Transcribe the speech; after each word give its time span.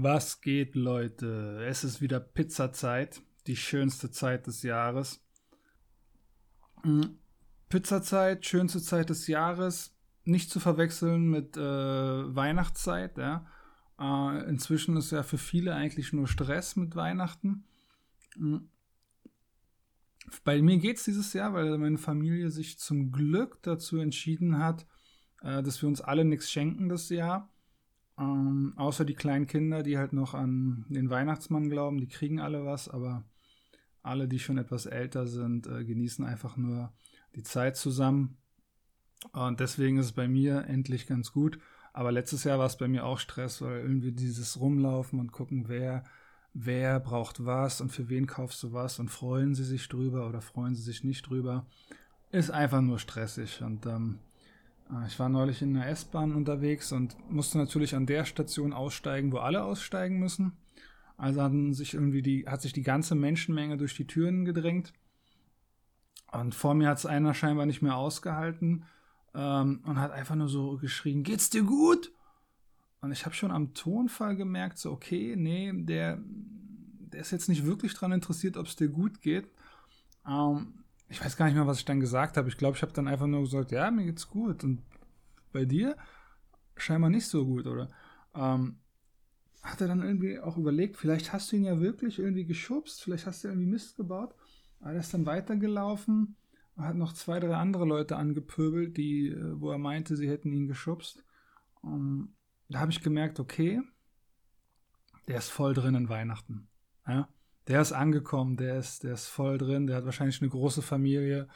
Was 0.00 0.40
geht, 0.40 0.76
Leute? 0.76 1.64
Es 1.66 1.82
ist 1.82 2.00
wieder 2.00 2.20
Pizzazeit, 2.20 3.20
die 3.48 3.56
schönste 3.56 4.12
Zeit 4.12 4.46
des 4.46 4.62
Jahres. 4.62 5.20
Hm, 6.84 7.18
Pizzazeit, 7.68 8.46
schönste 8.46 8.80
Zeit 8.80 9.10
des 9.10 9.26
Jahres, 9.26 9.96
nicht 10.22 10.50
zu 10.50 10.60
verwechseln 10.60 11.28
mit 11.28 11.56
äh, 11.56 11.60
Weihnachtszeit. 11.60 13.18
Ja? 13.18 13.44
Äh, 13.98 14.48
inzwischen 14.48 14.96
ist 14.96 15.10
ja 15.10 15.24
für 15.24 15.36
viele 15.36 15.74
eigentlich 15.74 16.12
nur 16.12 16.28
Stress 16.28 16.76
mit 16.76 16.94
Weihnachten. 16.94 17.64
Hm. 18.36 18.68
Bei 20.44 20.62
mir 20.62 20.78
geht 20.78 20.98
es 20.98 21.04
dieses 21.04 21.32
Jahr, 21.32 21.54
weil 21.54 21.76
meine 21.76 21.98
Familie 21.98 22.50
sich 22.50 22.78
zum 22.78 23.10
Glück 23.10 23.58
dazu 23.62 23.98
entschieden 23.98 24.58
hat, 24.58 24.86
äh, 25.42 25.60
dass 25.60 25.82
wir 25.82 25.88
uns 25.88 26.00
alle 26.00 26.24
nichts 26.24 26.52
schenken 26.52 26.88
das 26.88 27.08
Jahr 27.08 27.50
ähm, 28.18 28.72
außer 28.76 29.04
die 29.04 29.14
kleinen 29.14 29.46
Kinder, 29.46 29.82
die 29.82 29.98
halt 29.98 30.12
noch 30.12 30.34
an 30.34 30.84
den 30.88 31.10
Weihnachtsmann 31.10 31.70
glauben, 31.70 31.98
die 31.98 32.08
kriegen 32.08 32.40
alle 32.40 32.64
was, 32.64 32.88
aber 32.88 33.24
alle, 34.02 34.28
die 34.28 34.38
schon 34.38 34.58
etwas 34.58 34.86
älter 34.86 35.26
sind, 35.26 35.66
äh, 35.66 35.84
genießen 35.84 36.24
einfach 36.24 36.56
nur 36.56 36.92
die 37.34 37.42
Zeit 37.42 37.76
zusammen. 37.76 38.38
Und 39.32 39.60
deswegen 39.60 39.98
ist 39.98 40.06
es 40.06 40.12
bei 40.12 40.28
mir 40.28 40.64
endlich 40.66 41.06
ganz 41.06 41.32
gut. 41.32 41.58
Aber 41.92 42.12
letztes 42.12 42.44
Jahr 42.44 42.58
war 42.58 42.66
es 42.66 42.78
bei 42.78 42.88
mir 42.88 43.04
auch 43.04 43.18
Stress, 43.18 43.60
weil 43.60 43.80
irgendwie 43.80 44.12
dieses 44.12 44.60
Rumlaufen 44.60 45.18
und 45.18 45.32
gucken, 45.32 45.68
wer, 45.68 46.04
wer 46.54 47.00
braucht 47.00 47.44
was 47.44 47.80
und 47.80 47.90
für 47.90 48.08
wen 48.08 48.26
kaufst 48.26 48.62
du 48.62 48.72
was 48.72 48.98
und 48.98 49.10
freuen 49.10 49.54
sie 49.54 49.64
sich 49.64 49.88
drüber 49.88 50.28
oder 50.28 50.40
freuen 50.40 50.74
sie 50.74 50.82
sich 50.82 51.02
nicht 51.02 51.28
drüber, 51.28 51.66
ist 52.30 52.50
einfach 52.50 52.80
nur 52.80 52.98
stressig. 52.98 53.62
Und 53.62 53.86
ähm, 53.86 54.20
ich 55.06 55.18
war 55.18 55.28
neulich 55.28 55.60
in 55.60 55.76
einer 55.76 55.86
S-Bahn 55.88 56.34
unterwegs 56.34 56.92
und 56.92 57.16
musste 57.30 57.58
natürlich 57.58 57.94
an 57.94 58.06
der 58.06 58.24
Station 58.24 58.72
aussteigen, 58.72 59.32
wo 59.32 59.38
alle 59.38 59.62
aussteigen 59.62 60.18
müssen. 60.18 60.52
Also 61.16 61.42
hatten 61.42 61.74
sich 61.74 61.94
irgendwie 61.94 62.22
die, 62.22 62.46
hat 62.46 62.62
sich 62.62 62.72
die 62.72 62.82
ganze 62.82 63.14
Menschenmenge 63.14 63.76
durch 63.76 63.94
die 63.94 64.06
Türen 64.06 64.44
gedrängt. 64.44 64.92
Und 66.32 66.54
vor 66.54 66.74
mir 66.74 66.88
hat 66.88 66.98
es 66.98 67.06
einer 67.06 67.34
scheinbar 67.34 67.66
nicht 67.66 67.82
mehr 67.82 67.96
ausgehalten 67.96 68.84
ähm, 69.34 69.80
und 69.84 69.98
hat 69.98 70.12
einfach 70.12 70.36
nur 70.36 70.48
so 70.48 70.78
geschrien: 70.78 71.22
Geht's 71.22 71.50
dir 71.50 71.64
gut? 71.64 72.12
Und 73.00 73.12
ich 73.12 73.24
habe 73.24 73.34
schon 73.34 73.50
am 73.50 73.74
Tonfall 73.74 74.36
gemerkt, 74.36 74.78
so, 74.78 74.90
okay, 74.90 75.34
nee, 75.36 75.72
der, 75.72 76.18
der 76.22 77.20
ist 77.20 77.30
jetzt 77.30 77.48
nicht 77.48 77.64
wirklich 77.64 77.94
daran 77.94 78.12
interessiert, 78.12 78.56
ob 78.56 78.66
es 78.66 78.76
dir 78.76 78.88
gut 78.88 79.20
geht. 79.20 79.48
Ähm, 80.26 80.74
ich 81.08 81.24
weiß 81.24 81.36
gar 81.36 81.46
nicht 81.46 81.54
mehr, 81.54 81.66
was 81.66 81.78
ich 81.78 81.84
dann 81.84 82.00
gesagt 82.00 82.36
habe. 82.36 82.48
Ich 82.48 82.56
glaube, 82.56 82.76
ich 82.76 82.82
habe 82.82 82.92
dann 82.92 83.08
einfach 83.08 83.26
nur 83.26 83.42
gesagt, 83.42 83.70
ja, 83.70 83.90
mir 83.90 84.04
geht's 84.04 84.28
gut. 84.28 84.64
Und 84.64 84.82
bei 85.52 85.64
dir 85.64 85.96
scheinbar 86.76 87.10
nicht 87.10 87.26
so 87.26 87.44
gut, 87.44 87.66
oder? 87.66 87.88
Ähm, 88.34 88.78
hat 89.62 89.80
er 89.80 89.88
dann 89.88 90.02
irgendwie 90.02 90.38
auch 90.38 90.56
überlegt, 90.56 90.96
vielleicht 90.96 91.32
hast 91.32 91.50
du 91.50 91.56
ihn 91.56 91.64
ja 91.64 91.80
wirklich 91.80 92.18
irgendwie 92.18 92.44
geschubst, 92.44 93.02
vielleicht 93.02 93.26
hast 93.26 93.42
du 93.42 93.48
irgendwie 93.48 93.66
Mist 93.66 93.96
gebaut. 93.96 94.34
Aber 94.80 94.92
er 94.92 95.00
ist 95.00 95.12
dann 95.12 95.26
weitergelaufen 95.26 96.36
hat 96.86 96.96
noch 96.96 97.12
zwei, 97.12 97.40
drei 97.40 97.56
andere 97.56 97.84
Leute 97.84 98.16
angepöbelt, 98.16 98.96
die, 98.96 99.28
äh, 99.28 99.60
wo 99.60 99.70
er 99.70 99.78
meinte, 99.78 100.16
sie 100.16 100.28
hätten 100.28 100.52
ihn 100.52 100.68
geschubst. 100.68 101.24
Um, 101.82 102.34
da 102.68 102.80
habe 102.80 102.90
ich 102.90 103.02
gemerkt, 103.02 103.40
okay, 103.40 103.80
der 105.26 105.38
ist 105.38 105.50
voll 105.50 105.74
drin 105.74 105.94
in 105.94 106.08
Weihnachten. 106.08 106.68
Ja? 107.06 107.28
Der 107.68 107.82
ist 107.82 107.92
angekommen, 107.92 108.56
der 108.56 108.78
ist, 108.78 109.04
der 109.04 109.14
ist 109.14 109.26
voll 109.26 109.58
drin, 109.58 109.86
der 109.86 109.96
hat 109.96 110.04
wahrscheinlich 110.06 110.40
eine 110.40 110.50
große 110.50 110.82
Familie, 110.82 111.48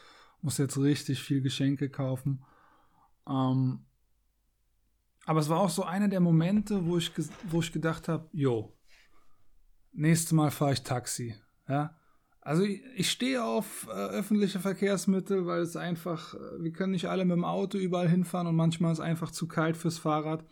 muss 0.43 0.59
jetzt 0.59 0.79
richtig 0.79 1.23
viel 1.23 1.41
Geschenke 1.41 1.89
kaufen. 1.89 2.45
Ähm, 3.27 3.87
aber 5.25 5.41
es 5.41 5.49
war 5.49 5.61
auch 5.61 5.71
so 5.71 5.85
einer 5.85 6.09
der 6.09 6.21
Momente, 6.21 6.85
wo 6.87 6.99
ich, 6.99 7.13
wo 7.45 7.61
ich 7.61 7.73
gedacht 7.73 8.09
habe, 8.09 8.29
jo, 8.33 8.77
nächstes 9.93 10.33
Mal 10.33 10.51
fahre 10.51 10.75
ich 10.75 10.83
Taxi. 10.83 11.35
Ja? 11.69 11.97
Also 12.41 12.65
ich, 12.65 12.83
ich 12.97 13.11
stehe 13.11 13.45
auf 13.45 13.87
äh, 13.89 13.93
öffentliche 13.93 14.59
Verkehrsmittel, 14.59 15.47
weil 15.47 15.61
es 15.61 15.77
einfach, 15.77 16.35
äh, 16.35 16.63
wir 16.63 16.73
können 16.73 16.93
nicht 16.93 17.09
alle 17.09 17.25
mit 17.25 17.37
dem 17.37 17.45
Auto 17.45 17.79
überall 17.79 18.09
hinfahren 18.09 18.49
und 18.49 18.57
manchmal 18.57 18.93
ist 18.93 18.99
es 18.99 19.05
einfach 19.05 19.31
zu 19.31 19.47
kalt 19.47 19.77
fürs 19.77 19.99
Fahrrad. 19.99 20.45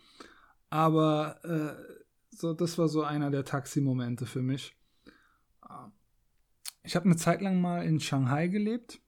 Aber 0.69 1.43
äh, 1.43 2.35
so, 2.35 2.53
das 2.53 2.77
war 2.77 2.87
so 2.87 3.03
einer 3.03 3.29
der 3.29 3.43
Taxi-Momente 3.43 4.25
für 4.25 4.41
mich. 4.41 4.73
Ich 6.83 6.95
habe 6.95 7.05
eine 7.05 7.15
Zeit 7.15 7.41
lang 7.41 7.61
mal 7.61 7.85
in 7.85 7.99
Shanghai 7.99 8.47
gelebt. 8.47 9.01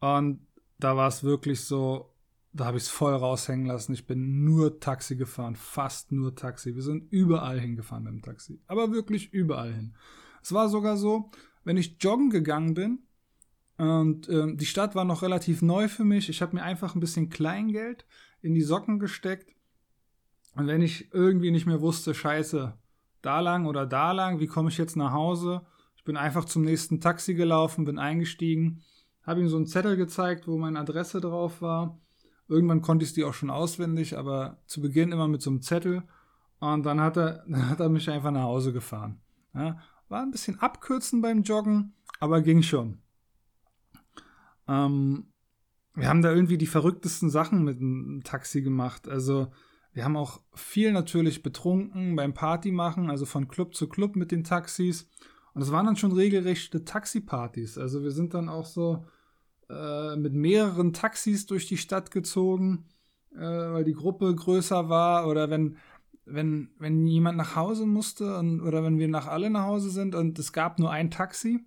Und 0.00 0.46
da 0.78 0.96
war 0.96 1.08
es 1.08 1.22
wirklich 1.22 1.60
so, 1.60 2.12
da 2.52 2.66
habe 2.66 2.76
ich 2.76 2.84
es 2.84 2.88
voll 2.88 3.14
raushängen 3.14 3.66
lassen. 3.66 3.92
Ich 3.92 4.06
bin 4.06 4.44
nur 4.44 4.80
Taxi 4.80 5.16
gefahren, 5.16 5.56
fast 5.56 6.12
nur 6.12 6.34
Taxi. 6.34 6.74
Wir 6.74 6.82
sind 6.82 7.10
überall 7.12 7.58
hingefahren 7.58 8.04
mit 8.04 8.12
dem 8.12 8.22
Taxi, 8.22 8.60
aber 8.66 8.92
wirklich 8.92 9.32
überall 9.32 9.72
hin. 9.72 9.94
Es 10.42 10.52
war 10.52 10.68
sogar 10.68 10.96
so, 10.96 11.30
wenn 11.64 11.76
ich 11.76 11.96
joggen 12.00 12.30
gegangen 12.30 12.74
bin 12.74 12.98
und 13.76 14.28
äh, 14.28 14.54
die 14.54 14.66
Stadt 14.66 14.94
war 14.94 15.04
noch 15.04 15.22
relativ 15.22 15.62
neu 15.62 15.88
für 15.88 16.04
mich, 16.04 16.28
ich 16.28 16.42
habe 16.42 16.56
mir 16.56 16.62
einfach 16.62 16.94
ein 16.94 17.00
bisschen 17.00 17.30
Kleingeld 17.30 18.04
in 18.42 18.54
die 18.54 18.62
Socken 18.62 18.98
gesteckt. 18.98 19.54
Und 20.54 20.66
wenn 20.66 20.82
ich 20.82 21.12
irgendwie 21.14 21.50
nicht 21.50 21.66
mehr 21.66 21.80
wusste, 21.80 22.12
scheiße, 22.12 22.76
da 23.22 23.40
lang 23.40 23.66
oder 23.66 23.86
da 23.86 24.12
lang, 24.12 24.40
wie 24.40 24.46
komme 24.46 24.68
ich 24.68 24.78
jetzt 24.78 24.96
nach 24.96 25.12
Hause? 25.12 25.62
Ich 25.96 26.04
bin 26.04 26.16
einfach 26.16 26.44
zum 26.44 26.62
nächsten 26.62 27.00
Taxi 27.00 27.34
gelaufen, 27.34 27.84
bin 27.84 27.98
eingestiegen, 27.98 28.82
habe 29.22 29.40
ihm 29.40 29.48
so 29.48 29.56
einen 29.56 29.66
Zettel 29.66 29.96
gezeigt, 29.96 30.48
wo 30.48 30.58
meine 30.58 30.80
Adresse 30.80 31.20
drauf 31.20 31.62
war. 31.62 31.98
Irgendwann 32.48 32.82
konnte 32.82 33.04
ich 33.04 33.12
die 33.12 33.24
auch 33.24 33.34
schon 33.34 33.50
auswendig, 33.50 34.18
aber 34.18 34.58
zu 34.66 34.82
Beginn 34.82 35.12
immer 35.12 35.28
mit 35.28 35.42
so 35.42 35.50
einem 35.50 35.62
Zettel. 35.62 36.02
Und 36.58 36.84
dann 36.84 37.00
hat 37.00 37.16
er, 37.16 37.44
dann 37.48 37.70
hat 37.70 37.80
er 37.80 37.88
mich 37.88 38.10
einfach 38.10 38.32
nach 38.32 38.42
Hause 38.42 38.72
gefahren. 38.72 39.20
Ja, 39.54 39.78
war 40.08 40.22
ein 40.22 40.30
bisschen 40.30 40.58
abkürzen 40.58 41.22
beim 41.22 41.42
Joggen, 41.42 41.94
aber 42.20 42.42
ging 42.42 42.62
schon. 42.62 42.98
Ähm, 44.68 45.32
wir 45.94 46.08
haben 46.08 46.22
da 46.22 46.32
irgendwie 46.32 46.58
die 46.58 46.66
verrücktesten 46.66 47.30
Sachen 47.30 47.64
mit 47.64 47.78
dem 47.78 48.22
Taxi 48.24 48.62
gemacht. 48.62 49.08
Also 49.08 49.52
wir 49.92 50.04
haben 50.04 50.16
auch 50.16 50.40
viel 50.54 50.92
natürlich 50.92 51.42
betrunken 51.42 52.16
beim 52.16 52.32
Party 52.32 52.72
machen, 52.72 53.10
also 53.10 53.26
von 53.26 53.48
Club 53.48 53.74
zu 53.74 53.88
Club 53.88 54.16
mit 54.16 54.32
den 54.32 54.44
Taxis. 54.44 55.10
Und 55.54 55.60
es 55.60 55.70
waren 55.70 55.84
dann 55.84 55.96
schon 55.96 56.12
regelrechte 56.12 56.84
Taxipartys. 56.84 57.76
Also 57.76 58.02
wir 58.02 58.10
sind 58.10 58.32
dann 58.32 58.48
auch 58.48 58.64
so 58.64 59.04
äh, 59.68 60.16
mit 60.16 60.32
mehreren 60.32 60.94
Taxis 60.94 61.44
durch 61.44 61.66
die 61.66 61.76
Stadt 61.76 62.10
gezogen, 62.10 62.86
äh, 63.34 63.40
weil 63.40 63.84
die 63.84 63.92
Gruppe 63.92 64.34
größer 64.34 64.88
war. 64.88 65.28
Oder 65.28 65.50
wenn, 65.50 65.76
wenn, 66.24 66.70
wenn 66.78 67.06
jemand 67.06 67.36
nach 67.36 67.54
Hause 67.54 67.84
musste 67.84 68.38
und, 68.38 68.62
oder 68.62 68.82
wenn 68.82 68.98
wir 68.98 69.08
nach 69.08 69.26
alle 69.26 69.50
nach 69.50 69.64
Hause 69.64 69.90
sind 69.90 70.14
und 70.14 70.38
es 70.38 70.54
gab 70.54 70.78
nur 70.78 70.90
ein 70.90 71.10
Taxi, 71.10 71.66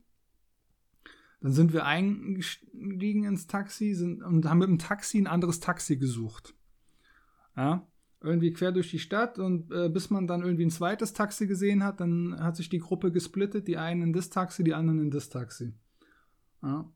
dann 1.42 1.52
sind 1.52 1.74
wir 1.74 1.86
eingestiegen 1.86 3.24
ins 3.24 3.46
Taxi 3.46 3.94
sind, 3.94 4.24
und 4.24 4.50
haben 4.50 4.58
mit 4.58 4.70
dem 4.70 4.80
Taxi 4.80 5.20
ein 5.20 5.28
anderes 5.28 5.60
Taxi 5.60 5.98
gesucht. 5.98 6.56
Ja 7.56 7.88
irgendwie 8.26 8.52
quer 8.54 8.72
durch 8.72 8.92
die 8.92 9.00
Stadt 9.00 9.40
und 9.40 9.72
äh, 9.72 9.90
bis 9.90 10.10
man 10.10 10.28
dann 10.28 10.42
irgendwie 10.42 10.66
ein 10.66 10.72
zweites 10.72 11.14
Taxi 11.14 11.48
gesehen 11.48 11.84
hat, 11.84 12.00
dann 12.00 12.36
hat 12.40 12.56
sich 12.56 12.70
die 12.70 12.80
Gruppe 12.80 13.12
gesplittet, 13.12 13.68
die 13.68 13.78
einen 13.78 14.02
in 14.02 14.14
das 14.14 14.30
Taxi, 14.30 14.64
die 14.64 14.74
anderen 14.74 15.00
in 15.00 15.12
das 15.12 15.30
Taxi. 15.30 15.74
Ja. 16.62 16.90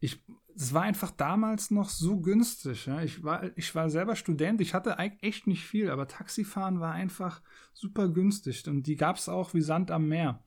Ich, 0.00 0.24
es 0.54 0.74
war 0.74 0.82
einfach 0.82 1.12
damals 1.12 1.70
noch 1.70 1.88
so 1.88 2.20
günstig. 2.20 2.86
Ja. 2.86 3.02
Ich, 3.02 3.22
war, 3.22 3.56
ich 3.56 3.74
war 3.74 3.88
selber 3.88 4.16
Student, 4.16 4.60
ich 4.60 4.74
hatte 4.74 4.98
echt 4.98 5.46
nicht 5.46 5.64
viel, 5.64 5.90
aber 5.90 6.08
Taxifahren 6.08 6.80
war 6.80 6.92
einfach 6.92 7.40
super 7.72 8.08
günstig 8.08 8.66
und 8.68 8.86
die 8.86 8.96
gab 8.96 9.16
es 9.16 9.28
auch 9.28 9.54
wie 9.54 9.60
Sand 9.60 9.90
am 9.90 10.08
Meer. 10.08 10.42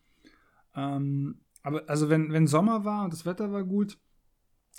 Ähm, 0.76 1.40
aber 1.64 1.84
also 1.88 2.10
wenn, 2.10 2.32
wenn 2.32 2.48
Sommer 2.48 2.86
war 2.86 3.06
und 3.06 3.14
das 3.14 3.26
Wetter 3.26 3.52
war 3.52 3.64
gut, 3.64 3.98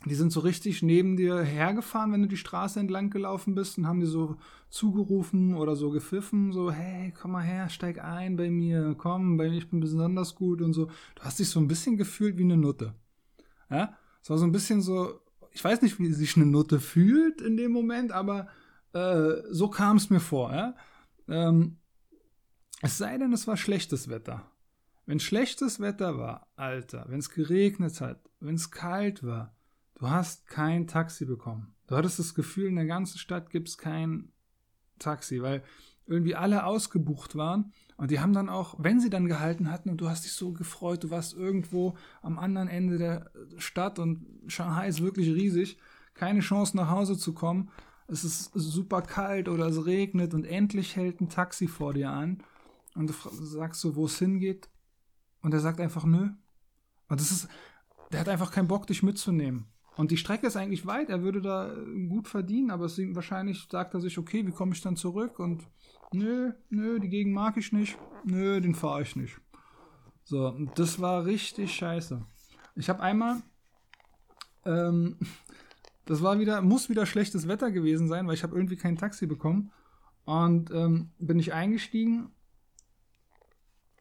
die 0.05 0.15
sind 0.15 0.31
so 0.31 0.41
richtig 0.41 0.83
neben 0.83 1.17
dir 1.17 1.41
hergefahren, 1.41 2.13
wenn 2.13 2.23
du 2.23 2.29
die 2.29 2.37
Straße 2.37 2.79
entlang 2.79 3.11
gelaufen 3.11 3.55
bist 3.55 3.79
und 3.79 3.87
haben 3.87 4.01
dir 4.01 4.07
so 4.07 4.37
zugerufen 4.69 5.55
oder 5.55 5.75
so 5.75 5.91
gepfiffen, 5.91 6.53
so, 6.53 6.71
hey, 6.71 7.13
komm 7.19 7.33
mal 7.33 7.43
her, 7.43 7.71
steig 7.71 8.03
ein 8.03 8.37
bei 8.37 8.51
mir, 8.51 8.95
komm, 8.99 9.37
bei 9.39 9.49
mir, 9.49 9.57
ich 9.57 9.71
bin 9.71 9.81
besonders 9.81 10.35
gut 10.35 10.61
und 10.61 10.75
so. 10.75 10.87
Du 11.15 11.23
hast 11.23 11.39
dich 11.39 11.49
so 11.49 11.59
ein 11.61 11.69
bisschen 11.69 11.97
gefühlt 11.97 12.37
wie 12.37 12.45
eine 12.45 12.59
Nutte. 12.59 12.95
Ja? 13.71 13.97
Es 14.23 14.29
war 14.29 14.37
so 14.37 14.45
ein 14.45 14.53
bisschen 14.53 14.83
so, 14.83 15.21
ich 15.51 15.65
weiß 15.65 15.81
nicht, 15.81 15.99
wie 15.99 16.13
sich 16.13 16.37
eine 16.37 16.47
Nutte 16.47 16.79
fühlt 16.79 17.41
in 17.41 17.57
dem 17.57 17.73
Moment, 17.73 18.13
aber 18.13 18.49
äh, 18.93 19.43
so 19.51 19.69
kam 19.69 19.97
es 19.97 20.11
mir 20.11 20.21
vor, 20.21 20.53
ja. 20.53 20.75
Ähm, 21.27 21.79
es 22.83 22.99
sei 22.99 23.17
denn, 23.17 23.33
es 23.33 23.47
war 23.47 23.57
schlechtes 23.57 24.09
Wetter. 24.09 24.51
Wenn 25.07 25.21
schlechtes 25.21 25.81
Wetter 25.81 26.19
war, 26.19 26.49
Alter, 26.57 27.07
wenn 27.09 27.21
es 27.21 27.31
geregnet 27.31 28.01
hat, 28.01 28.29
wenn 28.41 28.57
es 28.57 28.71
kalt 28.71 29.25
war, 29.25 29.56
Du 29.99 30.11
hast 30.11 30.47
kein 30.47 30.87
Taxi 30.87 31.25
bekommen. 31.25 31.75
Du 31.87 31.97
hattest 31.97 32.19
das 32.19 32.35
Gefühl, 32.35 32.67
in 32.69 32.77
der 32.77 32.87
ganzen 32.87 33.19
Stadt 33.19 33.51
gibt 33.51 33.69
es 33.69 33.79
kein 33.79 34.31
Taxi, 34.99 35.41
weil 35.43 35.63
irgendwie 36.07 36.35
alle 36.35 36.65
ausgebucht 36.65 37.35
waren 37.35 37.73
und 37.97 38.11
die 38.11 38.21
haben 38.21 38.33
dann 38.33 38.49
auch, 38.49 38.77
wenn 38.79 39.01
sie 39.01 39.11
dann 39.11 39.27
gehalten 39.27 39.71
hatten 39.71 39.91
und 39.91 40.01
du 40.01 40.09
hast 40.09 40.25
dich 40.25 40.33
so 40.33 40.53
gefreut, 40.53 41.03
du 41.03 41.11
warst 41.11 41.35
irgendwo 41.35 41.97
am 42.23 42.39
anderen 42.39 42.69
Ende 42.69 42.99
der 42.99 43.31
Stadt 43.59 43.99
und 43.99 44.25
Shanghai 44.47 44.87
ist 44.87 45.03
wirklich 45.03 45.29
riesig, 45.31 45.79
keine 46.15 46.41
Chance 46.41 46.77
nach 46.77 46.91
Hause 46.91 47.19
zu 47.19 47.33
kommen, 47.33 47.71
es 48.07 48.23
ist 48.23 48.53
super 48.55 49.03
kalt 49.03 49.49
oder 49.49 49.67
es 49.67 49.85
regnet 49.85 50.33
und 50.33 50.45
endlich 50.45 50.95
hält 50.95 51.21
ein 51.21 51.29
Taxi 51.29 51.67
vor 51.67 51.93
dir 51.93 52.11
an 52.11 52.43
und 52.95 53.11
du 53.11 53.15
sagst 53.31 53.81
so, 53.81 53.97
wo 53.97 54.07
es 54.07 54.19
hingeht 54.19 54.69
und 55.43 55.53
er 55.55 55.61
sagt 55.61 55.81
einfach 55.81 56.05
nö. 56.05 56.31
Und 57.09 57.21
das 57.21 57.31
ist, 57.31 57.49
der 58.13 58.21
hat 58.21 58.29
einfach 58.29 58.53
keinen 58.53 58.69
Bock, 58.69 58.87
dich 58.87 59.03
mitzunehmen. 59.03 59.67
Und 59.97 60.11
die 60.11 60.19
Strecke 60.19 60.47
ist 60.47 60.57
eigentlich 60.57 60.87
weit, 60.87 61.09
er 61.09 61.23
würde 61.23 61.41
da 61.41 61.75
gut 62.09 62.29
verdienen, 62.29 62.71
aber 62.71 62.85
es, 62.85 62.99
wahrscheinlich 62.99 63.67
sagt 63.71 63.95
er 63.95 64.01
sich, 64.01 64.19
okay, 64.19 64.47
wie 64.47 64.53
komme 64.53 64.75
ich 64.75 64.83
dann 64.83 64.97
zurück? 64.97 65.39
Und 65.39 65.67
nö, 66.13 66.53
nö, 66.69 67.01
die 67.01 67.09
Gegend 67.09 67.35
mag 67.35 67.57
ich 67.57 67.73
nicht, 67.73 67.97
nö, 68.25 68.61
den 68.61 68.75
fahre 68.75 69.03
ich 69.03 69.17
nicht. 69.17 69.41
So, 70.25 70.51
das 70.75 71.01
war 71.01 71.25
richtig 71.25 71.75
scheiße. 71.75 72.21
Ich 72.75 72.91
habe 72.91 73.01
einmal, 73.01 73.43
ähm, 74.67 75.17
das 76.05 76.23
war 76.23 76.39
wieder, 76.39 76.61
muss 76.61 76.91
wieder 76.91 77.07
schlechtes 77.07 77.49
Wetter 77.49 77.71
gewesen 77.71 78.07
sein, 78.07 78.27
weil 78.27 78.35
ich 78.35 78.43
habe 78.43 78.55
irgendwie 78.55 78.77
kein 78.77 78.97
Taxi 78.97 79.27
bekommen. 79.27 79.73
Und 80.25 80.71
ähm, 80.73 81.11
bin 81.19 81.39
ich 81.39 81.55
eingestiegen 81.55 82.33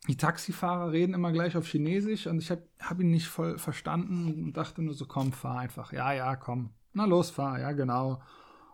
die 0.08 0.18
Taxifahrer 0.18 0.92
reden 0.92 1.14
immer 1.14 1.32
gleich 1.32 1.58
auf 1.58 1.68
Chinesisch 1.68 2.28
und 2.28 2.40
ich 2.40 2.52
habe 2.52 2.64
hab 2.80 3.00
ihn 3.00 3.10
nicht 3.10 3.28
voll 3.28 3.58
verstanden 3.58 4.44
und 4.44 4.54
dachte 4.58 4.82
nur 4.82 4.94
so, 4.94 5.06
komm, 5.06 5.32
fahr 5.32 5.60
einfach. 5.60 5.94
Ja, 5.94 6.14
ja, 6.14 6.36
komm. 6.36 6.72
Na 6.94 7.06
los, 7.06 7.30
fahr, 7.30 7.60
ja, 7.60 7.72
genau. 7.72 8.22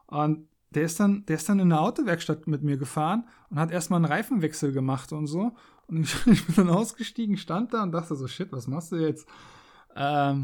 Und 0.08 0.48
der 0.72 0.84
ist 0.84 1.00
dann, 1.00 1.26
der 1.26 1.38
ist 1.38 1.48
dann 1.48 1.60
in 1.60 1.72
eine 1.72 1.82
Autowerkstatt 1.82 2.48
mit 2.48 2.64
mir 2.64 2.78
gefahren 2.78 3.28
und 3.50 3.60
hat 3.60 3.72
erstmal 3.72 3.98
einen 3.98 4.12
Reifenwechsel 4.12 4.72
gemacht 4.72 5.12
und 5.14 5.28
so. 5.28 5.52
Und 5.88 6.04
ich, 6.04 6.16
ich, 6.28 6.46
bin 6.46 6.56
dann 6.56 6.70
ausgestiegen, 6.70 7.38
stand 7.38 7.74
da 7.74 7.84
und 7.84 7.92
dachte 7.92 8.16
so, 8.16 8.28
shit, 8.28 8.52
was 8.52 8.68
machst 8.68 8.92
du 8.92 8.98
jetzt? 8.98 9.28
Ähm, 9.96 10.44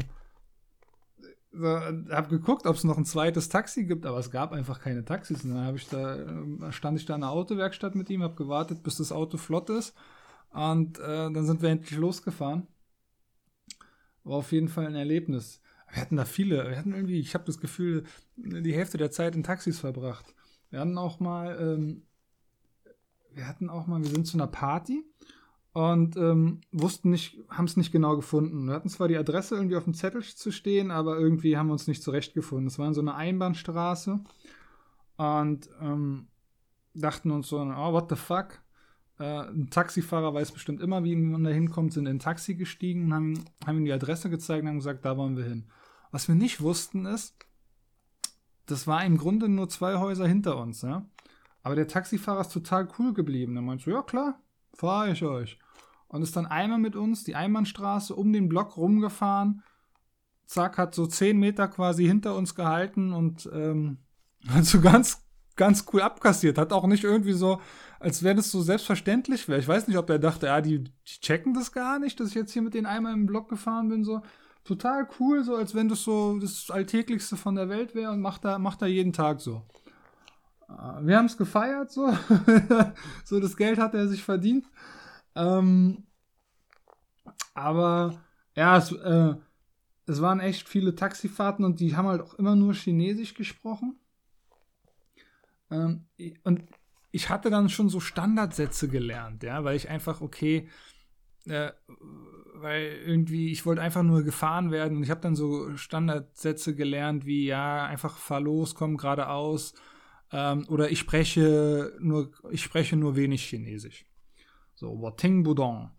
so, 1.50 1.66
hab 1.66 2.28
geguckt, 2.28 2.66
ob 2.66 2.76
es 2.76 2.84
noch 2.84 2.98
ein 2.98 3.04
zweites 3.04 3.48
Taxi 3.48 3.84
gibt, 3.84 4.06
aber 4.06 4.18
es 4.18 4.30
gab 4.30 4.52
einfach 4.52 4.80
keine 4.80 5.04
Taxis. 5.04 5.44
Und 5.44 5.54
dann 5.54 5.74
ich 5.74 5.88
da, 5.88 6.16
ähm, 6.16 6.64
stand 6.70 6.98
ich 6.98 7.06
da 7.06 7.14
in 7.14 7.22
der 7.22 7.30
Autowerkstatt 7.30 7.94
mit 7.94 8.10
ihm, 8.10 8.22
habe 8.22 8.34
gewartet, 8.34 8.82
bis 8.82 8.98
das 8.98 9.12
Auto 9.12 9.38
flott 9.38 9.70
ist 9.70 9.94
und 10.52 10.98
äh, 10.98 11.30
dann 11.30 11.46
sind 11.46 11.62
wir 11.62 11.70
endlich 11.70 11.98
losgefahren. 11.98 12.66
War 14.24 14.38
auf 14.38 14.52
jeden 14.52 14.68
Fall 14.68 14.86
ein 14.86 14.94
Erlebnis. 14.94 15.60
Wir 15.90 16.02
hatten 16.02 16.16
da 16.16 16.24
viele, 16.24 16.68
wir 16.68 16.76
hatten 16.76 16.92
irgendwie, 16.92 17.18
ich 17.18 17.34
habe 17.34 17.44
das 17.44 17.60
Gefühl, 17.60 18.04
die 18.36 18.74
Hälfte 18.74 18.98
der 18.98 19.10
Zeit 19.10 19.34
in 19.34 19.42
Taxis 19.42 19.78
verbracht. 19.78 20.34
Wir 20.70 20.80
hatten 20.80 20.98
auch 20.98 21.18
mal, 21.18 21.56
ähm, 21.60 22.02
wir 23.32 23.46
hatten 23.46 23.70
auch 23.70 23.86
mal, 23.86 24.02
wir 24.02 24.10
sind 24.10 24.26
zu 24.26 24.36
einer 24.36 24.46
Party 24.46 25.04
und 25.72 26.16
ähm, 26.16 26.60
wussten 26.72 27.10
nicht, 27.10 27.38
haben 27.48 27.66
es 27.66 27.76
nicht 27.76 27.92
genau 27.92 28.16
gefunden. 28.16 28.66
Wir 28.66 28.74
hatten 28.74 28.88
zwar 28.88 29.08
die 29.08 29.16
Adresse 29.16 29.54
irgendwie 29.54 29.76
auf 29.76 29.84
dem 29.84 29.94
Zettel 29.94 30.22
zu 30.22 30.50
stehen, 30.50 30.90
aber 30.90 31.18
irgendwie 31.18 31.56
haben 31.56 31.68
wir 31.68 31.72
uns 31.72 31.86
nicht 31.86 32.02
zurechtgefunden. 32.02 32.66
Es 32.66 32.78
war 32.78 32.88
in 32.88 32.94
so 32.94 33.00
einer 33.00 33.14
Einbahnstraße 33.14 34.20
und 35.16 35.70
ähm, 35.80 36.26
dachten 36.94 37.30
uns 37.30 37.48
so, 37.48 37.58
oh, 37.60 37.92
what 37.92 38.10
the 38.10 38.16
fuck? 38.16 38.60
Äh, 39.18 39.48
ein 39.48 39.70
Taxifahrer 39.70 40.32
weiß 40.34 40.52
bestimmt 40.52 40.80
immer, 40.80 41.04
wie 41.04 41.16
man 41.16 41.44
da 41.44 41.50
hinkommt, 41.50 41.92
sind 41.92 42.06
in 42.06 42.16
ein 42.16 42.20
Taxi 42.20 42.54
gestiegen 42.54 43.06
und 43.06 43.14
haben, 43.14 43.44
haben 43.66 43.78
ihm 43.78 43.84
die 43.84 43.92
Adresse 43.92 44.30
gezeigt 44.30 44.62
und 44.62 44.68
haben 44.68 44.78
gesagt, 44.78 45.04
da 45.04 45.16
wollen 45.16 45.36
wir 45.36 45.44
hin. 45.44 45.68
Was 46.10 46.28
wir 46.28 46.34
nicht 46.34 46.60
wussten 46.60 47.06
ist, 47.06 47.36
das 48.66 48.86
war 48.86 49.04
im 49.04 49.16
Grunde 49.16 49.48
nur 49.48 49.68
zwei 49.68 49.96
Häuser 49.96 50.26
hinter 50.26 50.58
uns, 50.58 50.82
ja. 50.82 51.06
Aber 51.62 51.74
der 51.74 51.88
Taxifahrer 51.88 52.42
ist 52.42 52.52
total 52.52 52.88
cool 52.98 53.12
geblieben. 53.12 53.56
Er 53.56 53.62
meinte 53.62 53.84
so, 53.84 53.90
ja 53.90 54.02
klar, 54.02 54.40
fahre 54.74 55.10
ich 55.10 55.24
euch. 55.24 55.58
Und 56.06 56.22
ist 56.22 56.36
dann 56.36 56.46
einmal 56.46 56.78
mit 56.78 56.96
uns 56.96 57.24
die 57.24 57.34
Einbahnstraße 57.34 58.14
um 58.14 58.32
den 58.32 58.48
Block 58.48 58.76
rumgefahren. 58.76 59.62
Zack, 60.46 60.78
hat 60.78 60.94
so 60.94 61.06
zehn 61.06 61.38
Meter 61.38 61.68
quasi 61.68 62.06
hinter 62.06 62.34
uns 62.36 62.54
gehalten 62.54 63.12
und 63.12 63.50
ähm, 63.52 63.98
hat 64.48 64.64
so 64.64 64.80
ganz, 64.80 65.27
ganz 65.58 65.84
cool 65.92 66.00
abkassiert. 66.00 66.56
Hat 66.56 66.72
auch 66.72 66.86
nicht 66.86 67.04
irgendwie 67.04 67.34
so 67.34 67.60
als 68.00 68.22
wäre 68.22 68.36
das 68.36 68.50
so 68.50 68.62
selbstverständlich 68.62 69.48
wäre. 69.48 69.58
Ich 69.58 69.68
weiß 69.68 69.88
nicht, 69.88 69.96
ob 69.96 70.08
er 70.10 70.18
dachte, 70.18 70.46
ja, 70.46 70.60
die, 70.60 70.84
die, 70.84 71.20
checken 71.20 71.54
das 71.54 71.72
gar 71.72 71.98
nicht, 71.98 72.18
dass 72.20 72.28
ich 72.28 72.34
jetzt 72.34 72.52
hier 72.52 72.62
mit 72.62 72.74
denen 72.74 72.86
einmal 72.86 73.12
im 73.12 73.26
Block 73.26 73.48
gefahren 73.48 73.88
bin, 73.88 74.04
so 74.04 74.22
total 74.64 75.08
cool, 75.18 75.42
so 75.42 75.56
als 75.56 75.74
wenn 75.74 75.88
das 75.88 76.02
so 76.02 76.38
das 76.38 76.70
Alltäglichste 76.70 77.36
von 77.36 77.54
der 77.54 77.68
Welt 77.68 77.94
wäre 77.94 78.12
und 78.12 78.20
macht 78.20 78.44
da, 78.44 78.58
macht 78.58 78.82
da 78.82 78.86
jeden 78.86 79.12
Tag 79.12 79.40
so. 79.40 79.62
Äh, 80.68 81.06
wir 81.06 81.18
haben 81.18 81.26
es 81.26 81.36
gefeiert, 81.36 81.90
so. 81.90 82.12
so 83.24 83.40
das 83.40 83.56
Geld 83.56 83.78
hat 83.78 83.94
er 83.94 84.06
sich 84.08 84.22
verdient. 84.22 84.66
Ähm, 85.34 86.04
aber 87.54 88.20
ja, 88.54 88.76
es, 88.76 88.92
äh, 88.92 89.34
es 90.06 90.20
waren 90.20 90.40
echt 90.40 90.68
viele 90.68 90.94
Taxifahrten 90.94 91.64
und 91.64 91.80
die 91.80 91.96
haben 91.96 92.06
halt 92.06 92.20
auch 92.20 92.34
immer 92.34 92.54
nur 92.54 92.74
Chinesisch 92.74 93.34
gesprochen. 93.34 93.98
Ähm, 95.70 96.06
und 96.44 96.64
ich 97.10 97.28
hatte 97.30 97.50
dann 97.50 97.68
schon 97.68 97.88
so 97.88 98.00
Standardsätze 98.00 98.88
gelernt, 98.88 99.42
ja, 99.42 99.64
weil 99.64 99.76
ich 99.76 99.88
einfach, 99.88 100.20
okay, 100.20 100.68
äh, 101.46 101.72
weil 102.54 103.00
irgendwie, 103.04 103.50
ich 103.52 103.64
wollte 103.64 103.82
einfach 103.82 104.02
nur 104.02 104.22
gefahren 104.22 104.70
werden 104.70 104.96
und 104.96 105.02
ich 105.02 105.10
habe 105.10 105.20
dann 105.20 105.36
so 105.36 105.76
Standardsätze 105.76 106.74
gelernt, 106.74 107.24
wie, 107.24 107.46
ja, 107.46 107.86
einfach 107.86 108.16
fahr 108.18 108.40
los, 108.40 108.74
komm 108.74 108.96
geradeaus, 108.96 109.74
ähm, 110.32 110.66
oder 110.68 110.90
ich 110.90 110.98
spreche 110.98 111.96
nur, 112.00 112.32
ich 112.50 112.62
spreche 112.62 112.96
nur 112.96 113.16
wenig 113.16 113.44
Chinesisch. 113.44 114.04
So, 114.74 115.00
Wating 115.00 115.42
Budong. 115.42 115.90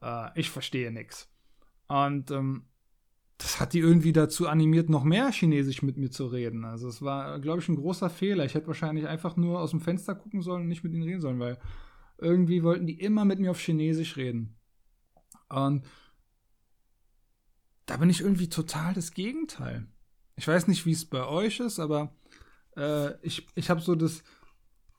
Äh, 0.00 0.28
ich 0.38 0.50
verstehe 0.50 0.90
nichts. 0.92 1.28
Und 1.88 2.30
ähm, 2.30 2.66
das 3.38 3.60
hat 3.60 3.74
die 3.74 3.80
irgendwie 3.80 4.12
dazu 4.12 4.48
animiert, 4.48 4.88
noch 4.88 5.04
mehr 5.04 5.30
Chinesisch 5.30 5.82
mit 5.82 5.98
mir 5.98 6.10
zu 6.10 6.26
reden. 6.26 6.64
Also 6.64 6.88
es 6.88 7.02
war, 7.02 7.38
glaube 7.38 7.60
ich, 7.60 7.68
ein 7.68 7.76
großer 7.76 8.08
Fehler. 8.08 8.44
Ich 8.44 8.54
hätte 8.54 8.66
wahrscheinlich 8.66 9.06
einfach 9.06 9.36
nur 9.36 9.60
aus 9.60 9.70
dem 9.70 9.80
Fenster 9.80 10.14
gucken 10.14 10.40
sollen 10.40 10.62
und 10.62 10.68
nicht 10.68 10.84
mit 10.84 10.92
ihnen 10.92 11.02
reden 11.02 11.20
sollen, 11.20 11.38
weil 11.38 11.58
irgendwie 12.18 12.62
wollten 12.62 12.86
die 12.86 12.98
immer 12.98 13.24
mit 13.26 13.38
mir 13.38 13.50
auf 13.50 13.60
Chinesisch 13.60 14.16
reden. 14.16 14.56
Und 15.48 15.84
da 17.84 17.98
bin 17.98 18.08
ich 18.08 18.20
irgendwie 18.20 18.48
total 18.48 18.94
das 18.94 19.12
Gegenteil. 19.12 19.86
Ich 20.36 20.48
weiß 20.48 20.66
nicht, 20.68 20.86
wie 20.86 20.92
es 20.92 21.04
bei 21.04 21.24
euch 21.26 21.60
ist, 21.60 21.78
aber 21.78 22.14
äh, 22.76 23.14
ich, 23.22 23.46
ich 23.54 23.68
habe 23.68 23.80
so 23.80 23.94
das, 23.94 24.24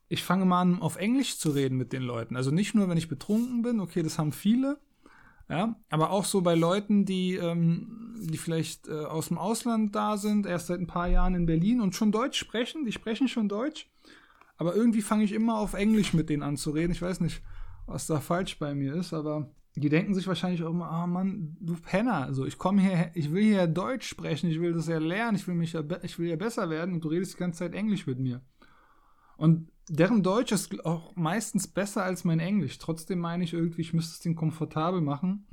ich 0.10 0.24
fange 0.24 0.46
mal 0.46 0.62
an, 0.62 0.82
auf 0.82 0.96
Englisch 0.96 1.38
zu 1.38 1.50
reden 1.50 1.78
mit 1.78 1.92
den 1.92 2.04
Leuten. 2.04 2.36
Also 2.36 2.52
nicht 2.52 2.76
nur, 2.76 2.88
wenn 2.88 2.98
ich 2.98 3.10
betrunken 3.10 3.64
bin, 3.64 3.80
okay, 3.80 4.04
das 4.04 4.20
haben 4.20 4.32
viele, 4.32 4.80
ja, 5.50 5.76
aber 5.90 6.12
auch 6.12 6.26
so 6.26 6.42
bei 6.42 6.56
Leuten, 6.56 7.06
die, 7.06 7.36
ähm, 7.36 8.16
die 8.20 8.38
vielleicht 8.38 8.88
äh, 8.90 9.06
aus 9.06 9.30
dem 9.30 9.38
Ausland 9.38 9.96
da 9.96 10.18
sind, 10.18 10.46
erst 10.46 10.68
seit 10.68 10.80
ein 10.80 10.88
paar 10.88 11.08
Jahren 11.08 11.36
in 11.36 11.46
Berlin 11.46 11.80
und 11.80 11.96
schon 11.96 12.12
Deutsch 12.12 12.38
sprechen, 12.38 12.86
die 12.86 12.92
sprechen 12.92 13.28
schon 13.28 13.48
Deutsch. 13.48 13.90
Aber 14.58 14.76
irgendwie 14.76 15.02
fange 15.02 15.24
ich 15.24 15.32
immer 15.32 15.60
auf 15.60 15.74
Englisch 15.74 16.14
mit 16.14 16.30
denen 16.30 16.44
an 16.44 16.58
zu 16.58 16.72
reden. 16.72 16.92
Ich 16.92 17.02
weiß 17.02 17.22
nicht, 17.22 17.42
was 17.86 18.08
da 18.08 18.20
falsch 18.20 18.60
bei 18.60 18.76
mir 18.76 18.96
ist, 18.96 19.14
aber 19.14 19.50
die 19.76 19.90
denken 19.90 20.16
sich 20.16 20.28
wahrscheinlich 20.28 20.64
auch 20.64 20.72
immer, 20.72 20.90
ah 20.90 21.04
oh 21.04 21.08
Mann, 21.08 21.56
du 21.60 21.76
Penner, 21.76 22.26
also 22.26 22.46
ich 22.46 22.58
komme 22.58 22.82
hier, 22.82 23.12
ich 23.14 23.32
will 23.32 23.44
hier 23.44 23.68
Deutsch 23.68 24.08
sprechen, 24.08 24.50
ich 24.50 24.60
will 24.60 24.74
das 24.74 24.88
ja 24.88 24.98
lernen, 24.98 25.38
ich 25.38 25.48
will 25.48 25.54
mich 25.54 25.74
ja, 25.74 25.84
ich 26.02 26.18
will 26.18 26.28
ja 26.28 26.36
besser 26.36 26.70
werden 26.70 26.96
und 26.96 27.04
du 27.04 27.10
redest 27.10 27.36
die 27.36 27.38
ganze 27.38 27.60
Zeit 27.60 27.76
Englisch 27.76 28.08
mit 28.08 28.20
mir. 28.20 28.42
Und 29.38 29.70
deren 29.90 30.22
Deutsch 30.24 30.52
ist 30.52 30.86
auch 30.86 31.16
meistens 31.16 31.68
besser 31.68 32.04
als 32.04 32.24
mein 32.24 32.40
Englisch. 32.40 32.78
Trotzdem 32.78 33.20
meine 33.20 33.44
ich 33.44 33.54
irgendwie, 33.54 33.82
ich 33.82 33.94
müsste 33.94 34.14
es 34.14 34.20
denen 34.20 34.36
komfortabel 34.36 35.02
machen, 35.02 35.48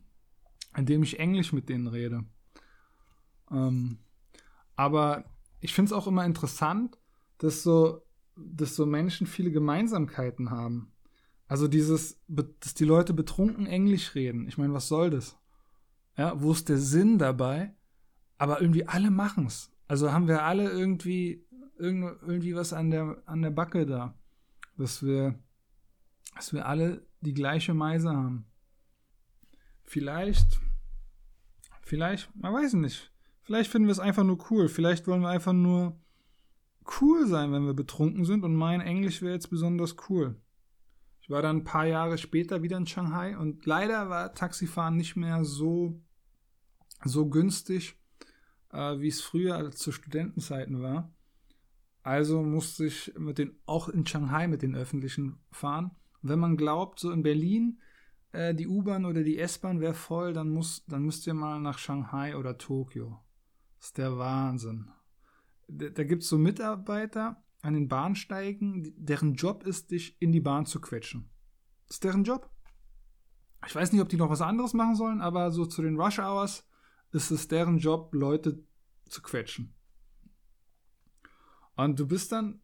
indem 0.76 1.02
ich 1.02 1.20
Englisch 1.20 1.52
mit 1.52 1.68
denen 1.68 1.86
rede. 1.86 2.24
Ähm, 3.50 3.98
aber 4.76 5.24
ich 5.60 5.72
finde 5.72 5.90
es 5.90 5.92
auch 5.92 6.06
immer 6.06 6.24
interessant, 6.24 6.98
dass 7.38 7.62
so, 7.62 8.02
dass 8.36 8.74
so 8.74 8.86
Menschen 8.86 9.26
viele 9.26 9.52
Gemeinsamkeiten 9.52 10.50
haben. 10.50 10.92
Also 11.46 11.68
dieses, 11.68 12.20
dass 12.26 12.74
die 12.74 12.84
Leute 12.84 13.14
betrunken 13.14 13.66
Englisch 13.66 14.14
reden. 14.14 14.48
Ich 14.48 14.58
meine, 14.58 14.72
was 14.72 14.88
soll 14.88 15.10
das? 15.10 15.38
Ja, 16.16 16.40
wo 16.40 16.52
ist 16.52 16.68
der 16.68 16.78
Sinn 16.78 17.18
dabei? 17.18 17.74
Aber 18.38 18.60
irgendwie 18.60 18.86
alle 18.86 19.10
machen 19.10 19.46
es. 19.46 19.70
Also 19.86 20.10
haben 20.10 20.26
wir 20.26 20.42
alle 20.42 20.70
irgendwie, 20.70 21.46
irgendwie 21.78 22.56
was 22.56 22.72
an 22.72 22.90
der, 22.90 23.22
an 23.26 23.42
der 23.42 23.50
Backe 23.50 23.86
da 23.86 24.14
dass 24.76 25.04
wir, 25.04 25.38
dass 26.34 26.52
wir 26.52 26.66
alle 26.66 27.06
die 27.20 27.34
gleiche 27.34 27.74
Meise 27.74 28.10
haben. 28.10 28.46
Vielleicht, 29.84 30.60
vielleicht, 31.82 32.34
man 32.36 32.52
weiß 32.52 32.74
nicht. 32.74 33.12
Vielleicht 33.42 33.70
finden 33.70 33.88
wir 33.88 33.92
es 33.92 34.00
einfach 34.00 34.24
nur 34.24 34.50
cool. 34.50 34.68
Vielleicht 34.68 35.06
wollen 35.06 35.20
wir 35.20 35.28
einfach 35.28 35.52
nur 35.52 36.00
cool 37.00 37.26
sein, 37.26 37.52
wenn 37.52 37.66
wir 37.66 37.74
betrunken 37.74 38.24
sind 38.24 38.44
und 38.44 38.54
mein 38.54 38.80
Englisch 38.80 39.22
wäre 39.22 39.34
jetzt 39.34 39.50
besonders 39.50 39.96
cool. 40.08 40.40
Ich 41.20 41.30
war 41.30 41.40
dann 41.40 41.58
ein 41.58 41.64
paar 41.64 41.86
Jahre 41.86 42.18
später 42.18 42.62
wieder 42.62 42.76
in 42.76 42.86
Shanghai 42.86 43.36
und 43.36 43.64
leider 43.64 44.10
war 44.10 44.34
Taxifahren 44.34 44.96
nicht 44.96 45.16
mehr 45.16 45.44
so, 45.44 45.98
so 47.04 47.28
günstig, 47.28 47.96
äh, 48.72 48.98
wie 48.98 49.08
es 49.08 49.22
früher 49.22 49.70
zu 49.70 49.90
Studentenzeiten 49.92 50.82
war. 50.82 51.10
Also 52.04 52.42
musste 52.42 52.84
ich 52.84 53.14
mit 53.18 53.38
den, 53.38 53.58
auch 53.64 53.88
in 53.88 54.06
Shanghai 54.06 54.46
mit 54.46 54.60
den 54.60 54.76
öffentlichen 54.76 55.38
fahren. 55.50 55.90
Wenn 56.20 56.38
man 56.38 56.58
glaubt, 56.58 57.00
so 57.00 57.10
in 57.10 57.22
Berlin 57.22 57.80
äh, 58.32 58.54
die 58.54 58.68
U-Bahn 58.68 59.06
oder 59.06 59.22
die 59.22 59.38
S-Bahn 59.38 59.80
wäre 59.80 59.94
voll, 59.94 60.34
dann, 60.34 60.50
muss, 60.50 60.84
dann 60.84 61.02
müsst 61.02 61.26
ihr 61.26 61.32
mal 61.32 61.60
nach 61.60 61.78
Shanghai 61.78 62.36
oder 62.36 62.58
Tokio. 62.58 63.24
Das 63.78 63.86
ist 63.86 63.98
der 63.98 64.18
Wahnsinn. 64.18 64.90
Da, 65.66 65.88
da 65.88 66.04
gibt 66.04 66.24
es 66.24 66.28
so 66.28 66.36
Mitarbeiter 66.36 67.42
an 67.62 67.72
den 67.72 67.88
Bahnsteigen, 67.88 68.92
deren 68.98 69.32
Job 69.32 69.64
ist, 69.64 69.90
dich 69.90 70.20
in 70.20 70.30
die 70.30 70.40
Bahn 70.40 70.66
zu 70.66 70.82
quetschen. 70.82 71.30
Das 71.86 71.96
ist 71.96 72.04
deren 72.04 72.24
Job. 72.24 72.50
Ich 73.66 73.74
weiß 73.74 73.92
nicht, 73.92 74.02
ob 74.02 74.10
die 74.10 74.18
noch 74.18 74.28
was 74.28 74.42
anderes 74.42 74.74
machen 74.74 74.94
sollen, 74.94 75.22
aber 75.22 75.50
so 75.52 75.64
zu 75.64 75.80
den 75.80 75.98
Rush 75.98 76.18
Hours 76.18 76.68
ist 77.12 77.30
es 77.30 77.48
deren 77.48 77.78
Job, 77.78 78.12
Leute 78.12 78.62
zu 79.08 79.22
quetschen. 79.22 79.74
Und 81.76 81.98
du 81.98 82.06
bist 82.06 82.32
dann, 82.32 82.60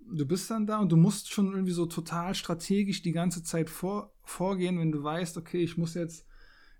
du 0.00 0.26
bist 0.26 0.50
dann 0.50 0.66
da 0.66 0.78
und 0.78 0.90
du 0.90 0.96
musst 0.96 1.32
schon 1.32 1.52
irgendwie 1.52 1.72
so 1.72 1.86
total 1.86 2.34
strategisch 2.34 3.02
die 3.02 3.12
ganze 3.12 3.42
Zeit 3.42 3.70
vor, 3.70 4.12
vorgehen, 4.22 4.78
wenn 4.78 4.92
du 4.92 5.02
weißt, 5.02 5.36
okay, 5.36 5.62
ich 5.62 5.76
muss 5.76 5.94
jetzt 5.94 6.26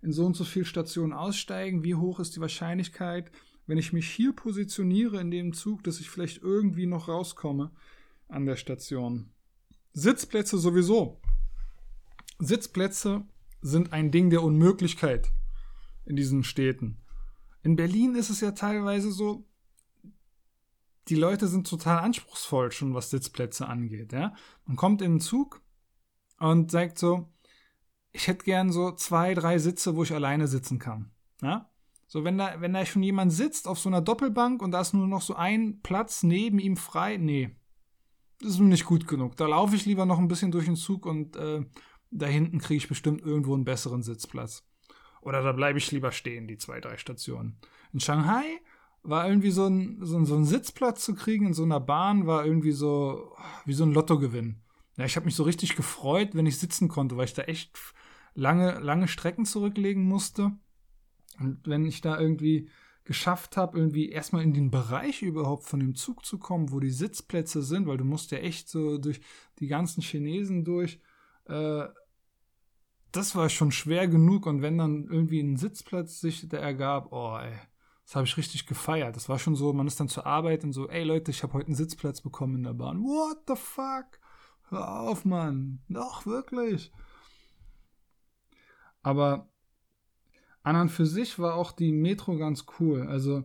in 0.03 0.13
so 0.13 0.25
und 0.25 0.37
so 0.37 0.45
viel 0.45 0.65
Stationen 0.65 1.13
aussteigen, 1.13 1.85
wie 1.85 1.95
hoch 1.95 2.21
ist 2.21 2.37
die 2.37 2.41
Wahrscheinlichkeit, 2.41 3.31
wenn 3.67 3.79
ich 3.79 3.93
mich 3.93 4.09
hier 4.09 4.33
positioniere 4.33 5.21
in 5.21 5.31
dem 5.31 5.53
Zug, 5.53 5.85
dass 5.85 6.01
ich 6.01 6.11
vielleicht 6.11 6.43
irgendwie 6.43 6.87
noch 6.87 7.09
rauskomme 7.09 7.71
an 8.29 8.47
der 8.47 8.57
Station. 8.57 9.31
Sitzplätze 9.93 10.59
sowieso. 10.59 11.21
Sitzplätze 12.39 13.25
sind 13.61 13.93
ein 13.93 14.11
Ding 14.11 14.31
der 14.31 14.43
Unmöglichkeit 14.43 15.33
in 16.07 16.17
diesen 16.17 16.43
Städten. 16.43 16.99
In 17.63 17.77
Berlin 17.77 18.15
ist 18.15 18.31
es 18.31 18.41
ja 18.41 18.53
teilweise 18.53 19.13
so, 19.13 19.47
die 21.11 21.17
Leute 21.17 21.49
sind 21.49 21.69
total 21.69 21.99
anspruchsvoll 21.99 22.71
schon, 22.71 22.95
was 22.95 23.11
Sitzplätze 23.11 23.67
angeht. 23.67 24.13
Ja? 24.13 24.35
Man 24.65 24.77
kommt 24.77 25.03
in 25.03 25.15
den 25.15 25.21
Zug 25.21 25.61
und 26.39 26.71
sagt 26.71 26.99
so, 26.99 27.29
ich 28.13 28.29
hätte 28.29 28.45
gern 28.45 28.73
so 28.73 28.93
zwei, 28.93 29.35
drei 29.35 29.59
Sitze, 29.59 29.97
wo 29.97 30.05
ich 30.05 30.15
alleine 30.15 30.47
sitzen 30.47 30.79
kann. 30.79 31.11
Ja? 31.43 31.69
So, 32.07 32.25
wenn 32.25 32.39
da, 32.39 32.61
wenn 32.61 32.73
da 32.73 32.87
schon 32.87 33.03
jemand 33.03 33.33
sitzt 33.33 33.67
auf 33.67 33.79
so 33.79 33.89
einer 33.89 34.01
Doppelbank 34.01 34.63
und 34.63 34.71
da 34.71 34.81
ist 34.81 34.95
nur 34.95 35.07
noch 35.07 35.23
so 35.23 35.35
ein 35.35 35.81
Platz 35.83 36.23
neben 36.23 36.59
ihm 36.59 36.77
frei, 36.77 37.17
nee, 37.17 37.57
das 38.41 38.53
ist 38.53 38.59
mir 38.61 38.69
nicht 38.69 38.87
gut 38.87 39.07
genug. 39.07 39.37
Da 39.37 39.47
laufe 39.47 39.77
ich 39.77 39.87
lieber 39.87 40.07
noch 40.07 40.19
ein 40.19 40.29
bisschen 40.29 40.53
durch 40.53 40.65
den 40.65 40.77
Zug 40.77 41.07
und 41.07 41.37
äh, 41.37 41.65
da 42.11 42.27
hinten 42.27 42.59
kriege 42.59 42.79
ich 42.79 42.89
bestimmt 42.89 43.21
irgendwo 43.23 43.55
einen 43.55 43.65
besseren 43.65 44.03
Sitzplatz. 44.03 44.65
Oder 45.23 45.43
da 45.43 45.53
bleibe 45.53 45.79
ich 45.79 45.91
lieber 45.91 46.13
stehen, 46.13 46.47
die 46.47 46.57
zwei, 46.57 46.81
drei 46.81 46.97
Stationen. 46.97 47.59
In 47.93 48.01
Shanghai 48.01 48.61
war 49.03 49.27
irgendwie 49.29 49.51
so 49.51 49.67
ein, 49.67 49.99
so, 50.01 50.23
so 50.25 50.37
ein 50.37 50.45
Sitzplatz 50.45 51.05
zu 51.05 51.15
kriegen 51.15 51.47
in 51.47 51.55
so 51.55 51.63
einer 51.63 51.81
Bahn, 51.81 52.27
war 52.27 52.45
irgendwie 52.45 52.73
so 52.73 53.35
wie 53.65 53.73
so 53.73 53.85
ein 53.85 53.93
Lottogewinn. 53.93 54.61
Ja, 54.97 55.05
ich 55.05 55.17
habe 55.17 55.27
mich 55.27 55.35
so 55.35 55.45
richtig 55.45 55.77
gefreut, 55.77 56.31
wenn 56.35 56.47
ich 56.47 56.59
sitzen 56.59 56.89
konnte, 56.89 57.17
weil 57.17 57.25
ich 57.25 57.35
da 57.35 57.43
echt 57.43 57.79
lange, 58.35 58.79
lange 58.81 59.09
Strecken 59.09 59.47
zurücklegen 59.47 60.05
musste. 60.05 60.53
Und 61.39 61.67
wenn 61.67 61.87
ich 61.87 62.01
da 62.01 62.21
irgendwie 62.21 62.69
geschafft 63.05 63.57
habe, 63.57 63.79
irgendwie 63.79 64.11
erstmal 64.11 64.43
in 64.43 64.53
den 64.53 64.71
Bereich 64.71 65.23
überhaupt 65.23 65.65
von 65.65 65.81
dem 65.81 65.95
Zug 65.95 66.25
zu 66.25 66.39
kommen, 66.39 66.71
wo 66.71 66.81
die 66.81 66.91
Sitzplätze 66.91 67.63
sind, 67.63 67.87
weil 67.87 67.97
du 67.97 68.05
musst 68.05 68.31
ja 68.31 68.39
echt 68.39 68.69
so 68.69 68.99
durch 68.99 69.21
die 69.59 69.67
ganzen 69.67 70.03
Chinesen 70.03 70.65
durch. 70.65 71.01
Äh, 71.47 71.87
das 73.11 73.35
war 73.35 73.49
schon 73.49 73.73
schwer 73.73 74.07
genug 74.07 74.47
und 74.47 74.63
wenn 74.63 74.79
dann 74.79 75.09
irgendwie 75.09 75.41
ein 75.41 75.57
Sitzplatz 75.57 76.21
sich 76.21 76.49
da 76.49 76.59
ergab, 76.59 77.13
oh 77.13 77.39
ey, 77.39 77.59
das 78.11 78.17
habe 78.17 78.27
ich 78.27 78.37
richtig 78.37 78.67
gefeiert. 78.67 79.15
Das 79.15 79.29
war 79.29 79.39
schon 79.39 79.55
so, 79.55 79.73
man 79.73 79.87
ist 79.87 80.01
dann 80.01 80.09
zur 80.09 80.27
Arbeit 80.27 80.65
und 80.65 80.73
so, 80.73 80.89
ey 80.89 81.05
Leute, 81.05 81.31
ich 81.31 81.45
habe 81.45 81.53
heute 81.53 81.67
einen 81.67 81.77
Sitzplatz 81.77 82.21
bekommen 82.21 82.57
in 82.57 82.65
der 82.65 82.73
Bahn. 82.73 83.01
What 83.05 83.43
the 83.47 83.55
fuck? 83.55 84.19
Hör 84.69 85.03
auf, 85.03 85.25
Mann. 85.25 85.79
Doch, 85.89 86.27
wirklich. 86.27 86.91
Aber 89.01 89.49
an 90.65 90.75
und 90.75 90.89
für 90.89 91.07
sich 91.07 91.39
war 91.39 91.55
auch 91.55 91.71
die 91.71 91.93
Metro 91.93 92.37
ganz 92.37 92.67
cool. 92.81 93.07
Also 93.07 93.45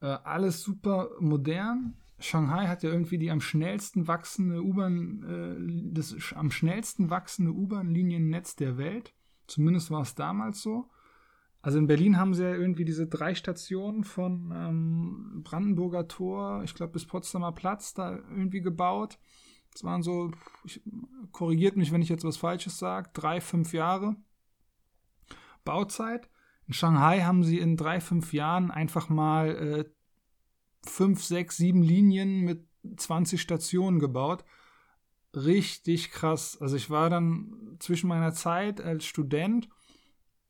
äh, 0.00 0.06
alles 0.06 0.60
super 0.60 1.10
modern. 1.20 1.96
Shanghai 2.18 2.66
hat 2.66 2.82
ja 2.82 2.90
irgendwie 2.90 3.18
die 3.18 3.30
am 3.30 3.40
schnellsten 3.40 4.08
wachsende 4.08 4.60
U-Bahn, 4.60 5.22
äh, 5.22 5.94
das 5.94 6.16
am 6.34 6.50
schnellsten 6.50 7.10
wachsende 7.10 7.52
U-Bahn-Liniennetz 7.52 8.56
der 8.56 8.76
Welt. 8.76 9.14
Zumindest 9.46 9.92
war 9.92 10.02
es 10.02 10.16
damals 10.16 10.62
so. 10.62 10.90
Also 11.62 11.78
in 11.78 11.86
Berlin 11.86 12.16
haben 12.16 12.34
sie 12.34 12.44
ja 12.44 12.54
irgendwie 12.54 12.86
diese 12.86 13.06
drei 13.06 13.34
Stationen 13.34 14.04
von 14.04 14.52
ähm, 14.54 15.42
Brandenburger 15.44 16.08
Tor, 16.08 16.62
ich 16.64 16.74
glaube 16.74 16.94
bis 16.94 17.06
Potsdamer 17.06 17.52
Platz 17.52 17.92
da 17.92 18.16
irgendwie 18.16 18.62
gebaut. 18.62 19.18
Das 19.72 19.84
waren 19.84 20.02
so, 20.02 20.32
ich, 20.64 20.82
korrigiert 21.32 21.76
mich, 21.76 21.92
wenn 21.92 22.02
ich 22.02 22.08
jetzt 22.08 22.24
was 22.24 22.38
Falsches 22.38 22.78
sage, 22.78 23.10
drei, 23.12 23.40
fünf 23.40 23.72
Jahre 23.72 24.16
Bauzeit. 25.64 26.28
In 26.66 26.72
Shanghai 26.72 27.20
haben 27.22 27.44
sie 27.44 27.58
in 27.58 27.76
drei, 27.76 28.00
fünf 28.00 28.32
Jahren 28.32 28.70
einfach 28.70 29.08
mal 29.08 29.48
äh, 29.50 29.84
fünf, 30.82 31.22
sechs, 31.22 31.56
sieben 31.58 31.82
Linien 31.82 32.40
mit 32.40 32.66
20 32.96 33.40
Stationen 33.40 33.98
gebaut. 33.98 34.44
Richtig 35.34 36.10
krass. 36.10 36.58
Also 36.60 36.76
ich 36.76 36.90
war 36.90 37.10
dann 37.10 37.76
zwischen 37.78 38.08
meiner 38.08 38.32
Zeit 38.32 38.80
als 38.80 39.04
Student 39.04 39.68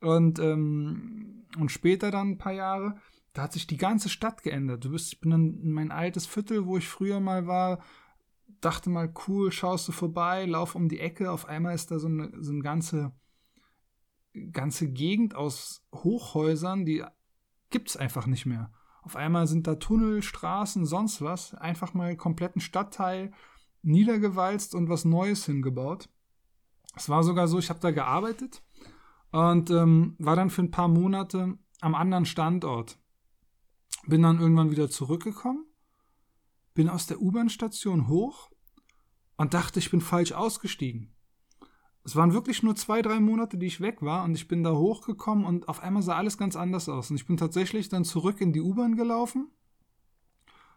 und, 0.00 0.38
ähm, 0.38 1.47
und 1.59 1.71
später 1.71 2.11
dann 2.11 2.33
ein 2.33 2.38
paar 2.38 2.52
Jahre, 2.52 2.97
da 3.33 3.42
hat 3.42 3.52
sich 3.52 3.66
die 3.66 3.76
ganze 3.76 4.09
Stadt 4.09 4.42
geändert. 4.42 4.85
Du 4.85 4.90
bist, 4.90 5.12
ich 5.12 5.21
bin 5.21 5.30
dann 5.30 5.61
in 5.62 5.73
mein 5.73 5.90
altes 5.90 6.26
Viertel, 6.26 6.66
wo 6.66 6.76
ich 6.76 6.88
früher 6.88 7.21
mal 7.21 7.47
war, 7.47 7.83
dachte 8.61 8.90
mal, 8.90 9.12
cool, 9.26 9.52
schaust 9.52 9.88
du 9.88 9.92
vorbei, 9.92 10.45
lauf 10.47 10.75
um 10.75 10.88
die 10.88 11.00
Ecke, 11.00 11.30
auf 11.30 11.47
einmal 11.47 11.75
ist 11.75 11.90
da 11.90 11.99
so 11.99 12.09
eine, 12.09 12.33
so 12.40 12.52
eine 12.52 12.62
ganze 12.62 13.12
ganze 14.52 14.90
Gegend 14.90 15.35
aus 15.35 15.83
Hochhäusern, 15.95 16.85
die 16.85 17.04
gibt 17.71 17.90
es 17.90 17.97
einfach 17.97 18.26
nicht 18.26 18.47
mehr. 18.47 18.73
Auf 19.02 19.16
einmal 19.16 19.47
sind 19.47 19.66
da 19.66 19.76
Tunnel, 19.76 20.23
Straßen, 20.23 20.85
sonst 20.85 21.23
was, 21.23 21.54
einfach 21.54 21.95
mal 21.95 22.16
kompletten 22.16 22.61
Stadtteil 22.61 23.33
niedergewalzt 23.83 24.75
und 24.75 24.88
was 24.88 25.04
Neues 25.04 25.47
hingebaut. 25.47 26.09
Es 26.97 27.09
war 27.09 27.23
sogar 27.23 27.49
so, 27.49 27.59
ich 27.59 27.71
habe 27.71 27.80
da 27.80 27.92
gearbeitet 27.92 28.62
und 29.31 29.71
ähm, 29.71 30.17
war 30.19 30.37
dann 30.37 30.51
für 30.51 30.63
ein 30.63 30.71
paar 30.71 30.89
Monate 30.89 31.57
am 31.81 31.95
anderen 31.95 32.27
Standort. 32.27 32.99
Bin 34.07 34.23
dann 34.23 34.41
irgendwann 34.41 34.71
wieder 34.71 34.91
zurückgekommen, 34.91 35.67
bin 36.75 36.89
aus 36.89 37.07
der 37.07 37.21
U-Bahn-Station 37.21 38.09
hoch 38.09 38.51
und 39.37 39.55
dachte, 39.55 39.79
ich 39.79 39.91
bin 39.91 40.01
falsch 40.01 40.33
ausgestiegen 40.33 41.15
es 42.05 42.17
waren 42.17 42.33
wirklich 42.33 42.63
nur 42.63 42.77
zwei, 42.77 43.03
drei 43.03 43.21
Monate, 43.21 43.59
die 43.59 43.67
ich 43.67 43.81
weg 43.81 44.03
war 44.03 44.25
und 44.25 44.35
ich 44.35 44.49
bin 44.49 44.63
da 44.63 44.73
hochgekommen 44.73 45.45
und 45.45 45.69
auf 45.69 45.81
einmal 45.81 46.03
sah 46.03 46.17
alles 46.17 46.39
ganz 46.39 46.57
anders 46.57 46.89
aus. 46.89 47.11
Und 47.11 47.17
ich 47.17 47.27
bin 47.27 47.37
tatsächlich 47.37 47.89
dann 47.89 48.05
zurück 48.05 48.41
in 48.41 48.53
die 48.53 48.61
U-Bahn 48.61 48.97
gelaufen, 48.97 49.51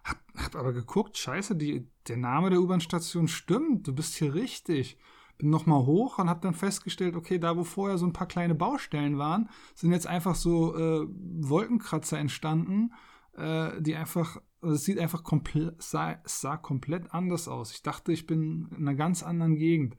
hab, 0.03 0.17
hab 0.35 0.55
aber 0.55 0.73
geguckt, 0.73 1.17
scheiße, 1.17 1.55
die, 1.55 1.87
der 2.07 2.17
Name 2.17 2.49
der 2.49 2.59
U-Bahn-Station 2.59 3.27
stimmt, 3.27 3.87
du 3.87 3.95
bist 3.95 4.15
hier 4.15 4.33
richtig. 4.33 4.97
Bin 5.37 5.49
nochmal 5.49 5.85
hoch 5.85 6.19
und 6.19 6.29
hab 6.29 6.41
dann 6.41 6.53
festgestellt, 6.53 7.15
okay, 7.15 7.39
da 7.39 7.57
wo 7.57 7.63
vorher 7.63 7.97
so 7.97 8.05
ein 8.05 8.13
paar 8.13 8.27
kleine 8.27 8.55
Baustellen 8.55 9.17
waren, 9.17 9.49
sind 9.75 9.91
jetzt 9.91 10.07
einfach 10.07 10.35
so 10.35 10.75
äh, 10.77 11.07
Wolkenkratzer 11.07 12.17
entstanden, 12.17 12.93
äh, 13.35 13.81
die 13.81 13.95
einfach, 13.95 14.41
also 14.61 14.75
es 14.75 14.85
sieht 14.85 14.99
einfach 14.99 15.23
komplett, 15.23 15.81
sah, 15.81 16.17
sah 16.25 16.57
komplett 16.57 17.13
anders 17.13 17.47
aus. 17.47 17.71
Ich 17.71 17.81
dachte, 17.81 18.11
ich 18.11 18.27
bin 18.27 18.69
in 18.71 18.87
einer 18.87 18.95
ganz 18.95 19.23
anderen 19.23 19.55
Gegend. 19.55 19.97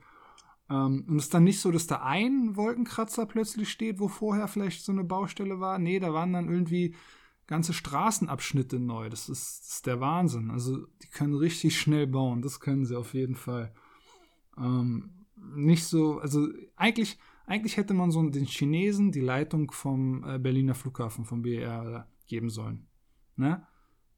Ähm, 0.71 1.05
und 1.09 1.17
es 1.17 1.25
ist 1.25 1.35
dann 1.35 1.45
nicht 1.45 1.61
so, 1.61 1.71
dass 1.71 1.87
da 1.87 2.03
ein 2.03 2.57
Wolkenkratzer 2.57 3.26
plötzlich 3.26 3.71
steht, 3.71 3.99
wo 4.00 4.09
vorher 4.09 4.49
vielleicht 4.49 4.85
so 4.85 4.93
eine 4.93 5.05
Baustelle 5.05 5.61
war. 5.61 5.79
Nee, 5.79 5.99
da 5.99 6.12
waren 6.14 6.33
dann 6.33 6.49
irgendwie 6.49 6.95
ganze 7.47 7.73
Straßenabschnitte 7.73 8.79
neu. 8.79 9.11
Das 9.11 9.29
ist, 9.29 9.61
das 9.61 9.75
ist 9.75 9.87
der 9.87 10.00
Wahnsinn. 10.00 10.50
Also 10.50 10.87
die 11.03 11.09
können 11.09 11.35
richtig 11.35 11.79
schnell 11.79 12.07
bauen. 12.07 12.43
Das 12.43 12.61
können 12.61 12.87
sie 12.87 12.97
auf 12.97 13.14
jeden 13.14 13.35
Fall. 13.35 13.75
Ähm, 14.57 15.24
nicht 15.55 15.85
so, 15.85 16.19
also 16.19 16.49
eigentlich, 16.77 17.19
eigentlich 17.47 17.77
hätte 17.77 17.95
man 17.95 18.11
so 18.11 18.23
den 18.29 18.47
Chinesen 18.47 19.13
die 19.13 19.21
Leitung 19.21 19.71
vom 19.71 20.25
äh, 20.25 20.39
Berliner 20.39 20.75
Flughafen, 20.75 21.25
vom 21.25 21.43
BER, 21.43 22.09
geben 22.27 22.51
sollen. 22.51 22.87
Ne? 23.37 23.67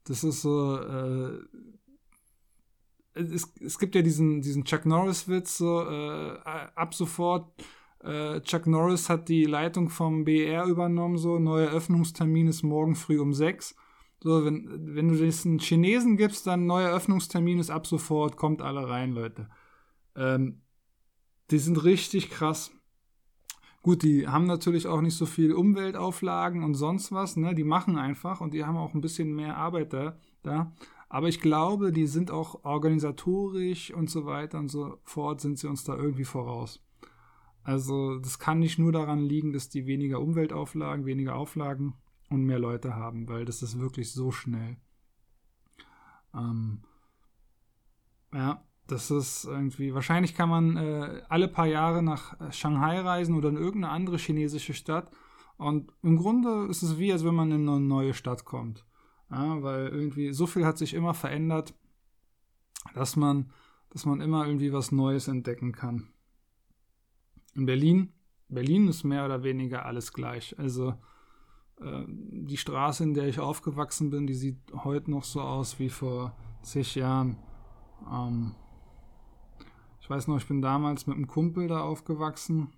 Das 0.05 0.23
ist 0.23 0.41
so, 0.41 0.77
äh, 0.77 1.39
es, 3.13 3.51
es 3.59 3.79
gibt 3.79 3.95
ja 3.95 4.01
diesen, 4.01 4.41
diesen 4.41 4.63
Chuck 4.63 4.85
Norris-Witz, 4.85 5.57
so, 5.57 5.81
äh, 5.81 6.37
ab 6.43 6.93
sofort, 6.93 7.51
äh, 8.03 8.39
Chuck 8.41 8.67
Norris 8.67 9.09
hat 9.09 9.27
die 9.27 9.45
Leitung 9.45 9.89
vom 9.89 10.23
BR 10.23 10.65
übernommen, 10.65 11.17
so, 11.17 11.39
neuer 11.39 11.71
Öffnungstermin 11.71 12.47
ist 12.47 12.63
morgen 12.63 12.95
früh 12.95 13.19
um 13.19 13.33
sechs. 13.33 13.75
So, 14.23 14.45
wenn, 14.45 14.95
wenn 14.95 15.09
du 15.09 15.25
das 15.25 15.45
einen 15.45 15.59
Chinesen 15.59 16.17
gibst, 16.17 16.47
dann 16.47 16.65
neuer 16.65 16.95
Öffnungstermin 16.95 17.59
ist 17.59 17.69
ab 17.69 17.85
sofort, 17.85 18.35
kommt 18.35 18.61
alle 18.61 18.87
rein, 18.87 19.11
Leute. 19.11 19.49
Ähm, 20.15 20.61
die 21.51 21.59
sind 21.59 21.83
richtig 21.83 22.29
krass. 22.29 22.71
Gut, 23.81 24.03
die 24.03 24.27
haben 24.27 24.47
natürlich 24.47 24.87
auch 24.87 25.01
nicht 25.01 25.15
so 25.15 25.25
viel 25.25 25.53
Umweltauflagen 25.53 26.63
und 26.63 26.73
sonst 26.73 27.11
was, 27.11 27.37
ne? 27.37 27.55
Die 27.55 27.63
machen 27.63 27.97
einfach 27.97 28.41
und 28.41 28.53
die 28.53 28.65
haben 28.65 28.77
auch 28.77 28.93
ein 28.93 29.01
bisschen 29.01 29.33
mehr 29.33 29.55
Arbeit 29.57 29.93
da. 29.93 30.17
da. 30.43 30.73
Aber 31.09 31.29
ich 31.29 31.39
glaube, 31.39 31.93
die 31.93 32.07
sind 32.07 32.31
auch 32.31 32.65
organisatorisch 32.65 33.93
und 33.93 34.09
so 34.09 34.25
weiter 34.25 34.59
und 34.59 34.67
so 34.67 34.97
fort, 35.03 35.39
sind 35.39 35.57
sie 35.57 35.67
uns 35.67 35.85
da 35.85 35.95
irgendwie 35.95 36.25
voraus. 36.25 36.83
Also 37.63 38.17
das 38.19 38.39
kann 38.39 38.59
nicht 38.59 38.77
nur 38.79 38.91
daran 38.91 39.19
liegen, 39.19 39.53
dass 39.53 39.69
die 39.69 39.85
weniger 39.87 40.19
Umweltauflagen, 40.19 41.05
weniger 41.05 41.35
Auflagen 41.35 41.95
und 42.29 42.43
mehr 42.45 42.59
Leute 42.59 42.95
haben, 42.95 43.27
weil 43.27 43.45
das 43.45 43.61
ist 43.61 43.79
wirklich 43.79 44.11
so 44.11 44.31
schnell. 44.31 44.77
Ähm, 46.33 46.81
ja, 48.33 48.63
Das 48.87 49.11
ist 49.11 49.43
irgendwie, 49.43 49.93
wahrscheinlich 49.93 50.33
kann 50.33 50.49
man 50.49 50.77
äh, 50.77 51.21
alle 51.27 51.49
paar 51.49 51.67
Jahre 51.67 52.01
nach 52.01 52.53
Shanghai 52.53 52.99
reisen 53.01 53.35
oder 53.35 53.49
in 53.49 53.57
irgendeine 53.57 53.93
andere 53.93 54.17
chinesische 54.17 54.73
Stadt. 54.73 55.11
Und 55.57 55.91
im 56.03 56.17
Grunde 56.17 56.67
ist 56.69 56.83
es 56.83 56.97
wie, 56.97 57.11
als 57.11 57.25
wenn 57.25 57.35
man 57.35 57.51
in 57.51 57.67
eine 57.67 57.79
neue 57.79 58.13
Stadt 58.13 58.45
kommt. 58.45 58.85
Ja, 59.29 59.61
weil 59.61 59.87
irgendwie 59.87 60.31
so 60.31 60.47
viel 60.47 60.65
hat 60.65 60.77
sich 60.77 60.93
immer 60.93 61.13
verändert, 61.13 61.73
dass 62.93 63.15
man, 63.15 63.51
dass 63.89 64.05
man 64.05 64.21
immer 64.21 64.45
irgendwie 64.45 64.71
was 64.71 64.91
Neues 64.91 65.27
entdecken 65.27 65.73
kann. 65.73 66.07
In 67.55 67.65
Berlin, 67.65 68.13
Berlin 68.47 68.87
ist 68.87 69.03
mehr 69.03 69.25
oder 69.25 69.43
weniger 69.43 69.85
alles 69.85 70.13
gleich. 70.13 70.57
Also 70.57 70.93
äh, 71.81 72.03
die 72.07 72.57
Straße, 72.57 73.03
in 73.03 73.13
der 73.13 73.27
ich 73.27 73.39
aufgewachsen 73.39 74.11
bin, 74.11 74.27
die 74.27 74.35
sieht 74.35 74.59
heute 74.73 75.11
noch 75.11 75.23
so 75.23 75.41
aus 75.41 75.79
wie 75.79 75.89
vor 75.89 76.37
zig 76.61 76.95
Jahren. 76.95 77.37
Ähm, 78.09 78.55
ich 80.07 80.09
weiß 80.09 80.29
noch, 80.29 80.37
ich 80.37 80.47
bin 80.47 80.61
damals 80.61 81.05
mit 81.05 81.17
einem 81.17 81.27
Kumpel 81.27 81.67
da 81.67 81.81
aufgewachsen. 81.81 82.69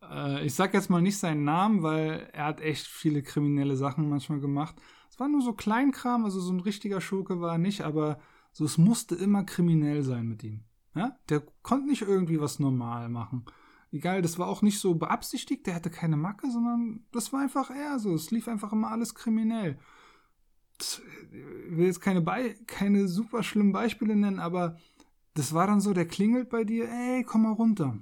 Äh, 0.00 0.46
ich 0.46 0.54
sag 0.54 0.72
jetzt 0.72 0.88
mal 0.88 1.02
nicht 1.02 1.18
seinen 1.18 1.42
Namen, 1.42 1.82
weil 1.82 2.30
er 2.32 2.44
hat 2.44 2.60
echt 2.60 2.86
viele 2.86 3.20
kriminelle 3.20 3.76
Sachen 3.76 4.08
manchmal 4.08 4.38
gemacht. 4.38 4.76
Es 5.10 5.18
war 5.18 5.26
nur 5.26 5.42
so 5.42 5.54
Kleinkram, 5.54 6.24
also 6.24 6.38
so 6.38 6.52
ein 6.52 6.60
richtiger 6.60 7.00
Schurke 7.00 7.40
war 7.40 7.54
er 7.54 7.58
nicht, 7.58 7.80
aber 7.80 8.20
so 8.52 8.64
es 8.64 8.78
musste 8.78 9.16
immer 9.16 9.42
kriminell 9.42 10.04
sein 10.04 10.28
mit 10.28 10.44
ihm. 10.44 10.62
Ja? 10.94 11.18
Der 11.30 11.42
konnte 11.62 11.88
nicht 11.88 12.02
irgendwie 12.02 12.40
was 12.40 12.60
normal 12.60 13.08
machen. 13.08 13.44
Egal, 13.90 14.22
das 14.22 14.38
war 14.38 14.46
auch 14.46 14.62
nicht 14.62 14.78
so 14.78 14.94
beabsichtigt, 14.94 15.66
der 15.66 15.74
hatte 15.74 15.90
keine 15.90 16.16
Macke, 16.16 16.48
sondern 16.48 17.06
das 17.10 17.32
war 17.32 17.40
einfach 17.40 17.70
er 17.70 17.98
so. 17.98 18.14
Es 18.14 18.30
lief 18.30 18.46
einfach 18.46 18.72
immer 18.72 18.92
alles 18.92 19.16
kriminell. 19.16 19.80
Ich 20.78 21.00
will 21.76 21.86
jetzt 21.86 22.00
keine, 22.00 22.20
Be 22.20 22.54
keine 22.68 23.08
super 23.08 23.42
schlimmen 23.42 23.72
Beispiele 23.72 24.14
nennen, 24.14 24.38
aber 24.38 24.76
das 25.34 25.52
war 25.52 25.66
dann 25.66 25.80
so, 25.80 25.92
der 25.92 26.06
klingelt 26.06 26.48
bei 26.48 26.64
dir, 26.64 26.88
ey, 26.88 27.24
komm 27.24 27.42
mal 27.42 27.52
runter. 27.52 27.98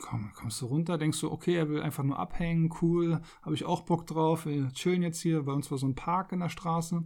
Komm, 0.00 0.32
kommst 0.34 0.60
du 0.60 0.66
runter, 0.66 0.98
denkst 0.98 1.20
du, 1.20 1.30
okay, 1.30 1.54
er 1.54 1.68
will 1.68 1.82
einfach 1.82 2.04
nur 2.04 2.18
abhängen, 2.18 2.72
cool, 2.80 3.20
habe 3.42 3.54
ich 3.54 3.64
auch 3.64 3.82
Bock 3.82 4.06
drauf, 4.06 4.46
wir 4.46 4.70
chillen 4.72 5.02
jetzt 5.02 5.20
hier, 5.20 5.42
bei 5.42 5.52
uns 5.52 5.70
war 5.70 5.78
so 5.78 5.86
ein 5.86 5.94
Park 5.94 6.32
in 6.32 6.40
der 6.40 6.48
Straße. 6.48 7.04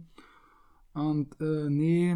Und 0.93 1.39
äh, 1.41 1.69
nee, 1.69 2.11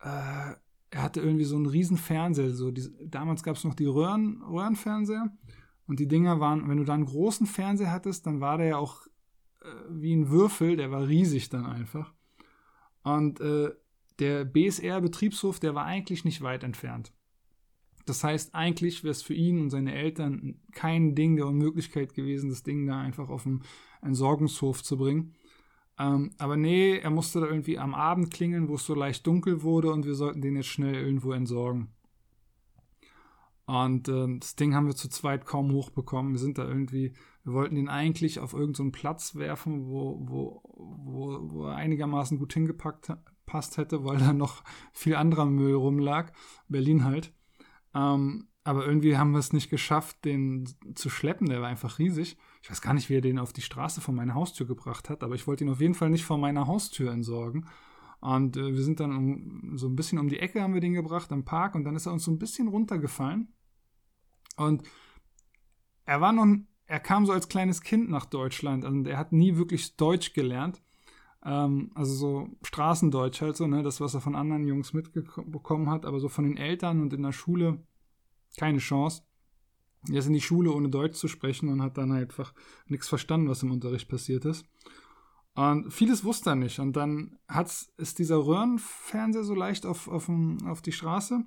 äh, 0.00 0.54
er 0.90 1.02
hatte 1.02 1.20
irgendwie 1.20 1.44
so 1.44 1.56
einen 1.56 1.66
riesen 1.66 1.96
Fernseher, 1.96 2.50
so 2.50 2.70
die, 2.70 2.88
damals 3.06 3.42
gab 3.42 3.56
es 3.56 3.64
noch 3.64 3.74
die 3.74 3.86
Röhren, 3.86 4.42
Röhrenfernseher 4.42 5.36
und 5.86 5.98
die 5.98 6.08
Dinger 6.08 6.40
waren, 6.40 6.68
wenn 6.68 6.78
du 6.78 6.84
da 6.84 6.94
einen 6.94 7.06
großen 7.06 7.46
Fernseher 7.46 7.90
hattest, 7.90 8.26
dann 8.26 8.40
war 8.40 8.58
der 8.58 8.66
ja 8.66 8.76
auch 8.76 9.06
äh, 9.62 9.68
wie 9.90 10.14
ein 10.14 10.30
Würfel, 10.30 10.76
der 10.76 10.90
war 10.90 11.08
riesig 11.08 11.48
dann 11.48 11.66
einfach. 11.66 12.12
Und 13.02 13.40
äh, 13.40 13.70
der 14.18 14.44
BSR-Betriebshof, 14.44 15.60
der 15.60 15.74
war 15.74 15.84
eigentlich 15.84 16.24
nicht 16.24 16.42
weit 16.42 16.64
entfernt. 16.64 17.12
Das 18.06 18.22
heißt, 18.22 18.54
eigentlich 18.54 19.02
wäre 19.02 19.10
es 19.10 19.22
für 19.22 19.34
ihn 19.34 19.60
und 19.60 19.70
seine 19.70 19.94
Eltern 19.94 20.60
kein 20.72 21.14
Ding 21.14 21.36
der 21.36 21.46
Unmöglichkeit 21.46 22.14
gewesen, 22.14 22.50
das 22.50 22.62
Ding 22.62 22.86
da 22.86 23.00
einfach 23.00 23.28
auf 23.28 23.42
den 23.42 23.62
Entsorgungshof 24.00 24.82
zu 24.82 24.96
bringen. 24.96 25.34
Ähm, 25.98 26.30
aber 26.38 26.56
nee, 26.56 26.98
er 26.98 27.10
musste 27.10 27.40
da 27.40 27.46
irgendwie 27.46 27.78
am 27.78 27.94
Abend 27.94 28.32
klingeln, 28.32 28.68
wo 28.68 28.74
es 28.74 28.86
so 28.86 28.94
leicht 28.94 29.26
dunkel 29.26 29.62
wurde 29.62 29.90
und 29.90 30.06
wir 30.06 30.14
sollten 30.14 30.40
den 30.40 30.56
jetzt 30.56 30.68
schnell 30.68 30.94
irgendwo 30.94 31.32
entsorgen. 31.32 31.88
Und 33.66 34.08
äh, 34.08 34.38
das 34.38 34.54
Ding 34.54 34.74
haben 34.74 34.86
wir 34.86 34.94
zu 34.94 35.08
zweit 35.08 35.44
kaum 35.44 35.72
hochbekommen. 35.72 36.32
Wir 36.32 36.38
sind 36.38 36.58
da 36.58 36.68
irgendwie, 36.68 37.14
wir 37.42 37.52
wollten 37.54 37.74
den 37.74 37.88
eigentlich 37.88 38.38
auf 38.38 38.52
irgendeinen 38.52 38.92
so 38.92 38.98
Platz 39.00 39.34
werfen, 39.34 39.86
wo, 39.88 40.20
wo, 40.20 40.62
wo, 40.76 41.50
wo 41.50 41.66
er 41.66 41.74
einigermaßen 41.74 42.38
gut 42.38 42.52
hingepackt 42.52 43.08
passt 43.46 43.76
hätte, 43.76 44.04
weil 44.04 44.18
da 44.18 44.32
noch 44.32 44.62
viel 44.92 45.16
anderer 45.16 45.46
Müll 45.46 45.74
rumlag. 45.74 46.32
Berlin 46.68 47.04
halt. 47.04 47.32
Ähm, 47.94 48.48
aber 48.64 48.84
irgendwie 48.84 49.16
haben 49.16 49.30
wir 49.30 49.38
es 49.38 49.52
nicht 49.52 49.70
geschafft, 49.70 50.24
den 50.24 50.68
zu 50.96 51.08
schleppen. 51.08 51.48
Der 51.48 51.60
war 51.60 51.68
einfach 51.68 52.00
riesig. 52.00 52.36
Ich 52.62 52.70
weiß 52.70 52.82
gar 52.82 52.94
nicht, 52.94 53.08
wie 53.08 53.14
er 53.14 53.20
den 53.20 53.38
auf 53.38 53.52
die 53.52 53.62
Straße 53.62 54.00
vor 54.00 54.12
meine 54.12 54.34
Haustür 54.34 54.66
gebracht 54.66 55.08
hat, 55.08 55.22
aber 55.22 55.36
ich 55.36 55.46
wollte 55.46 55.62
ihn 55.62 55.70
auf 55.70 55.80
jeden 55.80 55.94
Fall 55.94 56.10
nicht 56.10 56.24
vor 56.24 56.36
meiner 56.36 56.66
Haustür 56.66 57.12
entsorgen. 57.12 57.68
Und 58.20 58.56
äh, 58.56 58.74
wir 58.74 58.82
sind 58.82 58.98
dann 58.98 59.16
um, 59.16 59.78
so 59.78 59.86
ein 59.86 59.94
bisschen 59.94 60.18
um 60.18 60.28
die 60.28 60.40
Ecke 60.40 60.62
haben 60.62 60.74
wir 60.74 60.80
den 60.80 60.94
gebracht 60.94 61.30
am 61.30 61.44
Park 61.44 61.76
und 61.76 61.84
dann 61.84 61.94
ist 61.94 62.06
er 62.06 62.12
uns 62.12 62.24
so 62.24 62.32
ein 62.32 62.40
bisschen 62.40 62.66
runtergefallen. 62.66 63.54
Und 64.56 64.82
er 66.04 66.20
war 66.20 66.32
noch, 66.32 66.46
er 66.86 67.00
kam 67.00 67.24
so 67.24 67.32
als 67.32 67.48
kleines 67.48 67.82
Kind 67.82 68.10
nach 68.10 68.26
Deutschland 68.26 68.84
und 68.84 69.06
er 69.06 69.18
hat 69.18 69.32
nie 69.32 69.56
wirklich 69.56 69.96
Deutsch 69.96 70.32
gelernt. 70.32 70.82
Ähm, 71.44 71.90
also 71.94 72.14
so 72.14 72.48
Straßendeutsch 72.62 73.40
halt 73.40 73.56
so, 73.56 73.66
ne, 73.66 73.82
das, 73.82 74.00
was 74.00 74.14
er 74.14 74.20
von 74.20 74.34
anderen 74.34 74.66
Jungs 74.66 74.92
mitbekommen 74.92 75.90
hat, 75.90 76.04
aber 76.04 76.20
so 76.20 76.28
von 76.28 76.44
den 76.44 76.56
Eltern 76.56 77.00
und 77.00 77.12
in 77.12 77.22
der 77.22 77.32
Schule 77.32 77.84
keine 78.56 78.78
Chance. 78.78 79.22
Er 80.08 80.18
ist 80.18 80.26
in 80.26 80.32
die 80.32 80.40
Schule, 80.40 80.72
ohne 80.72 80.88
Deutsch 80.88 81.16
zu 81.16 81.28
sprechen 81.28 81.68
und 81.68 81.82
hat 81.82 81.98
dann 81.98 82.12
einfach 82.12 82.54
nichts 82.86 83.08
verstanden, 83.08 83.48
was 83.48 83.62
im 83.62 83.72
Unterricht 83.72 84.08
passiert 84.08 84.44
ist. 84.44 84.64
Und 85.54 85.90
vieles 85.90 86.22
wusste 86.22 86.50
er 86.50 86.56
nicht. 86.56 86.78
Und 86.78 86.96
dann 86.96 87.38
hat's, 87.48 87.92
ist 87.96 88.18
dieser 88.18 88.36
Röhrenfernseher 88.36 89.42
so 89.42 89.54
leicht 89.54 89.86
auf, 89.86 90.06
auf, 90.06 90.30
auf 90.66 90.82
die 90.82 90.92
Straße. 90.92 91.44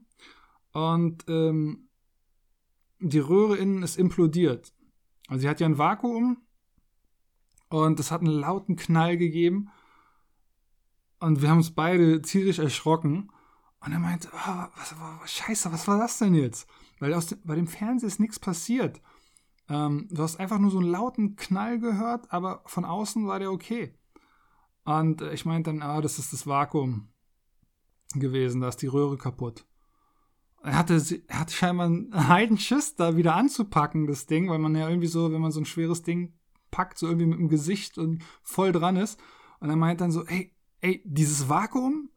Und 0.73 1.25
ähm, 1.28 1.89
die 2.99 3.19
Röhre 3.19 3.56
innen 3.58 3.84
ist 3.84 3.97
implodiert. 3.97 4.73
Also 5.28 5.41
sie 5.41 5.49
hat 5.49 5.60
ja 5.60 5.67
ein 5.67 5.78
Vakuum 5.78 6.38
und 7.69 7.99
es 7.99 8.12
hat 8.12 8.21
einen 8.21 8.34
lauten 8.34 8.75
Knall 8.75 9.15
gegeben. 9.15 9.69
Und 11.19 11.41
wir 11.41 11.49
haben 11.49 11.58
uns 11.58 11.71
beide 11.71 12.21
tierisch 12.21 12.60
erschrocken. 12.60 13.32
Und 13.82 13.91
er 13.91 13.99
meinte, 13.99 14.29
oh, 14.34 14.65
was, 14.75 14.95
was, 14.99 15.32
scheiße, 15.32 15.71
was 15.71 15.88
war 15.88 15.97
das 15.97 16.17
denn 16.17 16.34
jetzt? 16.34 16.67
Weil 16.99 17.13
aus 17.13 17.27
dem, 17.27 17.39
bei 17.43 17.55
dem 17.55 17.67
Fernseher 17.67 18.08
ist 18.08 18.19
nichts 18.19 18.39
passiert. 18.39 19.01
Ähm, 19.69 20.08
du 20.10 20.21
hast 20.21 20.39
einfach 20.39 20.60
nur 20.60 20.71
so 20.71 20.79
einen 20.79 20.89
lauten 20.89 21.36
Knall 21.36 21.79
gehört, 21.79 22.32
aber 22.32 22.63
von 22.65 22.86
außen 22.86 23.27
war 23.27 23.39
der 23.39 23.51
okay. 23.51 23.93
Und 24.84 25.21
äh, 25.21 25.34
ich 25.34 25.45
meinte 25.45 25.69
dann, 25.69 25.82
ah, 25.82 26.01
das 26.01 26.19
ist 26.19 26.34
das 26.34 26.47
Vakuum 26.47 27.10
gewesen, 28.15 28.62
da 28.62 28.69
ist 28.69 28.82
die 28.82 28.88
Röhre 28.88 29.17
kaputt. 29.17 29.65
Er 30.62 30.77
hatte, 30.77 31.01
er 31.27 31.39
hatte 31.39 31.53
scheinbar 31.53 31.86
einen 31.86 32.12
Heidenschiss, 32.27 32.95
da 32.95 33.15
wieder 33.15 33.36
anzupacken, 33.36 34.08
das 34.08 34.25
Ding, 34.25 34.49
weil 34.49 34.60
man 34.60 34.75
ja 34.75 34.89
irgendwie 34.89 35.08
so, 35.08 35.32
wenn 35.32 35.41
man 35.41 35.51
so 35.51 35.62
ein 35.62 35.65
schweres 35.65 36.01
Ding 36.01 36.34
packt, 36.71 36.97
so 36.97 37.08
irgendwie 37.08 37.27
mit 37.27 37.39
dem 37.39 37.49
Gesicht 37.49 37.97
und 37.97 38.23
voll 38.41 38.71
dran 38.71 38.97
ist. 38.97 39.19
Und 39.60 39.69
er 39.69 39.75
meint 39.75 40.01
dann 40.01 40.12
so, 40.12 40.25
ey, 40.25 40.53
ey, 40.81 41.01
dieses 41.05 41.49
Vakuum, 41.49 42.09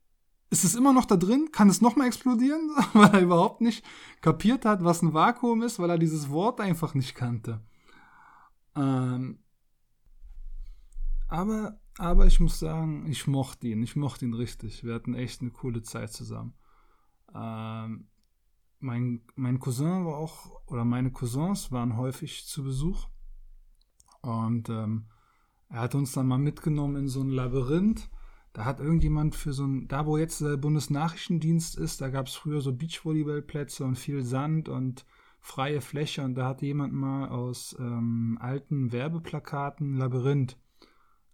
ist 0.51 0.65
es 0.65 0.75
immer 0.75 0.93
noch 0.93 1.07
da 1.07 1.17
drin? 1.17 1.49
Kann 1.51 1.71
es 1.71 1.81
nochmal 1.81 2.07
explodieren? 2.07 2.71
weil 2.93 3.15
er 3.15 3.21
überhaupt 3.23 3.61
nicht 3.61 3.85
kapiert 4.21 4.65
hat, 4.65 4.85
was 4.85 5.03
ein 5.03 5.15
Vakuum 5.15 5.63
ist, 5.63 5.79
weil 5.79 5.91
er 5.91 5.99
dieses 5.99 6.29
Wort 6.29 6.61
einfach 6.61 6.95
nicht 6.95 7.15
kannte. 7.15 7.63
Ähm, 8.77 9.39
aber, 11.29 11.81
aber 11.97 12.27
ich 12.27 12.39
muss 12.39 12.59
sagen, 12.59 13.07
ich 13.07 13.27
mochte 13.27 13.69
ihn. 13.69 13.83
Ich 13.83 13.97
mochte 13.97 14.27
ihn 14.27 14.35
richtig. 14.35 14.85
Wir 14.85 14.95
hatten 14.95 15.15
echt 15.15 15.41
eine 15.41 15.51
coole 15.51 15.83
Zeit 15.83 16.13
zusammen. 16.13 16.55
Ähm, 17.35 18.09
mein, 18.79 19.23
mein 19.37 19.59
Cousin 19.59 20.05
war 20.05 20.19
auch, 20.19 20.51
oder 20.67 20.85
meine 20.85 21.13
Cousins 21.13 21.73
waren 21.73 21.97
häufig 21.97 22.47
zu 22.47 22.63
Besuch. 22.63 23.09
Und 24.21 24.69
ähm, 24.69 25.07
er 25.71 25.81
hat 25.81 25.95
uns 25.95 26.13
dann 26.13 26.27
mal 26.27 26.39
mitgenommen 26.39 26.97
in 26.97 27.09
so 27.09 27.23
ein 27.23 27.31
Labyrinth 27.31 28.11
da 28.53 28.65
hat 28.65 28.81
irgendjemand 28.81 29.35
für 29.35 29.53
so 29.53 29.65
ein, 29.65 29.89
da 29.89 30.07
wo 30.07 30.17
jetzt 30.17 30.41
der 30.41 30.57
Bundesnachrichtendienst 30.57 31.79
ist, 31.79 32.01
da 32.01 32.09
gab 32.11 32.27
es 32.27 32.35
früher 32.35 32.61
so 32.61 32.73
Beachvolleyballplätze 32.73 33.85
und 33.85 33.97
viel 33.97 34.23
Sand 34.23 34.69
und 34.69 35.07
freie 35.41 35.81
Fläche 35.81 36.23
und 36.23 36.35
da 36.35 36.47
hat 36.47 36.63
jemand 36.63 36.93
mal 36.93 37.29
aus 37.29 37.75
ähm, 37.79 38.39
alten 38.41 38.93
Werbeplakaten 38.93 39.97
Labyrinth 39.97 40.57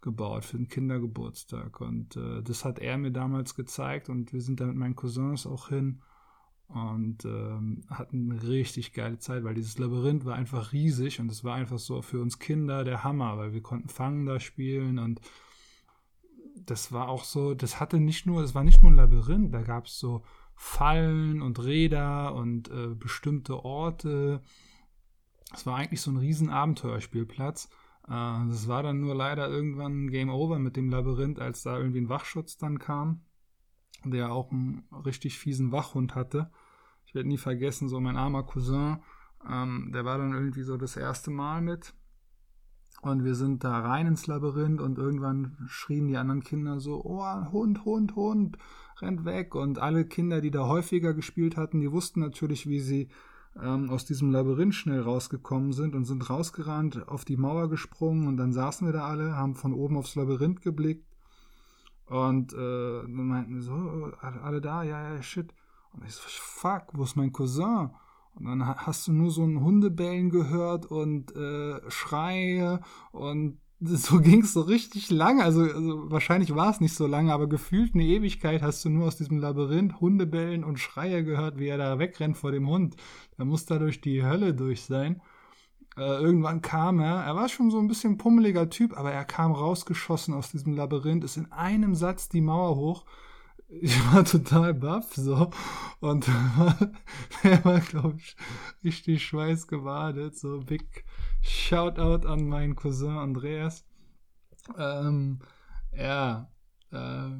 gebaut 0.00 0.44
für 0.44 0.56
den 0.56 0.68
Kindergeburtstag 0.68 1.80
und 1.80 2.16
äh, 2.16 2.42
das 2.42 2.64
hat 2.64 2.78
er 2.78 2.96
mir 2.98 3.10
damals 3.10 3.54
gezeigt 3.54 4.08
und 4.08 4.32
wir 4.32 4.40
sind 4.40 4.60
da 4.60 4.66
mit 4.66 4.76
meinen 4.76 4.96
Cousins 4.96 5.44
auch 5.44 5.68
hin 5.68 6.00
und 6.68 7.24
ähm, 7.24 7.82
hatten 7.90 8.30
eine 8.30 8.42
richtig 8.46 8.92
geile 8.92 9.18
Zeit, 9.18 9.42
weil 9.42 9.54
dieses 9.54 9.78
Labyrinth 9.78 10.24
war 10.24 10.36
einfach 10.36 10.72
riesig 10.72 11.18
und 11.18 11.30
es 11.32 11.42
war 11.42 11.56
einfach 11.56 11.78
so 11.78 12.00
für 12.00 12.20
uns 12.20 12.38
Kinder 12.38 12.84
der 12.84 13.02
Hammer, 13.02 13.38
weil 13.38 13.52
wir 13.52 13.62
konnten 13.62 13.88
Fangen 13.88 14.26
da 14.26 14.38
spielen 14.38 14.98
und 14.98 15.20
das 16.66 16.92
war 16.92 17.08
auch 17.08 17.24
so, 17.24 17.54
das 17.54 17.80
hatte 17.80 17.98
nicht 17.98 18.26
nur, 18.26 18.42
es 18.42 18.54
war 18.54 18.64
nicht 18.64 18.82
nur 18.82 18.92
ein 18.92 18.96
Labyrinth, 18.96 19.54
da 19.54 19.62
gab 19.62 19.86
es 19.86 19.98
so 19.98 20.22
Fallen 20.54 21.40
und 21.40 21.62
Räder 21.62 22.34
und 22.34 22.68
äh, 22.70 22.88
bestimmte 22.88 23.64
Orte. 23.64 24.42
Es 25.54 25.66
war 25.66 25.76
eigentlich 25.76 26.00
so 26.00 26.10
ein 26.10 26.16
riesen 26.16 26.50
Abenteuerspielplatz. 26.50 27.70
Äh, 28.06 28.10
das 28.10 28.66
war 28.66 28.82
dann 28.82 29.00
nur 29.00 29.14
leider 29.14 29.48
irgendwann 29.48 30.10
Game 30.10 30.30
Over 30.30 30.58
mit 30.58 30.76
dem 30.76 30.90
Labyrinth, 30.90 31.38
als 31.38 31.62
da 31.62 31.78
irgendwie 31.78 32.00
ein 32.00 32.08
Wachschutz 32.08 32.56
dann 32.56 32.78
kam, 32.78 33.22
der 34.04 34.32
auch 34.32 34.50
einen 34.50 34.84
richtig 35.04 35.38
fiesen 35.38 35.70
Wachhund 35.70 36.14
hatte. 36.14 36.50
Ich 37.06 37.14
werde 37.14 37.28
nie 37.28 37.38
vergessen, 37.38 37.88
so 37.88 38.00
mein 38.00 38.16
armer 38.16 38.42
Cousin, 38.42 38.98
ähm, 39.48 39.90
der 39.92 40.04
war 40.04 40.18
dann 40.18 40.32
irgendwie 40.32 40.62
so 40.62 40.76
das 40.76 40.96
erste 40.96 41.30
Mal 41.30 41.62
mit. 41.62 41.94
Und 43.00 43.24
wir 43.24 43.34
sind 43.34 43.62
da 43.62 43.78
rein 43.78 44.06
ins 44.06 44.26
Labyrinth 44.26 44.80
und 44.80 44.98
irgendwann 44.98 45.56
schrien 45.68 46.08
die 46.08 46.16
anderen 46.16 46.42
Kinder 46.42 46.80
so, 46.80 47.04
oh, 47.04 47.52
Hund, 47.52 47.84
Hund, 47.84 48.16
Hund, 48.16 48.58
rennt 49.00 49.24
weg. 49.24 49.54
Und 49.54 49.78
alle 49.78 50.04
Kinder, 50.04 50.40
die 50.40 50.50
da 50.50 50.66
häufiger 50.66 51.14
gespielt 51.14 51.56
hatten, 51.56 51.80
die 51.80 51.92
wussten 51.92 52.20
natürlich, 52.20 52.68
wie 52.68 52.80
sie 52.80 53.08
ähm, 53.60 53.90
aus 53.90 54.04
diesem 54.04 54.30
Labyrinth 54.30 54.74
schnell 54.74 55.00
rausgekommen 55.00 55.72
sind 55.72 55.94
und 55.94 56.04
sind 56.04 56.28
rausgerannt, 56.28 57.08
auf 57.08 57.24
die 57.24 57.36
Mauer 57.36 57.68
gesprungen 57.68 58.26
und 58.28 58.36
dann 58.36 58.52
saßen 58.52 58.86
wir 58.86 58.92
da 58.92 59.06
alle, 59.06 59.36
haben 59.36 59.54
von 59.54 59.72
oben 59.72 59.96
aufs 59.96 60.14
Labyrinth 60.14 60.62
geblickt 60.62 61.06
und 62.06 62.52
äh, 62.52 63.02
meinten 63.06 63.60
so, 63.60 64.12
alle, 64.20 64.42
alle 64.42 64.60
da, 64.60 64.82
ja, 64.82 65.14
ja, 65.14 65.22
shit. 65.22 65.52
Und 65.92 66.04
ich 66.04 66.12
so, 66.12 66.22
fuck, 66.26 66.88
wo 66.92 67.02
ist 67.04 67.16
mein 67.16 67.32
Cousin? 67.32 67.90
Und 68.34 68.46
dann 68.46 68.66
hast 68.66 69.06
du 69.08 69.12
nur 69.12 69.30
so 69.30 69.44
ein 69.44 69.60
Hundebellen 69.60 70.30
gehört 70.30 70.86
und 70.86 71.34
äh, 71.34 71.80
Schreie 71.90 72.80
und 73.12 73.58
so 73.80 74.20
ging 74.20 74.42
es 74.42 74.52
so 74.52 74.62
richtig 74.62 75.10
lang. 75.10 75.40
Also, 75.40 75.62
also 75.62 76.10
wahrscheinlich 76.10 76.54
war 76.54 76.70
es 76.70 76.80
nicht 76.80 76.94
so 76.94 77.06
lange, 77.06 77.32
aber 77.32 77.48
gefühlt 77.48 77.94
eine 77.94 78.04
Ewigkeit 78.04 78.62
hast 78.62 78.84
du 78.84 78.90
nur 78.90 79.06
aus 79.06 79.16
diesem 79.16 79.38
Labyrinth 79.38 80.00
Hundebellen 80.00 80.64
und 80.64 80.80
Schreie 80.80 81.22
gehört, 81.24 81.58
wie 81.58 81.68
er 81.68 81.78
da 81.78 81.98
wegrennt 81.98 82.36
vor 82.36 82.50
dem 82.50 82.68
Hund. 82.68 82.96
Er 83.36 83.44
muss 83.44 83.66
da 83.66 83.78
durch 83.78 84.00
die 84.00 84.24
Hölle 84.24 84.54
durch 84.54 84.82
sein. 84.82 85.20
Äh, 85.96 86.20
irgendwann 86.22 86.62
kam 86.62 87.00
er, 87.00 87.24
er 87.24 87.34
war 87.36 87.48
schon 87.48 87.70
so 87.70 87.78
ein 87.78 87.88
bisschen 87.88 88.18
pummeliger 88.18 88.68
Typ, 88.70 88.96
aber 88.96 89.12
er 89.12 89.24
kam 89.24 89.52
rausgeschossen 89.52 90.34
aus 90.34 90.50
diesem 90.50 90.74
Labyrinth, 90.74 91.24
ist 91.24 91.36
in 91.36 91.50
einem 91.50 91.94
Satz 91.94 92.28
die 92.28 92.40
Mauer 92.40 92.76
hoch 92.76 93.04
ich 93.68 94.12
war 94.12 94.24
total 94.24 94.74
baff 94.74 95.14
so 95.14 95.50
und 96.00 96.28
er 97.42 97.64
war, 97.64 97.80
glaube 97.80 98.16
ich, 98.18 98.36
richtig 98.82 99.24
schweißgebadet. 99.24 100.36
So 100.36 100.60
big 100.60 101.04
Shoutout 101.42 102.26
an 102.26 102.48
meinen 102.48 102.76
Cousin 102.76 103.18
Andreas. 103.18 103.84
Ähm, 104.76 105.40
ja, 105.92 106.50
äh, 106.92 107.30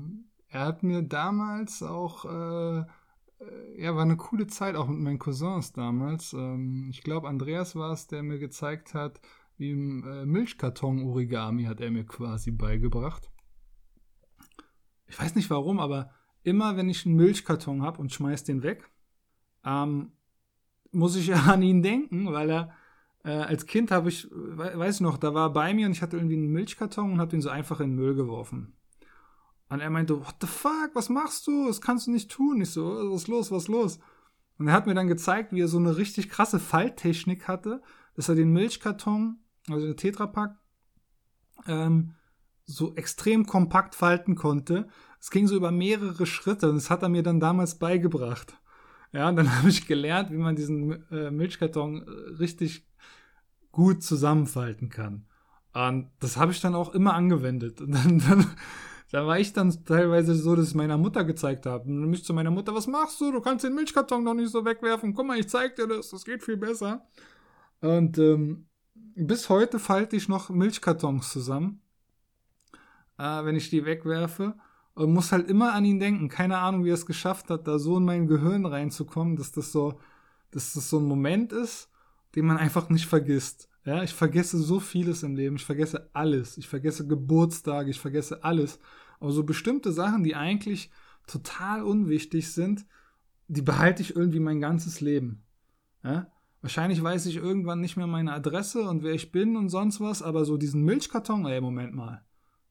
er 0.50 0.60
hat 0.66 0.82
mir 0.82 1.02
damals 1.02 1.82
auch, 1.82 2.24
äh, 2.24 2.78
äh, 2.78 3.82
ja, 3.82 3.94
war 3.94 4.02
eine 4.02 4.16
coole 4.16 4.46
Zeit 4.46 4.76
auch 4.76 4.88
mit 4.88 4.98
meinen 4.98 5.18
Cousins 5.18 5.72
damals. 5.72 6.32
Ähm, 6.32 6.88
ich 6.90 7.02
glaube, 7.02 7.28
Andreas 7.28 7.74
war 7.74 7.92
es, 7.92 8.06
der 8.06 8.22
mir 8.22 8.38
gezeigt 8.38 8.94
hat, 8.94 9.20
wie 9.56 9.70
im 9.70 10.04
äh, 10.04 10.26
Milchkarton-Origami 10.26 11.64
hat 11.64 11.80
er 11.80 11.90
mir 11.90 12.04
quasi 12.04 12.50
beigebracht. 12.50 13.30
Ich 15.06 15.18
weiß 15.18 15.34
nicht 15.34 15.50
warum, 15.50 15.80
aber 15.80 16.10
immer 16.48 16.76
wenn 16.76 16.88
ich 16.88 17.06
einen 17.06 17.16
Milchkarton 17.16 17.82
habe 17.82 18.00
und 18.00 18.12
schmeiß 18.12 18.44
den 18.44 18.62
weg, 18.62 18.90
ähm, 19.64 20.12
muss 20.90 21.16
ich 21.16 21.28
ja 21.28 21.36
an 21.46 21.62
ihn 21.62 21.82
denken, 21.82 22.32
weil 22.32 22.50
er 22.50 22.72
äh, 23.24 23.30
als 23.30 23.66
Kind 23.66 23.90
habe 23.90 24.08
ich, 24.08 24.28
weiß 24.30 24.96
ich 24.96 25.00
noch, 25.00 25.18
da 25.18 25.34
war 25.34 25.48
er 25.48 25.52
bei 25.52 25.74
mir 25.74 25.86
und 25.86 25.92
ich 25.92 26.02
hatte 26.02 26.16
irgendwie 26.16 26.36
einen 26.36 26.52
Milchkarton 26.52 27.12
und 27.12 27.20
habe 27.20 27.30
den 27.30 27.42
so 27.42 27.50
einfach 27.50 27.80
in 27.80 27.90
den 27.90 27.96
Müll 27.96 28.14
geworfen. 28.14 28.74
Und 29.68 29.80
er 29.80 29.90
meinte, 29.90 30.18
what 30.18 30.36
the 30.40 30.46
fuck, 30.46 30.90
was 30.94 31.10
machst 31.10 31.46
du? 31.46 31.66
Das 31.66 31.80
kannst 31.80 32.06
du 32.06 32.10
nicht 32.10 32.30
tun. 32.30 32.60
Ich 32.62 32.70
so, 32.70 33.12
was 33.12 33.22
ist 33.22 33.28
los, 33.28 33.50
was 33.50 33.64
ist 33.64 33.68
los? 33.68 33.98
Und 34.58 34.68
er 34.68 34.72
hat 34.72 34.86
mir 34.86 34.94
dann 34.94 35.08
gezeigt, 35.08 35.52
wie 35.52 35.60
er 35.60 35.68
so 35.68 35.76
eine 35.78 35.96
richtig 35.98 36.30
krasse 36.30 36.58
Falttechnik 36.58 37.46
hatte, 37.48 37.82
dass 38.16 38.28
er 38.28 38.34
den 38.34 38.52
Milchkarton, 38.52 39.38
also 39.68 39.86
den 39.86 39.96
Tetrapack, 39.96 40.56
ähm, 41.66 42.14
so 42.64 42.94
extrem 42.96 43.46
kompakt 43.46 43.94
falten 43.94 44.34
konnte, 44.34 44.88
es 45.20 45.30
ging 45.30 45.46
so 45.46 45.56
über 45.56 45.70
mehrere 45.70 46.26
Schritte 46.26 46.68
und 46.68 46.76
das 46.76 46.90
hat 46.90 47.02
er 47.02 47.08
mir 47.08 47.22
dann 47.22 47.40
damals 47.40 47.78
beigebracht. 47.78 48.54
Ja, 49.12 49.28
und 49.28 49.36
dann 49.36 49.56
habe 49.58 49.68
ich 49.68 49.86
gelernt, 49.86 50.30
wie 50.30 50.36
man 50.36 50.56
diesen 50.56 51.08
äh, 51.10 51.30
Milchkarton 51.30 52.02
äh, 52.02 52.10
richtig 52.38 52.86
gut 53.72 54.02
zusammenfalten 54.02 54.88
kann. 54.88 55.26
Und 55.72 56.10
das 56.20 56.36
habe 56.36 56.52
ich 56.52 56.60
dann 56.60 56.74
auch 56.74 56.94
immer 56.94 57.14
angewendet. 57.14 57.80
Und 57.82 57.92
dann, 57.92 58.18
dann, 58.18 58.46
da 59.10 59.26
war 59.26 59.38
ich 59.38 59.52
dann 59.52 59.84
teilweise 59.84 60.34
so, 60.34 60.56
dass 60.56 60.68
ich 60.68 60.74
meiner 60.74 60.98
Mutter 60.98 61.24
gezeigt 61.24 61.66
habe. 61.66 61.88
Und 61.88 62.00
dann 62.00 62.10
mich 62.10 62.24
zu 62.24 62.34
meiner 62.34 62.50
Mutter, 62.50 62.74
was 62.74 62.86
machst 62.86 63.20
du? 63.20 63.30
Du 63.30 63.40
kannst 63.40 63.64
den 63.64 63.74
Milchkarton 63.74 64.24
doch 64.24 64.34
nicht 64.34 64.50
so 64.50 64.64
wegwerfen. 64.64 65.14
Guck 65.14 65.26
mal, 65.26 65.38
ich 65.38 65.48
zeig 65.48 65.76
dir 65.76 65.86
das, 65.86 66.10
das 66.10 66.24
geht 66.24 66.42
viel 66.42 66.56
besser. 66.56 67.06
Und 67.80 68.18
ähm, 68.18 68.66
bis 68.94 69.48
heute 69.48 69.78
falte 69.78 70.16
ich 70.16 70.28
noch 70.28 70.50
Milchkartons 70.50 71.30
zusammen, 71.30 71.80
äh, 73.18 73.44
wenn 73.44 73.56
ich 73.56 73.70
die 73.70 73.84
wegwerfe. 73.84 74.54
Und 74.98 75.12
muss 75.12 75.30
halt 75.30 75.48
immer 75.48 75.74
an 75.74 75.84
ihn 75.84 76.00
denken. 76.00 76.28
Keine 76.28 76.58
Ahnung, 76.58 76.84
wie 76.84 76.90
er 76.90 76.94
es 76.94 77.06
geschafft 77.06 77.50
hat, 77.50 77.68
da 77.68 77.78
so 77.78 77.98
in 77.98 78.04
mein 78.04 78.26
Gehirn 78.26 78.66
reinzukommen, 78.66 79.36
dass 79.36 79.52
das 79.52 79.70
so, 79.70 80.00
dass 80.50 80.72
das 80.72 80.90
so 80.90 80.98
ein 80.98 81.04
Moment 81.04 81.52
ist, 81.52 81.88
den 82.34 82.46
man 82.46 82.56
einfach 82.56 82.88
nicht 82.88 83.06
vergisst. 83.06 83.68
Ja, 83.84 84.02
ich 84.02 84.12
vergesse 84.12 84.58
so 84.58 84.80
vieles 84.80 85.22
im 85.22 85.36
Leben. 85.36 85.54
Ich 85.54 85.64
vergesse 85.64 86.10
alles. 86.14 86.58
Ich 86.58 86.66
vergesse 86.66 87.06
Geburtstage. 87.06 87.90
Ich 87.90 88.00
vergesse 88.00 88.42
alles. 88.42 88.80
Aber 89.20 89.30
so 89.30 89.44
bestimmte 89.44 89.92
Sachen, 89.92 90.24
die 90.24 90.34
eigentlich 90.34 90.90
total 91.28 91.84
unwichtig 91.84 92.52
sind, 92.52 92.84
die 93.46 93.62
behalte 93.62 94.02
ich 94.02 94.16
irgendwie 94.16 94.40
mein 94.40 94.60
ganzes 94.60 95.00
Leben. 95.00 95.44
Ja? 96.02 96.26
Wahrscheinlich 96.60 97.00
weiß 97.00 97.26
ich 97.26 97.36
irgendwann 97.36 97.80
nicht 97.80 97.96
mehr 97.96 98.08
meine 98.08 98.32
Adresse 98.32 98.82
und 98.82 99.04
wer 99.04 99.14
ich 99.14 99.30
bin 99.30 99.56
und 99.56 99.68
sonst 99.68 100.00
was, 100.00 100.24
aber 100.24 100.44
so 100.44 100.56
diesen 100.56 100.82
Milchkarton, 100.82 101.46
ey, 101.46 101.60
Moment 101.60 101.94
mal. 101.94 102.24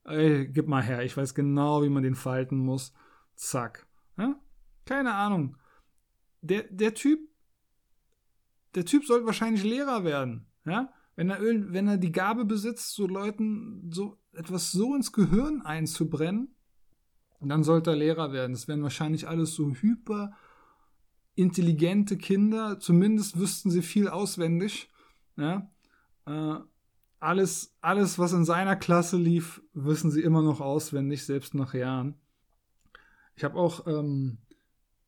Ey, 0.08 0.48
gib 0.48 0.68
mal 0.68 0.82
her, 0.82 1.04
ich 1.04 1.16
weiß 1.16 1.36
genau, 1.36 1.84
wie 1.84 1.90
man 1.90 2.04
den 2.04 2.16
falten 2.16 2.58
muss. 2.58 2.94
Zack. 3.36 3.88
Ja? 4.18 4.36
Keine 4.86 5.14
Ahnung. 5.14 5.58
Der, 6.42 6.64
der 6.64 6.94
Typ, 6.94 7.20
der 8.74 8.86
Typ 8.86 9.06
sollte 9.06 9.26
wahrscheinlich 9.26 9.64
Lehrer 9.64 10.06
werden. 10.06 10.48
Ja? 10.66 10.94
Wenn 11.18 11.30
er, 11.30 11.42
wenn 11.42 11.88
er 11.88 11.98
die 11.98 12.12
Gabe 12.12 12.46
besitzt, 12.46 12.96
so 12.96 13.06
Leuten 13.06 13.92
so 13.92 14.18
etwas 14.34 14.72
so 14.72 14.96
ins 14.96 15.12
Gehirn 15.12 15.62
einzubrennen, 15.62 16.56
dann 17.42 17.64
sollte 17.64 17.92
er 17.92 17.98
Lehrer 17.98 18.32
werden. 18.32 18.54
Das 18.54 18.68
wären 18.68 18.84
wahrscheinlich 18.84 19.28
alles 19.28 19.54
so 19.54 19.70
hyper 19.72 20.32
intelligente 21.36 22.18
Kinder. 22.18 22.80
Zumindest 22.80 23.38
wüssten 23.38 23.72
sie 23.72 23.82
viel 23.82 24.08
auswendig. 24.08 24.90
Ja? 25.36 25.70
Alles, 27.20 27.76
alles, 27.82 28.20
was 28.20 28.34
in 28.34 28.46
seiner 28.46 28.76
Klasse 28.76 29.18
lief, 29.18 29.62
wissen 29.74 30.12
sie 30.12 30.22
immer 30.22 30.42
noch 30.42 30.62
auswendig, 30.62 31.26
selbst 31.26 31.56
nach 31.56 31.74
Jahren. 31.74 32.16
Ich 33.36 33.44
habe 33.44 33.58
auch, 33.58 33.88
ähm, 33.88 34.38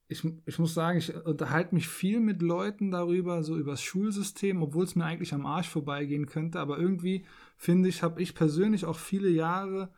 ich, 0.07 0.23
ich 0.45 0.57
muss 0.57 0.73
sagen, 0.73 0.97
ich 0.97 1.15
unterhalte 1.15 1.75
mich 1.75 1.87
viel 1.87 2.19
mit 2.19 2.41
Leuten 2.41 2.89
darüber, 2.89 3.43
so 3.43 3.57
über 3.57 3.71
das 3.71 3.83
Schulsystem, 3.83 4.63
obwohl 4.63 4.85
es 4.85 4.95
mir 4.95 5.05
eigentlich 5.05 5.35
am 5.35 5.45
Arsch 5.45 5.69
vorbeigehen 5.69 6.25
könnte. 6.25 6.59
Aber 6.59 6.79
irgendwie 6.79 7.25
finde 7.57 7.89
ich, 7.89 8.01
habe 8.01 8.21
ich 8.21 8.33
persönlich 8.33 8.85
auch 8.85 8.97
viele 8.97 9.29
Jahre, 9.29 9.91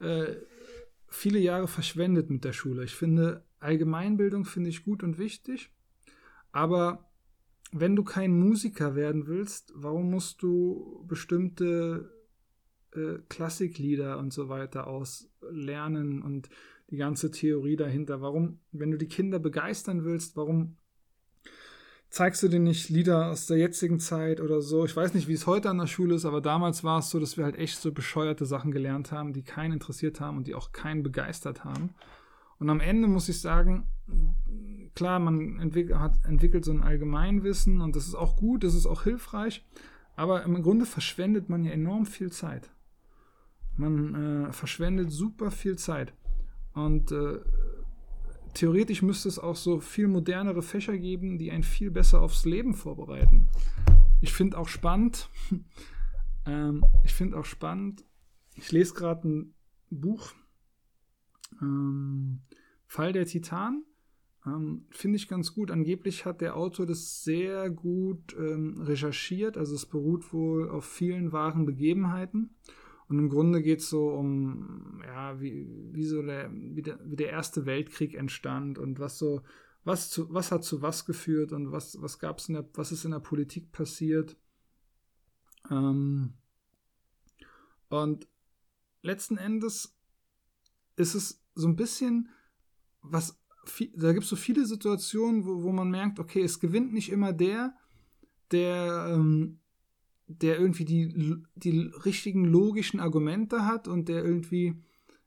äh, 0.00 0.36
viele 1.08 1.38
Jahre 1.40 1.68
verschwendet 1.68 2.30
mit 2.30 2.44
der 2.44 2.54
Schule. 2.54 2.84
Ich 2.84 2.94
finde, 2.94 3.44
Allgemeinbildung 3.60 4.46
finde 4.46 4.70
ich 4.70 4.82
gut 4.82 5.02
und 5.02 5.18
wichtig, 5.18 5.70
aber 6.52 7.09
wenn 7.72 7.96
du 7.96 8.04
kein 8.04 8.38
Musiker 8.38 8.94
werden 8.94 9.26
willst, 9.26 9.72
warum 9.74 10.10
musst 10.10 10.42
du 10.42 11.04
bestimmte 11.06 12.10
äh, 12.94 13.18
Klassiklieder 13.28 14.18
und 14.18 14.32
so 14.32 14.48
weiter 14.48 14.86
auslernen 14.86 16.22
und 16.22 16.48
die 16.90 16.96
ganze 16.96 17.30
Theorie 17.30 17.76
dahinter? 17.76 18.20
Warum, 18.20 18.60
wenn 18.72 18.90
du 18.90 18.98
die 18.98 19.08
Kinder 19.08 19.38
begeistern 19.38 20.04
willst, 20.04 20.36
warum 20.36 20.76
zeigst 22.08 22.42
du 22.42 22.48
denen 22.48 22.64
nicht 22.64 22.88
Lieder 22.88 23.30
aus 23.30 23.46
der 23.46 23.58
jetzigen 23.58 24.00
Zeit 24.00 24.40
oder 24.40 24.60
so? 24.60 24.84
Ich 24.84 24.96
weiß 24.96 25.14
nicht, 25.14 25.28
wie 25.28 25.34
es 25.34 25.46
heute 25.46 25.70
an 25.70 25.78
der 25.78 25.86
Schule 25.86 26.16
ist, 26.16 26.24
aber 26.24 26.40
damals 26.40 26.82
war 26.82 26.98
es 26.98 27.10
so, 27.10 27.20
dass 27.20 27.36
wir 27.36 27.44
halt 27.44 27.56
echt 27.56 27.78
so 27.78 27.92
bescheuerte 27.92 28.46
Sachen 28.46 28.72
gelernt 28.72 29.12
haben, 29.12 29.32
die 29.32 29.44
keinen 29.44 29.74
interessiert 29.74 30.20
haben 30.20 30.36
und 30.36 30.48
die 30.48 30.56
auch 30.56 30.72
keinen 30.72 31.04
begeistert 31.04 31.64
haben. 31.64 31.94
Und 32.60 32.68
am 32.68 32.80
Ende 32.80 33.08
muss 33.08 33.28
ich 33.28 33.40
sagen, 33.40 33.86
klar, 34.94 35.18
man 35.18 35.58
entwickelt, 35.58 35.98
hat, 35.98 36.24
entwickelt 36.24 36.64
so 36.64 36.72
ein 36.72 36.82
Allgemeinwissen 36.82 37.80
und 37.80 37.96
das 37.96 38.06
ist 38.06 38.14
auch 38.14 38.36
gut, 38.36 38.62
das 38.64 38.74
ist 38.74 38.86
auch 38.86 39.02
hilfreich, 39.02 39.66
aber 40.14 40.44
im 40.44 40.62
Grunde 40.62 40.84
verschwendet 40.84 41.48
man 41.48 41.64
ja 41.64 41.72
enorm 41.72 42.04
viel 42.04 42.30
Zeit. 42.30 42.70
Man 43.76 44.14
äh, 44.14 44.52
verschwendet 44.52 45.10
super 45.10 45.50
viel 45.50 45.78
Zeit. 45.78 46.12
Und 46.74 47.12
äh, 47.12 47.38
theoretisch 48.52 49.00
müsste 49.00 49.28
es 49.28 49.38
auch 49.38 49.56
so 49.56 49.80
viel 49.80 50.06
modernere 50.06 50.60
Fächer 50.60 50.98
geben, 50.98 51.38
die 51.38 51.50
einen 51.50 51.62
viel 51.62 51.90
besser 51.90 52.20
aufs 52.20 52.44
Leben 52.44 52.74
vorbereiten. 52.74 53.48
Ich 54.20 54.34
finde 54.34 54.58
auch 54.58 54.68
spannend, 54.68 55.30
ähm, 56.46 56.84
ich 57.04 57.14
finde 57.14 57.38
auch 57.38 57.46
spannend, 57.46 58.04
ich 58.54 58.70
lese 58.70 58.92
gerade 58.92 59.26
ein 59.26 59.54
Buch, 59.88 60.32
ähm, 61.60 62.40
Fall 62.86 63.12
der 63.12 63.26
Titan 63.26 63.84
ähm, 64.46 64.86
Finde 64.90 65.16
ich 65.16 65.28
ganz 65.28 65.54
gut. 65.54 65.70
Angeblich 65.70 66.24
hat 66.24 66.40
der 66.40 66.56
Autor 66.56 66.86
das 66.86 67.22
sehr 67.24 67.70
gut 67.70 68.34
ähm, 68.38 68.80
recherchiert. 68.80 69.56
Also 69.58 69.74
es 69.74 69.86
beruht 69.86 70.32
wohl 70.32 70.70
auf 70.70 70.84
vielen 70.84 71.32
wahren 71.32 71.66
Begebenheiten. 71.66 72.54
Und 73.08 73.18
im 73.18 73.28
Grunde 73.28 73.60
geht 73.60 73.80
es 73.80 73.90
so 73.90 74.08
um, 74.10 75.02
ja, 75.04 75.40
wie, 75.40 75.66
wie 75.92 76.04
so 76.04 76.22
der, 76.22 76.50
wie 76.52 76.82
der, 76.82 76.98
wie 77.04 77.16
der 77.16 77.30
Erste 77.30 77.66
Weltkrieg 77.66 78.14
entstand 78.14 78.78
und 78.78 78.98
was 78.98 79.18
so, 79.18 79.42
was 79.84 80.10
zu, 80.10 80.32
was 80.32 80.52
hat 80.52 80.64
zu 80.64 80.80
was 80.80 81.06
geführt 81.06 81.52
und 81.52 81.72
was, 81.72 82.00
was 82.00 82.18
gab's 82.18 82.48
in 82.48 82.54
der, 82.54 82.68
was 82.74 82.92
ist 82.92 83.04
in 83.04 83.10
der 83.10 83.18
Politik 83.18 83.72
passiert. 83.72 84.36
Ähm, 85.70 86.34
Und 87.88 88.28
letzten 89.02 89.36
Endes 89.36 89.98
ist 90.96 91.14
es 91.14 91.42
so 91.60 91.68
ein 91.68 91.76
bisschen, 91.76 92.28
was, 93.02 93.38
da 93.94 94.12
gibt 94.12 94.24
es 94.24 94.30
so 94.30 94.36
viele 94.36 94.66
Situationen, 94.66 95.44
wo, 95.44 95.62
wo 95.62 95.72
man 95.72 95.90
merkt, 95.90 96.18
okay, 96.18 96.42
es 96.42 96.60
gewinnt 96.60 96.92
nicht 96.92 97.10
immer 97.10 97.32
der, 97.32 97.74
der, 98.50 99.12
ähm, 99.14 99.60
der 100.26 100.58
irgendwie 100.58 100.84
die, 100.84 101.36
die 101.54 101.90
richtigen 102.04 102.44
logischen 102.44 103.00
Argumente 103.00 103.66
hat 103.66 103.88
und 103.88 104.08
der 104.08 104.24
irgendwie, 104.24 104.82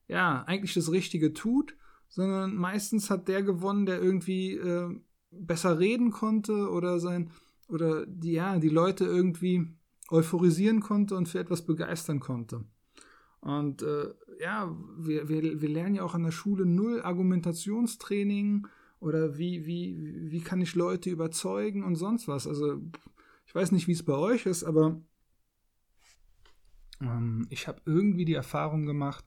ja, 0.08 0.44
eigentlich 0.44 0.74
das 0.74 0.92
Richtige 0.92 1.34
tut, 1.34 1.76
sondern 2.10 2.56
meistens 2.56 3.10
hat 3.10 3.28
der 3.28 3.44
gewonnen, 3.44 3.86
der 3.86 4.02
irgendwie 4.02 4.54
äh, 4.54 4.90
besser 5.32 5.80
reden 5.80 6.12
konnte 6.12 6.70
oder 6.70 7.00
sein, 7.00 7.32
oder 7.68 8.06
die, 8.06 8.34
ja, 8.34 8.60
die 8.60 8.70
Leute 8.70 9.06
irgendwie 9.06 9.68
euphorisieren 10.10 10.80
konnte 10.80 11.16
und 11.16 11.28
für 11.28 11.40
etwas 11.40 11.66
begeistern 11.66 12.20
konnte. 12.20 12.66
Und 13.44 13.82
äh, 13.82 14.14
ja, 14.40 14.74
wir, 14.98 15.28
wir, 15.28 15.62
wir 15.62 15.70
lernen 15.70 15.96
ja 15.96 16.04
auch 16.04 16.14
an 16.14 16.24
der 16.24 16.32
Schule 16.32 16.66
null 16.66 17.02
Argumentationstraining 17.02 18.68
oder 19.02 19.38
wie, 19.38 19.66
wie, 19.66 20.32
wie 20.32 20.40
kann 20.40 20.62
ich 20.62 20.76
Leute 20.76 21.10
überzeugen 21.10 21.84
und 21.84 21.96
sonst 21.96 22.30
was. 22.30 22.48
Also 22.48 22.82
ich 23.46 23.54
weiß 23.54 23.74
nicht, 23.74 23.90
wie 23.90 23.92
es 23.92 24.04
bei 24.04 24.14
euch 24.14 24.46
ist, 24.46 24.64
aber 24.64 25.02
ähm, 27.02 27.46
ich 27.50 27.68
habe 27.68 27.82
irgendwie 27.86 28.24
die 28.24 28.34
Erfahrung 28.34 28.86
gemacht, 28.86 29.26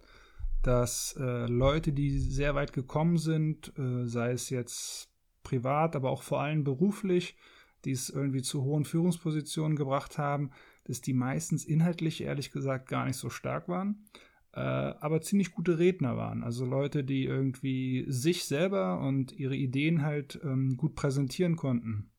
dass 0.62 1.14
äh, 1.20 1.46
Leute, 1.46 1.92
die 1.92 2.18
sehr 2.18 2.54
weit 2.54 2.72
gekommen 2.72 3.18
sind, 3.18 3.76
äh, 3.78 4.06
sei 4.06 4.32
es 4.32 4.48
jetzt 4.48 5.10
privat, 5.42 5.94
aber 5.94 6.08
auch 6.08 6.22
vor 6.22 6.40
allem 6.40 6.64
beruflich, 6.64 7.36
die 7.84 7.92
es 7.92 8.08
irgendwie 8.08 8.42
zu 8.42 8.62
hohen 8.62 8.86
Führungspositionen 8.86 9.76
gebracht 9.76 10.16
haben, 10.16 10.52
dass 10.86 11.00
die 11.00 11.14
meistens 11.14 11.64
inhaltlich 11.64 12.22
ehrlich 12.22 12.52
gesagt 12.52 12.88
gar 12.88 13.04
nicht 13.04 13.16
so 13.16 13.28
stark 13.28 13.68
waren, 13.68 14.06
äh, 14.52 14.60
aber 14.60 15.20
ziemlich 15.20 15.52
gute 15.52 15.78
Redner 15.78 16.16
waren. 16.16 16.42
Also 16.42 16.64
Leute, 16.64 17.04
die 17.04 17.24
irgendwie 17.24 18.04
sich 18.08 18.44
selber 18.44 19.00
und 19.00 19.32
ihre 19.32 19.56
Ideen 19.56 20.02
halt 20.02 20.40
ähm, 20.42 20.76
gut 20.76 20.94
präsentieren 20.94 21.56
konnten. 21.56 22.10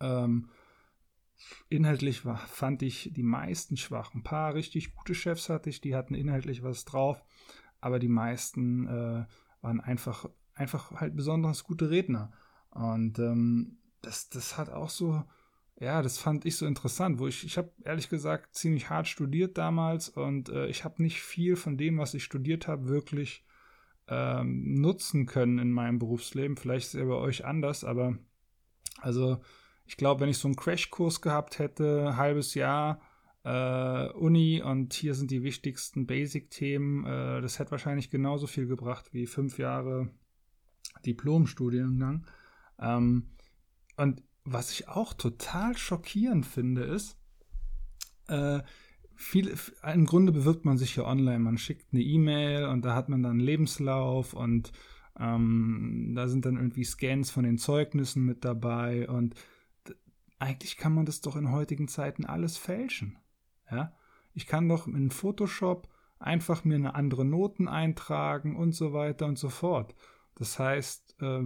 Ähm, 0.00 0.48
inhaltlich 1.68 2.24
war, 2.24 2.38
fand 2.38 2.82
ich 2.82 3.10
die 3.14 3.22
meisten 3.22 3.76
schwach. 3.76 4.14
Ein 4.14 4.22
paar 4.22 4.54
richtig 4.54 4.94
gute 4.94 5.14
Chefs 5.14 5.48
hatte 5.48 5.70
ich, 5.70 5.80
die 5.80 5.94
hatten 5.94 6.14
inhaltlich 6.14 6.62
was 6.62 6.84
drauf, 6.84 7.22
aber 7.80 7.98
die 7.98 8.08
meisten 8.08 8.86
äh, 8.86 9.26
waren 9.60 9.80
einfach, 9.80 10.28
einfach 10.54 10.92
halt 10.92 11.14
besonders 11.14 11.64
gute 11.64 11.90
Redner. 11.90 12.32
Und 12.70 13.18
ähm, 13.18 13.78
das, 14.00 14.30
das 14.30 14.56
hat 14.56 14.70
auch 14.70 14.90
so, 14.90 15.22
ja, 15.82 16.00
das 16.00 16.18
fand 16.18 16.44
ich 16.44 16.56
so 16.56 16.64
interessant, 16.64 17.18
wo 17.18 17.26
ich, 17.26 17.44
ich 17.44 17.58
habe 17.58 17.72
ehrlich 17.84 18.08
gesagt 18.08 18.54
ziemlich 18.54 18.88
hart 18.88 19.08
studiert 19.08 19.58
damals 19.58 20.08
und 20.08 20.48
äh, 20.48 20.68
ich 20.68 20.84
habe 20.84 21.02
nicht 21.02 21.20
viel 21.20 21.56
von 21.56 21.76
dem, 21.76 21.98
was 21.98 22.14
ich 22.14 22.22
studiert 22.22 22.68
habe, 22.68 22.86
wirklich 22.86 23.44
ähm, 24.06 24.74
nutzen 24.80 25.26
können 25.26 25.58
in 25.58 25.72
meinem 25.72 25.98
Berufsleben. 25.98 26.56
Vielleicht 26.56 26.86
ist 26.86 26.94
es 26.94 27.00
ja 27.00 27.06
bei 27.06 27.16
euch 27.16 27.44
anders, 27.44 27.82
aber 27.82 28.16
also 29.00 29.40
ich 29.84 29.96
glaube, 29.96 30.20
wenn 30.20 30.28
ich 30.28 30.38
so 30.38 30.46
einen 30.46 30.54
Crashkurs 30.54 31.20
gehabt 31.20 31.58
hätte, 31.58 32.16
halbes 32.16 32.54
Jahr 32.54 33.00
äh, 33.42 34.08
Uni 34.12 34.62
und 34.62 34.92
hier 34.92 35.14
sind 35.14 35.32
die 35.32 35.42
wichtigsten 35.42 36.06
Basic-Themen, 36.06 37.04
äh, 37.06 37.40
das 37.40 37.58
hätte 37.58 37.72
wahrscheinlich 37.72 38.08
genauso 38.08 38.46
viel 38.46 38.68
gebracht 38.68 39.12
wie 39.12 39.26
fünf 39.26 39.58
Jahre 39.58 40.10
Diplom-Studiengang. 41.04 42.24
Ähm, 42.78 43.32
und 43.96 44.22
was 44.44 44.72
ich 44.72 44.88
auch 44.88 45.14
total 45.14 45.76
schockierend 45.76 46.46
finde, 46.46 46.82
ist, 46.82 47.16
äh, 48.28 48.60
viel, 49.14 49.54
im 49.92 50.06
Grunde 50.06 50.32
bewirbt 50.32 50.64
man 50.64 50.78
sich 50.78 50.96
ja 50.96 51.04
online. 51.04 51.38
Man 51.38 51.58
schickt 51.58 51.92
eine 51.92 52.02
E-Mail 52.02 52.66
und 52.66 52.84
da 52.84 52.94
hat 52.94 53.08
man 53.08 53.22
dann 53.22 53.32
einen 53.32 53.40
Lebenslauf 53.40 54.34
und 54.34 54.72
ähm, 55.18 56.12
da 56.14 56.28
sind 56.28 56.44
dann 56.44 56.56
irgendwie 56.56 56.84
Scans 56.84 57.30
von 57.30 57.44
den 57.44 57.58
Zeugnissen 57.58 58.24
mit 58.24 58.44
dabei 58.44 59.08
und 59.08 59.34
eigentlich 60.38 60.76
kann 60.76 60.94
man 60.94 61.06
das 61.06 61.20
doch 61.20 61.36
in 61.36 61.52
heutigen 61.52 61.86
Zeiten 61.86 62.24
alles 62.24 62.56
fälschen. 62.56 63.18
Ja? 63.70 63.94
Ich 64.34 64.46
kann 64.46 64.68
doch 64.68 64.88
in 64.88 65.10
Photoshop 65.10 65.88
einfach 66.18 66.64
mir 66.64 66.74
eine 66.74 66.94
andere 66.94 67.24
Noten 67.24 67.68
eintragen 67.68 68.56
und 68.56 68.72
so 68.72 68.92
weiter 68.92 69.26
und 69.26 69.38
so 69.38 69.48
fort. 69.48 69.94
Das 70.36 70.58
heißt, 70.58 71.16
äh, 71.20 71.44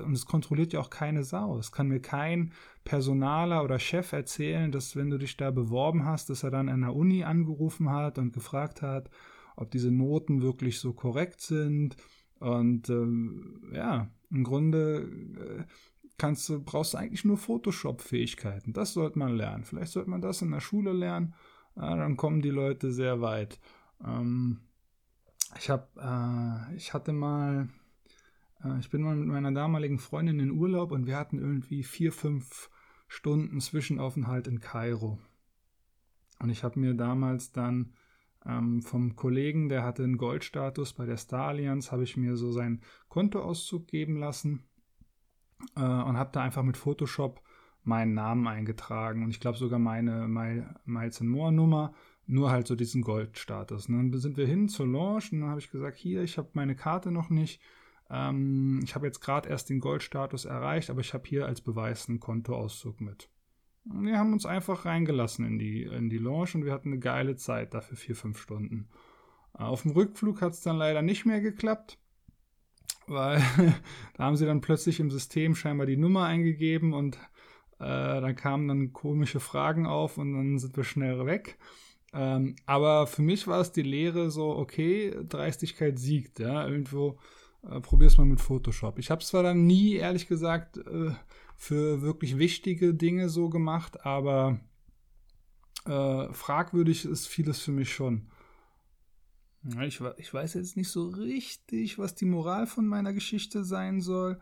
und 0.00 0.12
es 0.12 0.26
kontrolliert 0.26 0.72
ja 0.72 0.80
auch 0.80 0.90
keine 0.90 1.24
Sau. 1.24 1.58
Es 1.58 1.72
kann 1.72 1.88
mir 1.88 2.00
kein 2.00 2.52
Personaler 2.84 3.62
oder 3.62 3.78
Chef 3.78 4.12
erzählen, 4.12 4.72
dass 4.72 4.96
wenn 4.96 5.10
du 5.10 5.18
dich 5.18 5.36
da 5.36 5.50
beworben 5.50 6.04
hast, 6.04 6.30
dass 6.30 6.42
er 6.42 6.50
dann 6.50 6.68
an 6.68 6.82
der 6.82 6.94
Uni 6.94 7.24
angerufen 7.24 7.90
hat 7.90 8.18
und 8.18 8.32
gefragt 8.32 8.82
hat, 8.82 9.10
ob 9.56 9.70
diese 9.70 9.90
Noten 9.90 10.42
wirklich 10.42 10.80
so 10.80 10.92
korrekt 10.92 11.40
sind. 11.40 11.96
Und 12.40 12.90
ähm, 12.90 13.70
ja, 13.72 14.10
im 14.30 14.44
Grunde 14.44 15.08
äh, 15.38 15.64
kannst 16.18 16.48
du, 16.48 16.62
brauchst 16.62 16.94
du 16.94 16.98
eigentlich 16.98 17.24
nur 17.24 17.38
Photoshop-Fähigkeiten. 17.38 18.72
Das 18.72 18.92
sollte 18.92 19.18
man 19.18 19.36
lernen. 19.36 19.64
Vielleicht 19.64 19.92
sollte 19.92 20.10
man 20.10 20.20
das 20.20 20.42
in 20.42 20.50
der 20.50 20.60
Schule 20.60 20.92
lernen. 20.92 21.34
Ja, 21.76 21.96
dann 21.96 22.16
kommen 22.16 22.42
die 22.42 22.50
Leute 22.50 22.92
sehr 22.92 23.20
weit. 23.20 23.60
Ähm, 24.04 24.60
ich 25.58 25.70
habe, 25.70 25.88
äh, 25.98 26.76
ich 26.76 26.92
hatte 26.94 27.12
mal, 27.12 27.68
ich 28.78 28.90
bin 28.90 29.02
mal 29.02 29.14
mit 29.14 29.28
meiner 29.28 29.52
damaligen 29.52 29.98
Freundin 29.98 30.40
in 30.40 30.50
Urlaub 30.50 30.90
und 30.90 31.06
wir 31.06 31.16
hatten 31.16 31.38
irgendwie 31.38 31.82
vier, 31.82 32.12
fünf 32.12 32.70
Stunden 33.08 33.60
Zwischenaufenthalt 33.60 34.46
in 34.46 34.60
Kairo. 34.60 35.18
Und 36.40 36.50
ich 36.50 36.64
habe 36.64 36.80
mir 36.80 36.94
damals 36.94 37.52
dann 37.52 37.92
ähm, 38.46 38.82
vom 38.82 39.16
Kollegen, 39.16 39.68
der 39.68 39.84
hatte 39.84 40.02
einen 40.02 40.16
Goldstatus 40.16 40.94
bei 40.94 41.06
der 41.06 41.16
Star 41.16 41.48
Allianz, 41.48 41.92
habe 41.92 42.04
ich 42.04 42.16
mir 42.16 42.36
so 42.36 42.52
seinen 42.52 42.80
Kontoauszug 43.08 43.86
geben 43.86 44.16
lassen 44.16 44.64
äh, 45.76 45.80
und 45.80 46.16
habe 46.16 46.30
da 46.32 46.42
einfach 46.42 46.62
mit 46.62 46.76
Photoshop 46.76 47.42
meinen 47.82 48.14
Namen 48.14 48.46
eingetragen 48.48 49.22
und 49.22 49.30
ich 49.30 49.40
glaube 49.40 49.58
sogar 49.58 49.78
meine 49.78 50.26
Miles 50.86 51.20
More 51.20 51.52
Nummer, 51.52 51.92
nur 52.26 52.50
halt 52.50 52.66
so 52.66 52.76
diesen 52.76 53.02
Goldstatus. 53.02 53.88
Und 53.88 54.10
dann 54.10 54.20
sind 54.20 54.38
wir 54.38 54.46
hin 54.46 54.68
zur 54.68 54.86
Launch 54.86 55.32
und 55.32 55.40
dann 55.40 55.50
habe 55.50 55.60
ich 55.60 55.70
gesagt, 55.70 55.98
hier, 55.98 56.22
ich 56.22 56.38
habe 56.38 56.48
meine 56.54 56.74
Karte 56.74 57.10
noch 57.10 57.28
nicht. 57.28 57.60
Ähm, 58.10 58.80
ich 58.84 58.94
habe 58.94 59.06
jetzt 59.06 59.20
gerade 59.20 59.48
erst 59.48 59.70
den 59.70 59.80
Goldstatus 59.80 60.44
erreicht, 60.44 60.90
aber 60.90 61.00
ich 61.00 61.14
habe 61.14 61.28
hier 61.28 61.46
als 61.46 61.60
Beweis 61.60 62.08
einen 62.08 62.20
Kontoauszug 62.20 63.00
mit. 63.00 63.28
Und 63.88 64.06
wir 64.06 64.18
haben 64.18 64.32
uns 64.32 64.46
einfach 64.46 64.84
reingelassen 64.84 65.46
in 65.46 65.58
die, 65.58 65.82
in 65.82 66.08
die 66.08 66.18
Launch 66.18 66.54
und 66.54 66.64
wir 66.64 66.72
hatten 66.72 66.88
eine 66.88 66.98
geile 66.98 67.36
Zeit 67.36 67.74
dafür 67.74 67.96
vier, 67.96 68.16
fünf 68.16 68.38
Stunden. 68.38 68.88
Äh, 69.58 69.62
auf 69.62 69.82
dem 69.82 69.92
Rückflug 69.92 70.40
hat 70.42 70.52
es 70.52 70.60
dann 70.60 70.76
leider 70.76 71.02
nicht 71.02 71.26
mehr 71.26 71.40
geklappt 71.40 71.98
weil 73.06 73.38
da 74.16 74.24
haben 74.24 74.36
sie 74.36 74.46
dann 74.46 74.60
plötzlich 74.60 75.00
im 75.00 75.10
System 75.10 75.54
scheinbar 75.54 75.86
die 75.86 75.96
Nummer 75.96 76.24
eingegeben 76.24 76.92
und 76.92 77.16
äh, 77.78 78.20
dann 78.20 78.36
kamen 78.36 78.68
dann 78.68 78.92
komische 78.92 79.40
Fragen 79.40 79.86
auf 79.86 80.18
und 80.18 80.32
dann 80.32 80.58
sind 80.58 80.76
wir 80.76 80.84
schnell 80.84 81.24
weg. 81.26 81.58
Ähm, 82.12 82.56
aber 82.66 83.06
für 83.06 83.22
mich 83.22 83.46
war 83.46 83.60
es 83.60 83.72
die 83.72 83.82
Lehre 83.82 84.30
so, 84.30 84.56
okay, 84.56 85.16
Dreistigkeit 85.28 85.98
siegt, 85.98 86.38
ja, 86.38 86.66
irgendwo 86.66 87.18
äh, 87.70 87.80
probier's 87.80 88.18
mal 88.18 88.26
mit 88.26 88.40
Photoshop. 88.40 88.98
Ich 88.98 89.10
habe 89.10 89.20
es 89.20 89.28
zwar 89.28 89.42
dann 89.42 89.66
nie, 89.66 89.94
ehrlich 89.94 90.28
gesagt, 90.28 90.78
äh, 90.78 91.12
für 91.56 92.02
wirklich 92.02 92.38
wichtige 92.38 92.94
Dinge 92.94 93.28
so 93.28 93.48
gemacht, 93.48 94.04
aber 94.04 94.60
äh, 95.86 96.32
fragwürdig 96.32 97.04
ist 97.04 97.26
vieles 97.26 97.60
für 97.60 97.72
mich 97.72 97.92
schon. 97.92 98.28
Ich, 99.80 100.00
ich, 100.18 100.34
weiß 100.34 100.54
jetzt 100.54 100.76
nicht 100.76 100.90
so 100.90 101.08
richtig, 101.08 101.98
was 101.98 102.14
die 102.14 102.26
Moral 102.26 102.66
von 102.66 102.86
meiner 102.86 103.14
Geschichte 103.14 103.64
sein 103.64 104.02
soll. 104.02 104.38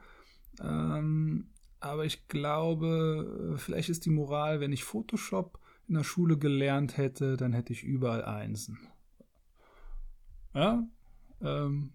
Ähm, 0.60 1.52
aber 1.78 2.04
ich 2.06 2.26
glaube, 2.26 3.54
vielleicht 3.56 3.88
ist 3.88 4.04
die 4.04 4.10
Moral, 4.10 4.58
wenn 4.58 4.72
ich 4.72 4.82
Photoshop 4.82 5.60
in 5.86 5.94
der 5.94 6.04
Schule 6.04 6.38
gelernt 6.38 6.96
hätte, 6.96 7.36
dann 7.36 7.52
hätte 7.52 7.72
ich 7.72 7.84
überall 7.84 8.24
Einsen. 8.24 8.78
Ja? 10.54 10.84
Ähm, 11.40 11.92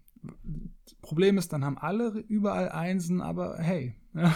Problem 1.00 1.38
ist, 1.38 1.52
dann 1.52 1.64
haben 1.64 1.78
alle 1.78 2.18
überall 2.28 2.70
Einsen, 2.70 3.20
aber 3.20 3.58
hey, 3.58 3.94
ja, 4.14 4.34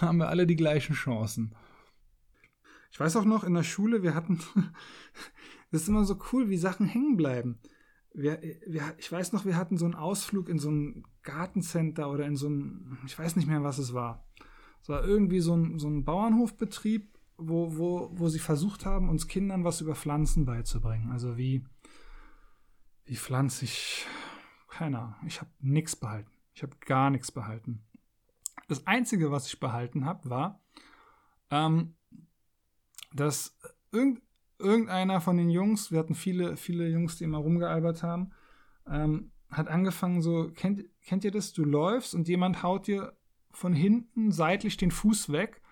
haben 0.00 0.18
wir 0.18 0.28
alle 0.28 0.46
die 0.46 0.56
gleichen 0.56 0.94
Chancen. 0.94 1.54
Ich 2.90 3.00
weiß 3.00 3.16
auch 3.16 3.24
noch, 3.24 3.44
in 3.44 3.54
der 3.54 3.64
Schule, 3.64 4.02
wir 4.02 4.14
hatten, 4.14 4.40
das 5.70 5.82
ist 5.82 5.88
immer 5.88 6.04
so 6.04 6.18
cool, 6.32 6.48
wie 6.48 6.58
Sachen 6.58 6.86
hängen 6.86 7.16
bleiben 7.16 7.58
wir, 8.14 8.40
wir, 8.66 8.94
ich 8.96 9.10
weiß 9.10 9.32
noch, 9.32 9.44
wir 9.44 9.56
hatten 9.56 9.76
so 9.76 9.84
einen 9.84 9.96
Ausflug 9.96 10.48
in 10.48 10.58
so 10.58 10.70
ein 10.70 11.04
Gartencenter 11.22 12.10
oder 12.10 12.24
in 12.26 12.36
so 12.36 12.48
ein, 12.48 12.98
ich 13.04 13.18
weiß 13.18 13.36
nicht 13.36 13.48
mehr, 13.48 13.64
was 13.64 13.78
es 13.78 13.92
war. 13.92 14.24
Es 14.80 14.88
war 14.88 15.04
irgendwie 15.04 15.40
so 15.40 15.56
ein, 15.56 15.78
so 15.78 15.88
ein 15.88 16.04
Bauernhofbetrieb, 16.04 17.18
wo, 17.36 17.76
wo, 17.76 18.10
wo 18.12 18.28
sie 18.28 18.38
versucht 18.38 18.86
haben, 18.86 19.08
uns 19.08 19.26
Kindern 19.26 19.64
was 19.64 19.80
über 19.80 19.96
Pflanzen 19.96 20.44
beizubringen. 20.44 21.10
Also 21.10 21.36
wie, 21.36 21.64
wie 23.04 23.16
pflanze 23.16 23.64
ich, 23.64 24.06
keine 24.74 24.98
Ahnung, 24.98 25.14
ich 25.24 25.40
habe 25.40 25.50
nichts 25.60 25.94
behalten. 25.94 26.32
Ich 26.52 26.64
habe 26.64 26.74
gar 26.84 27.08
nichts 27.10 27.30
behalten. 27.30 27.84
Das 28.66 28.88
Einzige, 28.88 29.30
was 29.30 29.46
ich 29.46 29.60
behalten 29.60 30.04
habe, 30.04 30.28
war, 30.28 30.60
ähm, 31.50 31.94
dass 33.12 33.56
irgend, 33.92 34.20
irgendeiner 34.58 35.20
von 35.20 35.36
den 35.36 35.48
Jungs, 35.48 35.92
wir 35.92 36.00
hatten 36.00 36.16
viele, 36.16 36.56
viele 36.56 36.88
Jungs, 36.88 37.16
die 37.16 37.24
immer 37.24 37.38
rumgealbert 37.38 38.02
haben, 38.02 38.32
ähm, 38.88 39.30
hat 39.48 39.68
angefangen 39.68 40.22
so, 40.22 40.50
kennt, 40.52 40.84
kennt 41.02 41.22
ihr 41.22 41.30
das? 41.30 41.52
Du 41.52 41.64
läufst 41.64 42.12
und 42.12 42.26
jemand 42.26 42.64
haut 42.64 42.88
dir 42.88 43.16
von 43.52 43.74
hinten 43.74 44.32
seitlich 44.32 44.76
den 44.76 44.90
Fuß 44.90 45.30
weg, 45.30 45.62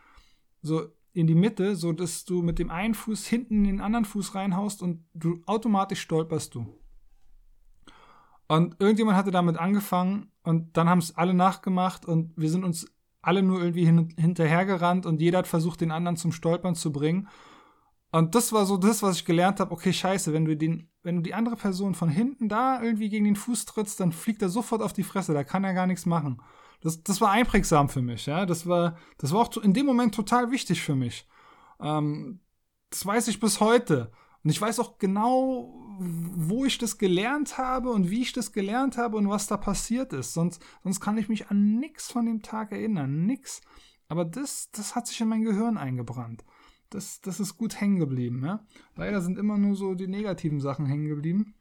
so 0.61 0.93
in 1.13 1.27
die 1.27 1.35
Mitte, 1.35 1.75
so 1.75 1.93
dass 1.93 2.25
du 2.25 2.41
mit 2.41 2.61
dem 2.61 2.71
einen 2.71 2.95
Fuß 2.95 3.27
hinten 3.27 3.65
in 3.65 3.65
den 3.65 3.81
anderen 3.81 4.05
Fuß 4.05 4.37
reinhaust 4.37 4.81
und 4.81 5.05
du 5.13 5.43
automatisch 5.47 6.03
stolperst 6.03 6.55
du. 6.55 6.82
Und 8.53 8.77
irgendjemand 8.81 9.17
hatte 9.17 9.31
damit 9.31 9.57
angefangen 9.57 10.31
und 10.43 10.77
dann 10.77 10.87
haben 10.87 10.99
es 10.99 11.17
alle 11.17 11.33
nachgemacht 11.33 12.05
und 12.05 12.35
wir 12.37 12.51
sind 12.51 12.65
uns 12.65 12.87
alle 13.23 13.43
nur 13.43 13.63
irgendwie 13.63 13.87
hin, 13.87 14.15
hinterhergerannt 14.19 15.07
und 15.07 15.23
jeder 15.23 15.39
hat 15.39 15.47
versucht, 15.47 15.81
den 15.81 15.91
anderen 15.91 16.19
zum 16.19 16.33
Stolpern 16.33 16.75
zu 16.75 16.93
bringen. 16.93 17.29
Und 18.11 18.35
das 18.35 18.53
war 18.53 18.67
so 18.67 18.77
das, 18.77 19.03
was 19.03 19.17
ich 19.17 19.25
gelernt 19.25 19.59
habe. 19.59 19.73
Okay, 19.73 19.91
scheiße, 19.91 20.35
wenn 20.35 20.45
du 20.45 20.55
den, 20.55 20.91
wenn 21.03 21.17
du 21.17 21.23
die 21.23 21.33
andere 21.33 21.57
Person 21.57 21.95
von 21.95 22.11
hinten 22.11 22.51
da 22.51 22.83
irgendwie 22.83 23.09
gegen 23.09 23.25
den 23.25 23.37
Fuß 23.37 23.65
trittst, 23.65 23.99
dann 24.01 24.13
fliegt 24.13 24.43
er 24.43 24.51
sofort 24.51 24.83
auf 24.83 24.93
die 24.93 25.03
Fresse. 25.03 25.33
Da 25.33 25.45
kann 25.45 25.65
er 25.65 25.73
gar 25.73 25.87
nichts 25.87 26.05
machen. 26.05 26.43
Das, 26.83 27.03
das 27.03 27.23
war 27.23 27.31
einprägsam 27.31 27.89
für 27.89 28.03
mich, 28.03 28.27
ja. 28.27 28.45
Das 28.45 28.67
war, 28.67 28.99
das 29.17 29.33
war 29.33 29.41
auch 29.41 29.57
in 29.57 29.73
dem 29.73 29.87
Moment 29.87 30.15
total 30.15 30.51
wichtig 30.51 30.83
für 30.83 30.95
mich. 30.95 31.27
Ähm, 31.81 32.41
das 32.91 33.07
weiß 33.07 33.29
ich 33.29 33.41
bis 33.41 33.61
heute. 33.61 34.13
Und 34.45 34.51
ich 34.51 34.61
weiß 34.61 34.79
auch 34.79 34.99
genau, 34.99 35.82
wo 35.99 36.65
ich 36.65 36.79
das 36.79 36.99
gelernt 36.99 37.59
habe 37.59 37.91
und 37.91 38.11
wie 38.11 38.23
ich 38.23 38.33
das 38.33 38.53
gelernt 38.53 38.97
habe 38.97 39.17
und 39.17 39.29
was 39.29 39.47
da 39.47 39.57
passiert 39.57 40.13
ist. 40.13 40.35
Sonst, 40.35 40.63
sonst 40.83 41.01
kann 41.01 41.19
ich 41.19 41.29
mich 41.29 41.49
an 41.49 41.79
nichts 41.79 42.11
von 42.11 42.27
dem 42.27 42.43
Tag 42.43 42.73
erinnern. 42.73 43.27
Nix. 43.27 43.61
Aber 44.09 44.25
das, 44.25 44.71
das 44.71 44.95
hat 44.95 45.07
sich 45.07 45.21
in 45.21 45.29
mein 45.29 45.45
Gehirn 45.45 45.77
eingebrannt. 45.77 46.45
Das, 46.91 47.21
das 47.21 47.41
ist 47.41 47.57
gut 47.57 47.81
hängen 47.81 47.99
geblieben. 47.99 48.45
Ja? 48.45 48.67
Leider 48.97 49.21
sind 49.21 49.39
immer 49.39 49.57
nur 49.57 49.75
so 49.77 49.95
die 49.95 50.09
negativen 50.09 50.61
Sachen 50.61 50.87
hängen 50.87 51.09
geblieben. 51.09 51.55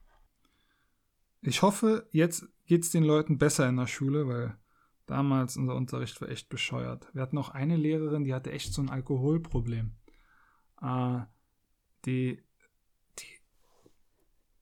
Ich 1.41 1.61
hoffe, 1.61 2.07
jetzt 2.11 2.45
geht 2.65 2.83
es 2.83 2.91
den 2.91 3.03
Leuten 3.03 3.37
besser 3.37 3.67
in 3.67 3.77
der 3.77 3.87
Schule, 3.87 4.27
weil 4.27 4.57
damals 5.05 5.57
unser 5.57 5.75
Unterricht 5.75 6.21
war 6.21 6.29
echt 6.29 6.49
bescheuert. 6.49 7.09
Wir 7.13 7.21
hatten 7.21 7.37
auch 7.37 7.49
eine 7.49 7.77
Lehrerin, 7.77 8.23
die 8.23 8.33
hatte 8.33 8.51
echt 8.51 8.73
so 8.73 8.81
ein 8.81 8.89
Alkoholproblem. 8.89 9.95
Äh, 10.81 11.19
die 12.05 12.43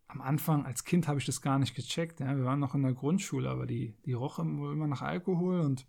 am 0.10 0.22
Anfang 0.22 0.66
als 0.66 0.84
Kind 0.84 1.08
habe 1.08 1.20
ich 1.20 1.26
das 1.26 1.42
gar 1.42 1.60
nicht 1.60 1.76
gecheckt. 1.76 2.20
Ja. 2.20 2.36
Wir 2.36 2.44
waren 2.44 2.60
noch 2.60 2.76
in 2.76 2.82
der 2.82 2.94
Grundschule, 2.94 3.50
aber 3.50 3.66
die, 3.66 3.96
die 4.06 4.14
roch 4.14 4.40
immer 4.40 4.88
nach 4.88 5.04
Alkohol 5.04 5.62
und 5.62 5.88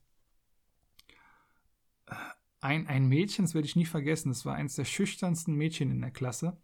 äh, 2.06 2.14
ein, 2.60 2.86
ein 2.86 3.08
Mädchen, 3.08 3.46
das 3.46 3.54
werde 3.54 3.66
ich 3.66 3.76
nie 3.76 3.86
vergessen, 3.86 4.28
das 4.28 4.44
war 4.44 4.54
eines 4.54 4.76
der 4.76 4.84
schüchternsten 4.84 5.54
Mädchen 5.54 5.90
in 5.90 6.02
der 6.02 6.10
Klasse. 6.10 6.58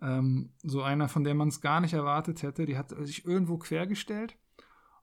Ähm, 0.00 0.52
so 0.64 0.82
einer, 0.82 1.08
von 1.08 1.22
der 1.22 1.34
man 1.34 1.48
es 1.48 1.60
gar 1.60 1.80
nicht 1.80 1.92
erwartet 1.92 2.42
hätte, 2.42 2.66
die 2.66 2.76
hat 2.76 2.90
sich 3.06 3.24
irgendwo 3.24 3.58
quergestellt 3.58 4.36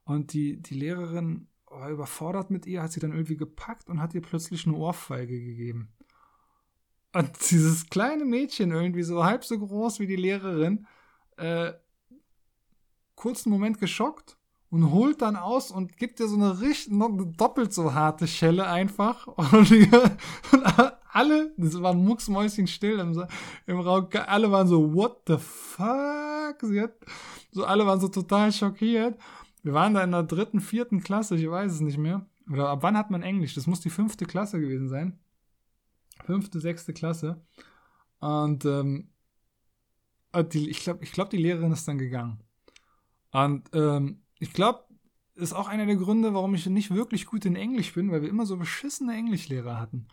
und 0.03 0.33
die, 0.33 0.61
die 0.61 0.75
Lehrerin 0.75 1.47
war 1.67 1.89
überfordert 1.89 2.51
mit 2.51 2.65
ihr, 2.65 2.83
hat 2.83 2.91
sie 2.91 2.99
dann 2.99 3.13
irgendwie 3.13 3.37
gepackt 3.37 3.89
und 3.89 4.01
hat 4.01 4.13
ihr 4.13 4.21
plötzlich 4.21 4.67
eine 4.67 4.75
Ohrfeige 4.75 5.39
gegeben. 5.39 5.93
Und 7.13 7.31
dieses 7.51 7.89
kleine 7.89 8.25
Mädchen, 8.25 8.71
irgendwie 8.71 9.03
so 9.03 9.23
halb 9.23 9.45
so 9.45 9.57
groß 9.57 10.01
wie 10.01 10.07
die 10.07 10.17
Lehrerin, 10.17 10.85
äh, 11.39 11.73
kurzen 13.15 13.49
Moment 13.49 13.79
geschockt 13.79 14.37
und 14.69 14.91
holt 14.91 15.21
dann 15.21 15.35
aus 15.35 15.71
und 15.71 15.97
gibt 15.97 16.19
dir 16.19 16.27
so 16.27 16.35
eine 16.35 16.61
richtig 16.61 16.93
doppelt 17.37 17.73
so 17.73 17.93
harte 17.93 18.27
Schelle 18.27 18.67
einfach. 18.67 19.27
Und, 19.37 19.71
und 20.51 20.93
alle, 21.11 21.53
das 21.57 21.81
war 21.81 21.93
mucksmäuschen 21.93 22.67
still 22.67 22.99
im, 22.99 23.25
im 23.65 23.79
Raum, 23.79 24.07
alle 24.27 24.51
waren 24.51 24.67
so, 24.67 24.93
what 24.93 25.23
the 25.27 25.37
fuck? 25.37 26.57
Sie 26.61 26.81
hat, 26.81 26.93
so 27.51 27.65
alle 27.65 27.85
waren 27.87 27.99
so 27.99 28.09
total 28.09 28.51
schockiert. 28.51 29.19
Wir 29.63 29.73
waren 29.73 29.95
da 29.95 30.03
in 30.03 30.11
der 30.11 30.23
dritten, 30.23 30.59
vierten 30.59 31.01
Klasse, 31.01 31.35
ich 31.35 31.49
weiß 31.49 31.73
es 31.73 31.81
nicht 31.81 31.97
mehr. 31.97 32.25
Oder 32.51 32.69
ab 32.69 32.83
wann 32.83 32.97
hat 32.97 33.11
man 33.11 33.23
Englisch? 33.23 33.55
Das 33.55 33.67
muss 33.67 33.81
die 33.81 33.89
fünfte 33.89 34.25
Klasse 34.25 34.59
gewesen 34.59 34.87
sein. 34.87 35.19
Fünfte, 36.25 36.59
sechste 36.59 36.93
Klasse. 36.93 37.41
Und 38.19 38.65
ähm, 38.65 39.07
äh, 39.07 39.18
die, 40.33 40.69
ich 40.69 40.79
glaube, 40.81 41.03
ich 41.03 41.11
glaub, 41.11 41.29
die 41.29 41.37
Lehrerin 41.37 41.71
ist 41.71 41.87
dann 41.87 41.97
gegangen. 41.97 42.39
Und 43.31 43.69
ähm, 43.73 44.23
ich 44.39 44.53
glaube, 44.53 44.85
ist 45.35 45.53
auch 45.53 45.67
einer 45.67 45.85
der 45.85 45.95
Gründe, 45.95 46.33
warum 46.33 46.53
ich 46.53 46.65
nicht 46.65 46.93
wirklich 46.93 47.25
gut 47.25 47.45
in 47.45 47.55
Englisch 47.55 47.93
bin, 47.93 48.11
weil 48.11 48.21
wir 48.21 48.29
immer 48.29 48.45
so 48.45 48.57
beschissene 48.57 49.15
Englischlehrer 49.15 49.79
hatten. 49.79 50.07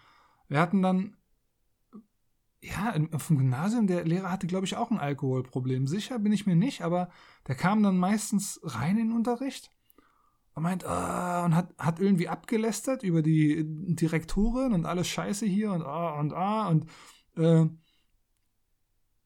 Wir 0.49 0.61
hatten 0.61 0.83
dann, 0.83 1.17
ja, 2.63 2.93
dem 2.93 3.11
Gymnasium, 3.11 3.87
der 3.87 4.05
Lehrer 4.05 4.31
hatte, 4.31 4.47
glaube 4.47 4.67
ich, 4.67 4.77
auch 4.77 4.91
ein 4.91 4.99
Alkoholproblem. 4.99 5.87
Sicher 5.87 6.19
bin 6.19 6.33
ich 6.33 6.47
mir 6.47 6.57
nicht, 6.57 6.83
aber 6.83 7.11
der 7.49 7.55
kam 7.55 7.83
dann 7.83 7.99
meistens 7.99 8.61
rein 8.63 8.99
in 8.99 9.09
den 9.09 9.17
Unterricht 9.17 9.71
und 10.55 10.63
meint, 10.63 10.85
ah, 10.85 11.45
und 11.45 11.55
hat, 11.55 11.75
hat 11.79 12.01
irgendwie 12.01 12.29
abgelästert 12.29 13.03
über 13.03 13.23
die 13.23 13.65
Direktorin 13.67 14.73
und 14.73 14.87
alles 14.87 15.09
Scheiße 15.09 15.47
hier 15.47 15.73
und 15.73 15.83
ah 15.83 16.19
und 16.19 16.33
ah 16.33 16.69
und 16.69 16.87
äh, 17.37 17.67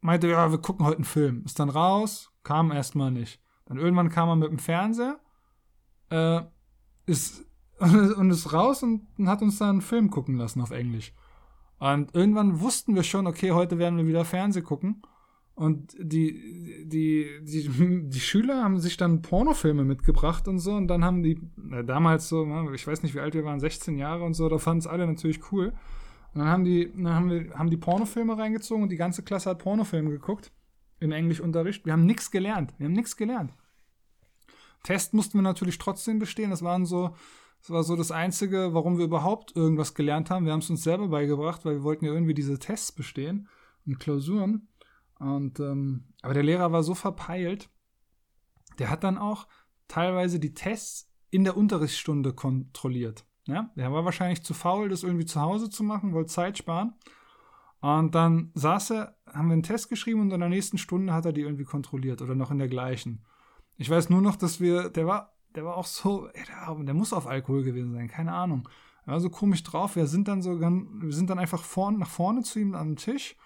meinte, 0.00 0.28
ja, 0.28 0.50
wir 0.50 0.58
gucken 0.58 0.86
heute 0.86 0.96
einen 0.96 1.04
Film. 1.04 1.42
Ist 1.44 1.58
dann 1.58 1.68
raus, 1.68 2.32
kam 2.42 2.72
erstmal 2.72 3.10
nicht. 3.10 3.40
Dann 3.66 3.78
irgendwann 3.78 4.08
kam 4.08 4.28
er 4.28 4.36
mit 4.36 4.50
dem 4.50 4.58
Fernseher, 4.58 5.20
äh, 6.10 6.40
ist, 7.06 7.44
und 7.78 8.30
ist 8.30 8.52
raus 8.52 8.82
und 8.82 9.06
hat 9.26 9.42
uns 9.42 9.58
dann 9.58 9.68
einen 9.70 9.80
Film 9.80 10.10
gucken 10.10 10.36
lassen 10.36 10.60
auf 10.60 10.70
Englisch. 10.70 11.12
Und 11.78 12.14
irgendwann 12.14 12.60
wussten 12.60 12.94
wir 12.94 13.02
schon, 13.02 13.26
okay, 13.26 13.52
heute 13.52 13.78
werden 13.78 13.96
wir 13.96 14.06
wieder 14.06 14.24
Fernseh 14.24 14.60
gucken. 14.60 15.02
Und 15.54 15.94
die, 15.98 16.86
die, 16.86 17.26
die, 17.42 17.68
die 18.08 18.20
Schüler 18.20 18.62
haben 18.62 18.78
sich 18.78 18.96
dann 18.96 19.22
Pornofilme 19.22 19.84
mitgebracht 19.84 20.48
und 20.48 20.58
so. 20.58 20.72
Und 20.72 20.88
dann 20.88 21.04
haben 21.04 21.22
die, 21.22 21.40
damals 21.84 22.28
so, 22.28 22.46
ich 22.72 22.86
weiß 22.86 23.02
nicht, 23.02 23.14
wie 23.14 23.20
alt 23.20 23.34
wir 23.34 23.44
waren, 23.44 23.60
16 23.60 23.98
Jahre 23.98 24.24
und 24.24 24.34
so, 24.34 24.48
da 24.48 24.58
fanden 24.58 24.80
es 24.80 24.86
alle 24.86 25.06
natürlich 25.06 25.52
cool. 25.52 25.72
Und 26.32 26.40
dann 26.40 26.48
haben 26.48 26.64
die, 26.64 26.92
dann 26.92 27.14
haben 27.14 27.30
wir, 27.30 27.58
haben 27.58 27.70
die 27.70 27.76
Pornofilme 27.76 28.38
reingezogen 28.38 28.84
und 28.84 28.88
die 28.90 28.96
ganze 28.96 29.22
Klasse 29.22 29.50
hat 29.50 29.58
Pornofilme 29.58 30.10
geguckt 30.10 30.52
im 31.00 31.12
Englischunterricht. 31.12 31.84
Wir 31.86 31.92
haben 31.92 32.06
nichts 32.06 32.30
gelernt. 32.30 32.74
Wir 32.78 32.86
haben 32.86 32.92
nichts 32.92 33.16
gelernt. 33.16 33.52
Test 34.84 35.12
mussten 35.12 35.38
wir 35.38 35.42
natürlich 35.42 35.78
trotzdem 35.78 36.18
bestehen. 36.18 36.50
Das 36.50 36.62
waren 36.62 36.86
so, 36.86 37.14
das 37.60 37.70
war 37.70 37.82
so 37.82 37.96
das 37.96 38.10
Einzige, 38.10 38.72
warum 38.72 38.98
wir 38.98 39.04
überhaupt 39.04 39.56
irgendwas 39.56 39.94
gelernt 39.94 40.30
haben. 40.30 40.46
Wir 40.46 40.52
haben 40.52 40.60
es 40.60 40.70
uns 40.70 40.82
selber 40.82 41.08
beigebracht, 41.08 41.64
weil 41.64 41.76
wir 41.76 41.82
wollten 41.82 42.04
ja 42.04 42.12
irgendwie 42.12 42.34
diese 42.34 42.58
Tests 42.58 42.92
bestehen 42.92 43.48
und 43.86 43.98
Klausuren. 43.98 44.68
Und 45.18 45.60
ähm, 45.60 46.04
aber 46.22 46.34
der 46.34 46.42
Lehrer 46.42 46.72
war 46.72 46.82
so 46.82 46.94
verpeilt, 46.94 47.68
der 48.78 48.88
hat 48.88 49.04
dann 49.04 49.18
auch 49.18 49.46
teilweise 49.88 50.40
die 50.40 50.54
Tests 50.54 51.12
in 51.30 51.44
der 51.44 51.56
Unterrichtsstunde 51.56 52.32
kontrolliert. 52.32 53.26
Ja, 53.46 53.70
der 53.74 53.92
war 53.92 54.04
wahrscheinlich 54.04 54.42
zu 54.42 54.54
faul, 54.54 54.88
das 54.88 55.02
irgendwie 55.02 55.24
zu 55.24 55.40
Hause 55.40 55.70
zu 55.70 55.82
machen, 55.82 56.12
wollte 56.12 56.32
Zeit 56.32 56.58
sparen. 56.58 56.94
Und 57.80 58.14
dann 58.14 58.50
saß 58.54 58.90
er, 58.90 59.16
haben 59.26 59.48
wir 59.48 59.54
einen 59.54 59.62
Test 59.62 59.88
geschrieben 59.88 60.20
und 60.20 60.30
in 60.30 60.40
der 60.40 60.48
nächsten 60.48 60.76
Stunde 60.76 61.14
hat 61.14 61.24
er 61.24 61.32
die 61.32 61.40
irgendwie 61.40 61.64
kontrolliert 61.64 62.20
oder 62.20 62.34
noch 62.34 62.50
in 62.50 62.58
der 62.58 62.68
gleichen. 62.68 63.24
Ich 63.76 63.88
weiß 63.88 64.10
nur 64.10 64.20
noch, 64.20 64.36
dass 64.36 64.60
wir, 64.60 64.90
der 64.90 65.06
war, 65.06 65.34
der 65.54 65.64
war 65.64 65.76
auch 65.76 65.86
so, 65.86 66.28
der, 66.86 66.94
muss 66.94 67.14
auf 67.14 67.26
Alkohol 67.26 67.64
gewesen 67.64 67.92
sein, 67.92 68.08
keine 68.08 68.32
Ahnung. 68.32 68.68
Er 69.06 69.14
war 69.14 69.20
so 69.20 69.30
komisch 69.30 69.62
drauf. 69.62 69.96
Wir 69.96 70.06
sind 70.06 70.28
dann 70.28 70.42
so, 70.42 70.60
wir 70.60 71.12
sind 71.12 71.30
dann 71.30 71.38
einfach 71.38 71.62
vorn, 71.62 71.98
nach 71.98 72.10
vorne 72.10 72.42
zu 72.42 72.58
ihm 72.58 72.74
am 72.74 72.96
Tisch 72.96 73.36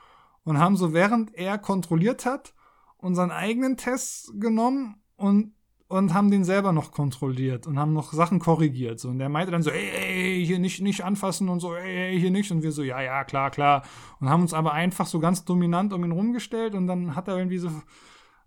und 0.42 0.59
haben 0.59 0.76
so, 0.76 0.92
während 0.92 1.33
er 1.35 1.59
kontrolliert 1.59 2.26
hat, 2.26 2.54
unseren 2.96 3.30
eigenen 3.30 3.76
Test 3.76 4.33
genommen 4.40 4.96
und 5.16 5.54
und 5.98 6.12
haben 6.12 6.30
den 6.30 6.44
selber 6.44 6.72
noch 6.72 6.90
kontrolliert 6.90 7.66
und 7.68 7.78
haben 7.78 7.92
noch 7.92 8.12
Sachen 8.12 8.40
korrigiert. 8.40 8.98
So. 8.98 9.11
Und 9.11 9.20
der 9.20 9.28
meinte 9.28 9.52
dann 9.52 9.62
so, 9.62 9.70
ey, 9.70 9.90
ey, 9.90 10.44
hier 10.44 10.59
nicht, 10.59 10.80
nicht 10.80 11.04
anfassen 11.04 11.48
und 11.48 11.61
so, 11.61 11.74
ey, 11.74 12.12
ey, 12.12 12.20
hier 12.20 12.33
nicht. 12.33 12.50
Und 12.50 12.62
wir 12.62 12.72
so, 12.72 12.83
ja, 12.83 13.00
ja, 13.00 13.22
klar, 13.22 13.50
klar. 13.50 13.85
Und 14.18 14.28
haben 14.28 14.42
uns 14.42 14.54
aber 14.54 14.72
einfach 14.72 15.07
so 15.07 15.20
ganz 15.20 15.44
dominant 15.44 15.92
um 15.92 16.04
ihn 16.04 16.11
rumgestellt 16.11 16.74
und 16.74 16.88
dann 16.88 17.14
hat 17.14 17.28
er 17.28 17.38
irgendwie 17.38 17.59
so 17.59 17.70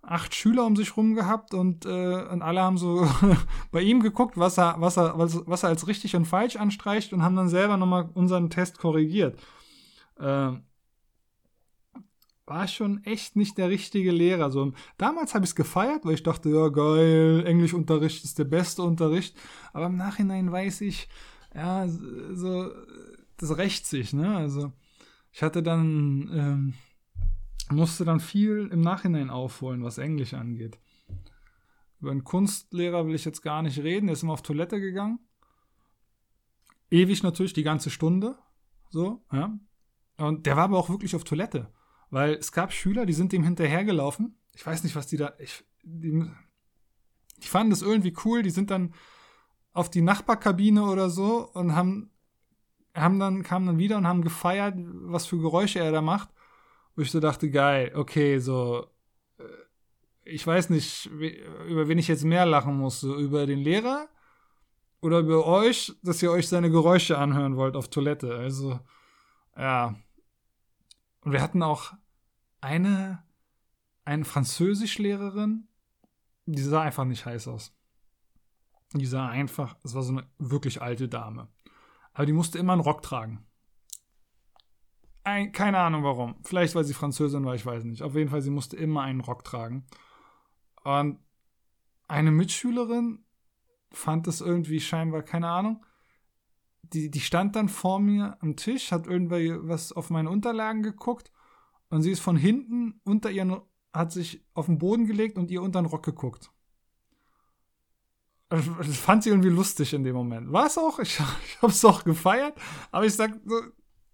acht 0.02 0.36
Schüler 0.36 0.66
um 0.66 0.76
sich 0.76 0.98
rum 0.98 1.16
gehabt 1.16 1.54
und, 1.54 1.86
äh, 1.86 2.26
und 2.30 2.42
alle 2.42 2.62
haben 2.62 2.78
so 2.78 3.08
bei 3.72 3.82
ihm 3.82 4.02
geguckt, 4.02 4.38
was 4.38 4.58
er, 4.58 4.76
was, 4.80 4.98
er, 4.98 5.18
was, 5.18 5.42
was 5.48 5.64
er 5.64 5.70
als 5.70 5.88
richtig 5.88 6.16
und 6.18 6.26
falsch 6.26 6.58
anstreicht 6.58 7.14
und 7.14 7.24
haben 7.24 7.36
dann 7.36 7.50
selber 7.50 7.78
nochmal 7.78 8.10
unseren 8.14 8.50
Test 8.50 8.78
korrigiert. 8.78 9.40
Äh, 10.20 10.52
war 12.48 12.68
schon 12.68 13.04
echt 13.04 13.36
nicht 13.36 13.58
der 13.58 13.70
richtige 13.70 14.12
Lehrer. 14.12 14.50
So, 14.50 14.72
damals 14.98 15.36
habe 15.36 15.44
ich 15.44 15.52
es 15.52 15.56
gefeiert, 15.56 16.06
weil 16.06 16.14
ich 16.14 16.24
dachte, 16.24 16.50
ja 16.50 16.70
geil, 16.70 17.44
Englischunterricht 17.46 18.24
ist 18.24 18.40
der 18.40 18.46
beste 18.46 18.82
Unterricht. 18.84 19.38
Aber 19.74 19.88
im 19.88 19.98
Nachhinein 19.98 20.52
weiß 20.52 20.82
ich, 20.82 21.10
ja, 21.54 21.88
so, 21.88 22.72
das 23.36 23.58
rächt 23.58 23.86
sich, 23.86 24.14
ne? 24.14 24.36
Also, 24.38 24.72
ich 25.34 25.44
hatte 25.44 25.62
dann, 25.62 26.30
ähm, 26.34 26.74
musste 27.70 28.06
dann 28.06 28.22
viel 28.22 28.70
im 28.72 28.80
Nachhinein 28.80 29.30
aufholen, 29.30 29.84
was 29.84 29.98
Englisch 29.98 30.34
angeht. 30.34 30.80
Über 32.00 32.12
einen 32.12 32.24
Kunstlehrer 32.24 33.06
will 33.08 33.16
ich 33.16 33.26
jetzt 33.26 33.42
gar 33.42 33.62
nicht 33.62 33.80
reden, 33.80 34.08
der 34.08 34.14
ist 34.14 34.24
immer 34.24 34.34
auf 34.34 34.42
Toilette 34.42 34.80
gegangen. 34.80 35.20
Ewig 36.90 37.24
natürlich, 37.24 37.54
die 37.54 37.64
ganze 37.64 37.90
Stunde. 37.90 38.38
So, 38.90 39.22
ja. 39.34 39.60
Und 40.18 40.46
der 40.46 40.56
war 40.56 40.64
aber 40.64 40.78
auch 40.78 40.90
wirklich 40.90 41.14
auf 41.16 41.26
Toilette. 41.26 41.74
Weil 42.10 42.36
es 42.36 42.52
gab 42.52 42.72
Schüler, 42.72 43.06
die 43.06 43.14
sind 43.14 43.32
dem 43.32 43.44
hinterhergelaufen. 43.44 44.38
Ich 44.54 44.66
weiß 44.66 44.84
nicht, 44.84 44.96
was 44.96 45.08
die 45.08 45.18
da. 45.18 45.34
Ich, 45.40 45.64
die, 45.84 46.26
die 47.38 47.48
fanden 47.48 47.72
das 47.72 47.82
irgendwie 47.82 48.14
cool. 48.26 48.44
Die 48.44 48.50
sind 48.50 48.72
dann 48.72 48.94
auf 49.74 49.90
die 49.90 50.02
Nachbarkabine 50.02 50.84
oder 50.84 51.10
so 51.10 51.50
und 51.54 51.76
haben, 51.76 52.10
haben 52.96 53.20
dann, 53.20 53.44
kamen 53.44 53.68
dann 53.68 53.78
wieder 53.78 53.98
und 53.98 54.08
haben 54.08 54.24
gefeiert, 54.24 54.76
was 54.78 55.28
für 55.28 55.38
Geräusche 55.38 55.80
er 55.80 55.92
da 55.92 56.02
macht. 56.02 56.30
Wo 56.96 57.04
ich 57.04 57.12
so 57.12 57.20
dachte, 57.20 57.52
geil, 57.52 57.92
okay, 57.94 58.40
so, 58.40 58.88
äh, 59.38 59.44
ich 60.24 60.48
weiß 60.48 60.72
nicht, 60.72 61.06
über 61.68 61.88
wen 61.88 62.00
ich 62.00 62.08
jetzt 62.08 62.24
mehr 62.24 62.46
lachen 62.46 62.76
muss. 62.78 63.02
So 63.02 63.16
über 63.16 63.46
den 63.46 63.60
Lehrer 63.60 64.08
oder 65.02 65.20
über 65.20 65.46
euch, 65.46 65.94
dass 66.02 66.24
ihr 66.24 66.32
euch 66.32 66.48
seine 66.48 66.72
Geräusche 66.72 67.18
anhören 67.18 67.56
wollt 67.56 67.76
auf 67.76 67.90
Toilette. 67.90 68.36
Also, 68.36 68.80
ja. 69.56 69.96
Und 71.28 71.34
wir 71.34 71.42
hatten 71.42 71.62
auch 71.62 71.92
eine, 72.62 73.22
eine 74.06 74.24
Französischlehrerin, 74.24 75.68
die 76.46 76.62
sah 76.62 76.84
einfach 76.84 77.04
nicht 77.04 77.26
heiß 77.26 77.50
aus. 77.50 77.76
Die 78.94 79.06
sah 79.06 79.28
einfach, 79.28 79.76
es 79.84 79.94
war 79.94 80.04
so 80.04 80.14
eine 80.14 80.26
wirklich 80.38 80.82
alte 80.82 81.10
Dame. 81.10 81.50
Aber 82.14 82.26
die 82.26 82.32
musste 82.32 82.60
immer 82.60 82.72
einen 82.72 82.82
Rock 82.82 83.02
tragen. 83.02 83.46
Ein, 85.26 85.52
keine 85.52 85.80
Ahnung 85.80 86.06
warum. 86.06 86.38
Vielleicht, 86.46 86.76
weil 86.76 86.86
sie 86.86 86.94
Französin 86.94 87.44
war, 87.44 87.56
ich 87.56 87.66
weiß 87.66 87.84
nicht. 87.84 88.04
Auf 88.04 88.16
jeden 88.16 88.30
Fall, 88.30 88.42
sie 88.42 88.50
musste 88.50 88.78
immer 88.78 89.02
einen 89.02 89.20
Rock 89.20 89.44
tragen. 89.44 89.86
Und 90.86 91.20
eine 92.08 92.32
Mitschülerin 92.32 93.26
fand 93.92 94.28
das 94.28 94.40
irgendwie 94.40 94.80
scheinbar, 94.80 95.24
keine 95.24 95.50
Ahnung. 95.50 95.86
Die, 96.94 97.12
die 97.12 97.20
stand 97.20 97.56
dann 97.56 97.70
vor 97.70 98.00
mir 98.00 98.38
am 98.42 98.56
Tisch, 98.56 98.92
hat 98.92 99.08
irgendwas 99.08 99.92
auf 99.92 100.10
meine 100.10 100.30
Unterlagen 100.30 100.84
geguckt 100.84 101.32
und 101.90 102.02
sie 102.02 102.12
ist 102.12 102.22
von 102.22 102.38
hinten 102.38 103.00
unter 103.04 103.32
ihren, 103.32 103.62
hat 103.94 104.12
sich 104.12 104.46
auf 104.54 104.68
den 104.68 104.78
Boden 104.78 105.06
gelegt 105.06 105.38
und 105.38 105.52
ihr 105.52 105.62
unter 105.62 105.82
den 105.82 105.88
Rock 105.88 106.04
geguckt. 106.04 106.52
Das 108.50 108.98
fand 108.98 109.24
sie 109.24 109.30
irgendwie 109.30 109.50
lustig 109.50 109.94
in 109.94 110.04
dem 110.04 110.16
Moment. 110.16 110.52
War 110.54 110.68
es 110.68 110.78
auch, 110.78 111.00
ich, 111.00 111.20
ich 111.46 111.62
habe 111.62 111.72
es 111.72 111.84
auch 111.84 112.04
gefeiert, 112.04 112.58
aber 112.92 113.06
ich 113.06 113.14
sag, 113.14 113.40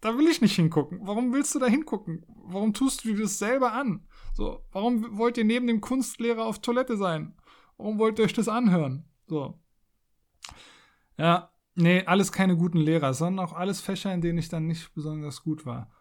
da 0.01 0.17
will 0.17 0.27
ich 0.27 0.41
nicht 0.41 0.55
hingucken. 0.55 0.99
Warum 1.03 1.31
willst 1.33 1.53
du 1.55 1.59
da 1.59 1.67
hingucken? 1.67 2.25
Warum 2.27 2.73
tust 2.73 3.03
du 3.03 3.13
dir 3.13 3.23
das 3.23 3.39
selber 3.39 3.73
an? 3.73 4.05
So, 4.33 4.65
warum 4.71 5.17
wollt 5.17 5.37
ihr 5.37 5.45
neben 5.45 5.67
dem 5.67 5.81
Kunstlehrer 5.81 6.45
auf 6.45 6.59
Toilette 6.59 6.97
sein? 6.97 7.35
Warum 7.77 7.99
wollt 7.99 8.19
ihr 8.19 8.25
euch 8.25 8.33
das 8.33 8.47
anhören? 8.47 9.05
So. 9.27 9.59
Ja, 11.17 11.52
nee, 11.75 12.03
alles 12.05 12.31
keine 12.31 12.55
guten 12.55 12.79
Lehrer, 12.79 13.13
sondern 13.13 13.45
auch 13.45 13.53
alles 13.53 13.81
Fächer, 13.81 14.13
in 14.13 14.21
denen 14.21 14.37
ich 14.37 14.49
dann 14.49 14.67
nicht 14.67 14.93
besonders 14.93 15.43
gut 15.43 15.65
war. 15.65 15.91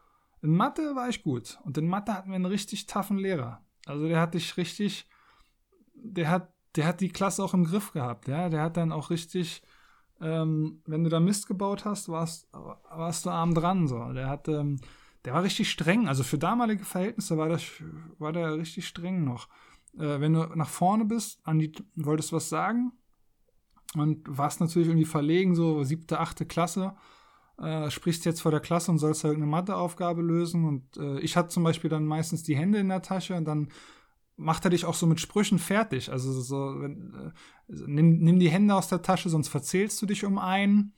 In 0.42 0.56
Mathe 0.56 0.94
war 0.94 1.08
ich 1.08 1.22
gut 1.22 1.58
und 1.64 1.78
in 1.78 1.88
Mathe 1.88 2.14
hatten 2.14 2.30
wir 2.30 2.36
einen 2.36 2.46
richtig 2.46 2.86
taffen 2.86 3.18
Lehrer. 3.18 3.64
Also 3.86 4.08
der 4.08 4.20
hat 4.20 4.34
dich 4.34 4.56
richtig, 4.56 5.06
der 5.94 6.30
hat 6.30 6.52
der 6.76 6.86
hat 6.86 7.00
die 7.00 7.10
Klasse 7.10 7.42
auch 7.44 7.54
im 7.54 7.64
Griff 7.64 7.92
gehabt, 7.92 8.28
ja. 8.28 8.48
Der 8.48 8.62
hat 8.62 8.76
dann 8.76 8.92
auch 8.92 9.10
richtig, 9.10 9.62
ähm, 10.20 10.82
wenn 10.86 11.04
du 11.04 11.10
da 11.10 11.20
Mist 11.20 11.46
gebaut 11.46 11.84
hast, 11.84 12.08
warst, 12.08 12.48
warst 12.52 13.26
du 13.26 13.30
arm 13.30 13.54
dran, 13.54 13.88
so. 13.88 14.12
Der 14.12 14.28
hat, 14.28 14.48
ähm, 14.48 14.80
der 15.24 15.34
war 15.34 15.42
richtig 15.42 15.70
streng. 15.70 16.08
Also 16.08 16.24
für 16.24 16.38
damalige 16.38 16.84
Verhältnisse 16.84 17.36
war 17.36 17.48
das, 17.48 17.62
war 18.18 18.32
der 18.32 18.56
richtig 18.56 18.86
streng 18.86 19.24
noch. 19.24 19.48
Äh, 19.94 20.20
wenn 20.20 20.32
du 20.32 20.44
nach 20.54 20.68
vorne 20.68 21.04
bist, 21.04 21.40
an 21.46 21.58
die, 21.58 21.72
wolltest 21.94 22.32
was 22.32 22.48
sagen 22.48 22.92
und 23.94 24.20
warst 24.26 24.60
natürlich 24.60 24.88
irgendwie 24.88 25.06
verlegen, 25.06 25.54
so 25.54 25.82
siebte, 25.84 26.20
achte 26.20 26.46
Klasse, 26.46 26.94
äh, 27.58 27.90
sprichst 27.90 28.24
jetzt 28.24 28.40
vor 28.40 28.50
der 28.50 28.60
Klasse 28.60 28.90
und 28.90 28.98
sollst 28.98 29.24
halt 29.24 29.36
eine 29.36 29.46
Matheaufgabe 29.46 30.22
lösen. 30.22 30.64
Und 30.64 30.96
äh, 30.96 31.20
ich 31.20 31.36
hatte 31.36 31.48
zum 31.48 31.62
Beispiel 31.62 31.90
dann 31.90 32.06
meistens 32.06 32.42
die 32.42 32.56
Hände 32.56 32.78
in 32.78 32.88
der 32.88 33.02
Tasche 33.02 33.34
und 33.34 33.44
dann 33.44 33.68
macht 34.36 34.64
er 34.64 34.70
dich 34.70 34.84
auch 34.84 34.94
so 34.94 35.06
mit 35.06 35.20
Sprüchen 35.20 35.58
fertig. 35.58 36.10
Also 36.10 36.32
so, 36.32 36.80
wenn, 36.80 37.14
äh, 37.14 37.30
nimm, 37.68 38.18
nimm 38.18 38.38
die 38.38 38.50
Hände 38.50 38.74
aus 38.74 38.88
der 38.88 39.02
Tasche, 39.02 39.28
sonst 39.28 39.48
verzählst 39.48 40.00
du 40.00 40.06
dich 40.06 40.24
um 40.24 40.38
einen. 40.38 40.94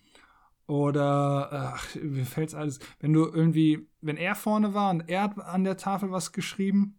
Oder, 0.66 1.74
ach, 1.74 1.94
mir 1.96 2.24
fällt's 2.24 2.54
alles. 2.54 2.78
Wenn 2.98 3.12
du 3.12 3.26
irgendwie, 3.26 3.86
wenn 4.00 4.16
er 4.16 4.34
vorne 4.34 4.72
war 4.72 4.90
und 4.90 5.08
er 5.08 5.24
hat 5.24 5.38
an 5.38 5.64
der 5.64 5.76
Tafel 5.76 6.10
was 6.10 6.32
geschrieben 6.32 6.98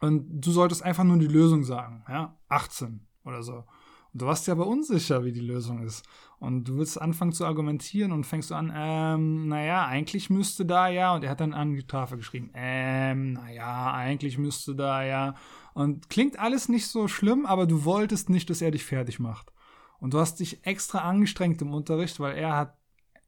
und 0.00 0.40
du 0.44 0.50
solltest 0.50 0.82
einfach 0.82 1.04
nur 1.04 1.18
die 1.18 1.28
Lösung 1.28 1.62
sagen, 1.62 2.04
ja, 2.08 2.36
18 2.48 3.06
oder 3.24 3.44
so. 3.44 3.64
Und 4.12 4.22
du 4.22 4.26
warst 4.26 4.46
dir 4.46 4.52
aber 4.52 4.66
unsicher, 4.66 5.24
wie 5.24 5.32
die 5.32 5.40
Lösung 5.40 5.82
ist. 5.82 6.04
Und 6.38 6.64
du 6.64 6.76
willst 6.76 7.00
anfangen 7.00 7.32
zu 7.32 7.46
argumentieren 7.46 8.12
und 8.12 8.24
fängst 8.24 8.50
du 8.50 8.54
an, 8.54 8.72
ähm, 8.74 9.48
naja, 9.48 9.86
eigentlich 9.86 10.28
müsste 10.28 10.66
da 10.66 10.88
ja, 10.88 11.14
und 11.14 11.24
er 11.24 11.30
hat 11.30 11.40
dann 11.40 11.54
an 11.54 11.74
die 11.74 11.86
Tafel 11.86 12.18
geschrieben, 12.18 12.50
ähm, 12.54 13.34
naja, 13.34 13.94
eigentlich 13.94 14.38
müsste 14.38 14.74
da 14.74 15.02
ja. 15.04 15.34
Und 15.72 16.10
klingt 16.10 16.38
alles 16.38 16.68
nicht 16.68 16.88
so 16.88 17.08
schlimm, 17.08 17.46
aber 17.46 17.66
du 17.66 17.84
wolltest 17.84 18.28
nicht, 18.28 18.50
dass 18.50 18.60
er 18.60 18.70
dich 18.70 18.84
fertig 18.84 19.18
macht. 19.18 19.52
Und 19.98 20.14
du 20.14 20.18
hast 20.18 20.40
dich 20.40 20.66
extra 20.66 20.98
angestrengt 20.98 21.62
im 21.62 21.72
Unterricht, 21.72 22.18
weil 22.18 22.36
er 22.36 22.56
hat, 22.56 22.76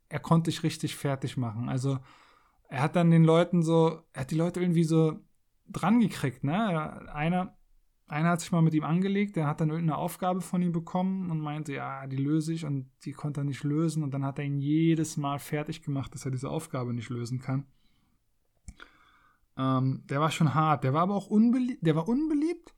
er 0.08 0.18
konnte 0.18 0.50
dich 0.50 0.64
richtig 0.64 0.96
fertig 0.96 1.36
machen. 1.36 1.68
Also, 1.68 1.98
er 2.68 2.82
hat 2.82 2.96
dann 2.96 3.12
den 3.12 3.24
Leuten 3.24 3.62
so, 3.62 4.02
er 4.12 4.22
hat 4.22 4.32
die 4.32 4.36
Leute 4.36 4.60
irgendwie 4.60 4.84
so 4.84 5.20
dran 5.68 6.00
gekriegt, 6.00 6.42
ne? 6.42 7.08
Einer, 7.14 7.56
einer 8.06 8.30
hat 8.30 8.40
sich 8.40 8.52
mal 8.52 8.62
mit 8.62 8.74
ihm 8.74 8.84
angelegt, 8.84 9.36
der 9.36 9.46
hat 9.46 9.60
dann 9.60 9.70
irgendeine 9.70 9.98
Aufgabe 9.98 10.40
von 10.40 10.60
ihm 10.60 10.72
bekommen 10.72 11.30
und 11.30 11.40
meinte, 11.40 11.72
ja, 11.72 12.06
die 12.06 12.16
löse 12.16 12.52
ich 12.52 12.64
und 12.64 12.90
die 13.04 13.12
konnte 13.12 13.40
er 13.40 13.44
nicht 13.44 13.64
lösen 13.64 14.02
und 14.02 14.12
dann 14.12 14.24
hat 14.24 14.38
er 14.38 14.44
ihn 14.44 14.58
jedes 14.58 15.16
Mal 15.16 15.38
fertig 15.38 15.82
gemacht, 15.82 16.14
dass 16.14 16.24
er 16.24 16.30
diese 16.30 16.50
Aufgabe 16.50 16.92
nicht 16.92 17.08
lösen 17.08 17.40
kann. 17.40 17.66
Ähm, 19.56 20.02
der 20.06 20.20
war 20.20 20.30
schon 20.30 20.54
hart, 20.54 20.84
der 20.84 20.92
war 20.92 21.02
aber 21.02 21.14
auch 21.14 21.28
unbeliebt, 21.28 21.86
der 21.86 21.96
war 21.96 22.08
unbeliebt, 22.08 22.74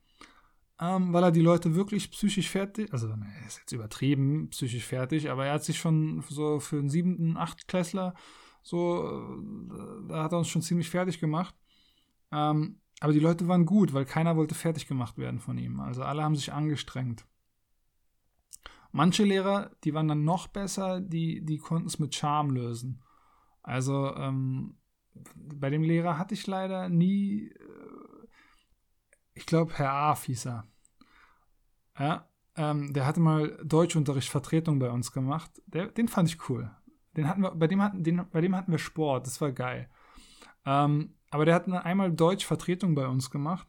ähm, 0.79 1.11
weil 1.11 1.23
er 1.23 1.31
die 1.31 1.41
Leute 1.41 1.75
wirklich 1.75 2.11
psychisch 2.11 2.49
fertig, 2.49 2.93
also 2.93 3.07
er 3.07 3.47
ist 3.47 3.59
jetzt 3.59 3.71
übertrieben 3.71 4.49
psychisch 4.49 4.85
fertig, 4.85 5.29
aber 5.29 5.47
er 5.47 5.53
hat 5.53 5.63
sich 5.63 5.77
schon 5.77 6.23
so 6.29 6.59
für 6.59 6.77
einen 6.77 6.89
siebten, 6.89 7.35
acht 7.35 7.67
Klässler 7.67 8.13
so, 8.67 9.01
äh, 9.01 10.07
da 10.09 10.23
hat 10.23 10.33
er 10.33 10.39
uns 10.39 10.49
schon 10.49 10.61
ziemlich 10.61 10.89
fertig 10.89 11.21
gemacht. 11.21 11.55
Ähm, 12.33 12.81
aber 12.99 13.13
die 13.13 13.19
Leute 13.19 13.47
waren 13.47 13.65
gut, 13.65 13.93
weil 13.93 14.05
keiner 14.05 14.35
wollte 14.35 14.55
fertig 14.55 14.87
gemacht 14.87 15.17
werden 15.17 15.39
von 15.39 15.57
ihm. 15.57 15.79
Also 15.79 16.03
alle 16.03 16.23
haben 16.23 16.35
sich 16.35 16.51
angestrengt. 16.51 17.25
Manche 18.91 19.23
Lehrer, 19.23 19.71
die 19.83 19.93
waren 19.93 20.07
dann 20.07 20.23
noch 20.23 20.47
besser, 20.47 21.01
die, 21.01 21.45
die 21.45 21.57
konnten 21.57 21.87
es 21.87 21.99
mit 21.99 22.15
Charme 22.15 22.51
lösen. 22.51 23.03
Also 23.61 24.15
ähm, 24.15 24.77
bei 25.35 25.69
dem 25.69 25.83
Lehrer 25.83 26.17
hatte 26.17 26.33
ich 26.33 26.47
leider 26.47 26.89
nie, 26.89 27.49
äh, 27.49 28.27
ich 29.33 29.45
glaube, 29.45 29.73
Herr 29.75 29.91
A. 29.91 30.15
hieß 30.15 30.47
er. 30.47 30.65
Ja, 31.99 32.27
ähm, 32.55 32.93
der 32.93 33.05
hatte 33.05 33.19
mal 33.19 33.59
Deutschunterricht 33.63 34.29
Vertretung 34.29 34.79
bei 34.79 34.89
uns 34.89 35.11
gemacht. 35.11 35.51
Der, 35.67 35.87
den 35.87 36.07
fand 36.07 36.29
ich 36.29 36.49
cool. 36.49 36.71
Den 37.15 37.27
hatten 37.27 37.41
wir, 37.41 37.51
bei, 37.51 37.67
dem 37.67 37.81
hatten, 37.81 38.03
den, 38.03 38.27
bei 38.31 38.41
dem 38.41 38.55
hatten 38.55 38.71
wir 38.71 38.79
Sport, 38.79 39.27
das 39.27 39.41
war 39.41 39.51
geil. 39.51 39.89
Ähm, 40.65 41.16
aber 41.29 41.45
der 41.45 41.55
hat 41.55 41.69
einmal 41.69 42.11
Deutsch 42.11 42.45
Vertretung 42.45 42.95
bei 42.95 43.07
uns 43.07 43.29
gemacht. 43.29 43.67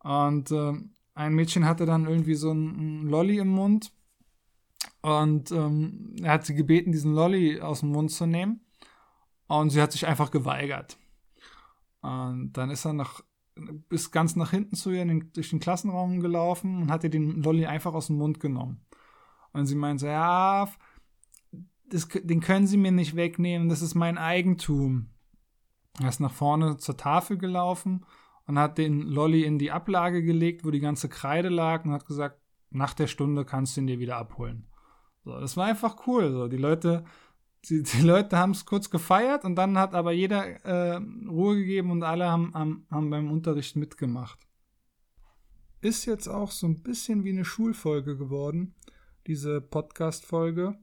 Und 0.00 0.50
äh, 0.50 0.72
ein 1.14 1.34
Mädchen 1.34 1.64
hatte 1.64 1.86
dann 1.86 2.06
irgendwie 2.06 2.34
so 2.34 2.52
ein, 2.52 3.02
ein 3.02 3.08
Lolli 3.08 3.38
im 3.38 3.48
Mund. 3.48 3.92
Und 5.02 5.50
ähm, 5.50 6.14
er 6.22 6.32
hat 6.32 6.46
sie 6.46 6.54
gebeten, 6.54 6.92
diesen 6.92 7.14
Lolli 7.14 7.60
aus 7.60 7.80
dem 7.80 7.90
Mund 7.90 8.10
zu 8.10 8.26
nehmen. 8.26 8.60
Und 9.46 9.70
sie 9.70 9.80
hat 9.80 9.92
sich 9.92 10.06
einfach 10.06 10.30
geweigert. 10.30 10.98
Und 12.02 12.52
dann 12.52 12.70
ist 12.70 12.84
er 12.84 12.92
nach, 12.92 13.22
bis 13.88 14.10
ganz 14.10 14.36
nach 14.36 14.50
hinten 14.50 14.76
zu 14.76 14.90
ihr 14.90 15.04
den, 15.04 15.32
durch 15.32 15.50
den 15.50 15.60
Klassenraum 15.60 16.20
gelaufen 16.20 16.82
und 16.82 16.90
hat 16.90 17.04
ihr 17.04 17.10
den 17.10 17.42
Lolli 17.42 17.66
einfach 17.66 17.94
aus 17.94 18.06
dem 18.06 18.16
Mund 18.16 18.40
genommen. 18.40 18.84
Und 19.52 19.66
sie 19.66 19.74
meinte, 19.74 20.06
ja, 20.06 20.68
das, 21.88 22.08
den 22.08 22.40
können 22.40 22.66
sie 22.66 22.76
mir 22.76 22.92
nicht 22.92 23.16
wegnehmen, 23.16 23.68
das 23.68 23.82
ist 23.82 23.94
mein 23.94 24.16
Eigentum. 24.16 25.10
Er 25.98 26.08
ist 26.08 26.20
nach 26.20 26.32
vorne 26.32 26.76
zur 26.76 26.96
Tafel 26.96 27.36
gelaufen 27.38 28.06
und 28.46 28.58
hat 28.58 28.78
den 28.78 29.02
Lolly 29.02 29.44
in 29.44 29.58
die 29.58 29.70
Ablage 29.70 30.22
gelegt, 30.22 30.64
wo 30.64 30.70
die 30.70 30.80
ganze 30.80 31.08
Kreide 31.08 31.48
lag 31.48 31.84
und 31.84 31.92
hat 31.92 32.06
gesagt, 32.06 32.40
nach 32.70 32.94
der 32.94 33.06
Stunde 33.06 33.44
kannst 33.44 33.76
du 33.76 33.80
ihn 33.80 33.86
dir 33.86 33.98
wieder 33.98 34.16
abholen. 34.16 34.66
So, 35.24 35.38
das 35.38 35.56
war 35.56 35.66
einfach 35.66 36.06
cool. 36.06 36.32
So, 36.32 36.48
die 36.48 36.56
Leute, 36.56 37.04
die, 37.68 37.82
die 37.82 38.02
Leute 38.02 38.38
haben 38.38 38.52
es 38.52 38.64
kurz 38.64 38.90
gefeiert 38.90 39.44
und 39.44 39.56
dann 39.56 39.76
hat 39.78 39.94
aber 39.94 40.12
jeder 40.12 40.46
äh, 40.64 41.00
Ruhe 41.28 41.56
gegeben 41.56 41.90
und 41.90 42.02
alle 42.02 42.30
haben, 42.30 42.54
haben, 42.54 42.86
haben 42.90 43.10
beim 43.10 43.30
Unterricht 43.30 43.76
mitgemacht. 43.76 44.38
Ist 45.82 46.04
jetzt 46.04 46.28
auch 46.28 46.50
so 46.50 46.66
ein 46.66 46.82
bisschen 46.82 47.24
wie 47.24 47.30
eine 47.30 47.44
Schulfolge 47.44 48.16
geworden, 48.16 48.74
diese 49.26 49.60
Podcast-Folge. 49.60 50.78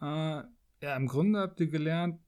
Äh, 0.00 0.42
ja, 0.80 0.96
im 0.96 1.06
Grunde 1.06 1.40
habt 1.40 1.60
ihr 1.60 1.68
gelernt, 1.68 2.20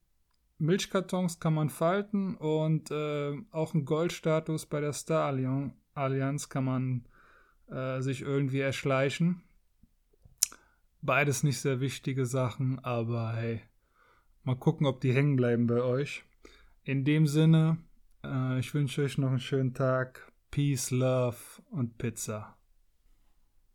Milchkartons 0.61 1.39
kann 1.39 1.53
man 1.53 1.69
falten 1.69 2.35
und 2.35 2.91
äh, 2.91 3.33
auch 3.51 3.73
einen 3.73 3.85
Goldstatus 3.85 4.65
bei 4.65 4.79
der 4.79 4.93
Star 4.93 5.33
Allianz 5.93 6.49
kann 6.49 6.65
man 6.65 7.05
äh, 7.69 8.01
sich 8.01 8.21
irgendwie 8.21 8.59
erschleichen. 8.59 9.43
Beides 11.01 11.43
nicht 11.43 11.59
sehr 11.59 11.79
wichtige 11.79 12.25
Sachen, 12.25 12.79
aber 12.79 13.33
hey, 13.33 13.61
mal 14.43 14.55
gucken, 14.55 14.85
ob 14.87 15.01
die 15.01 15.13
hängen 15.13 15.35
bleiben 15.35 15.67
bei 15.67 15.81
euch. 15.81 16.23
In 16.83 17.03
dem 17.03 17.27
Sinne, 17.27 17.77
Äh, 18.23 18.59
ich 18.59 18.73
wünsche 18.73 19.03
euch 19.03 19.17
noch 19.17 19.29
einen 19.29 19.39
schönen 19.39 19.73
Tag. 19.73 20.31
Peace, 20.51 20.91
Love 20.91 21.37
und 21.69 21.97
Pizza. 21.97 22.55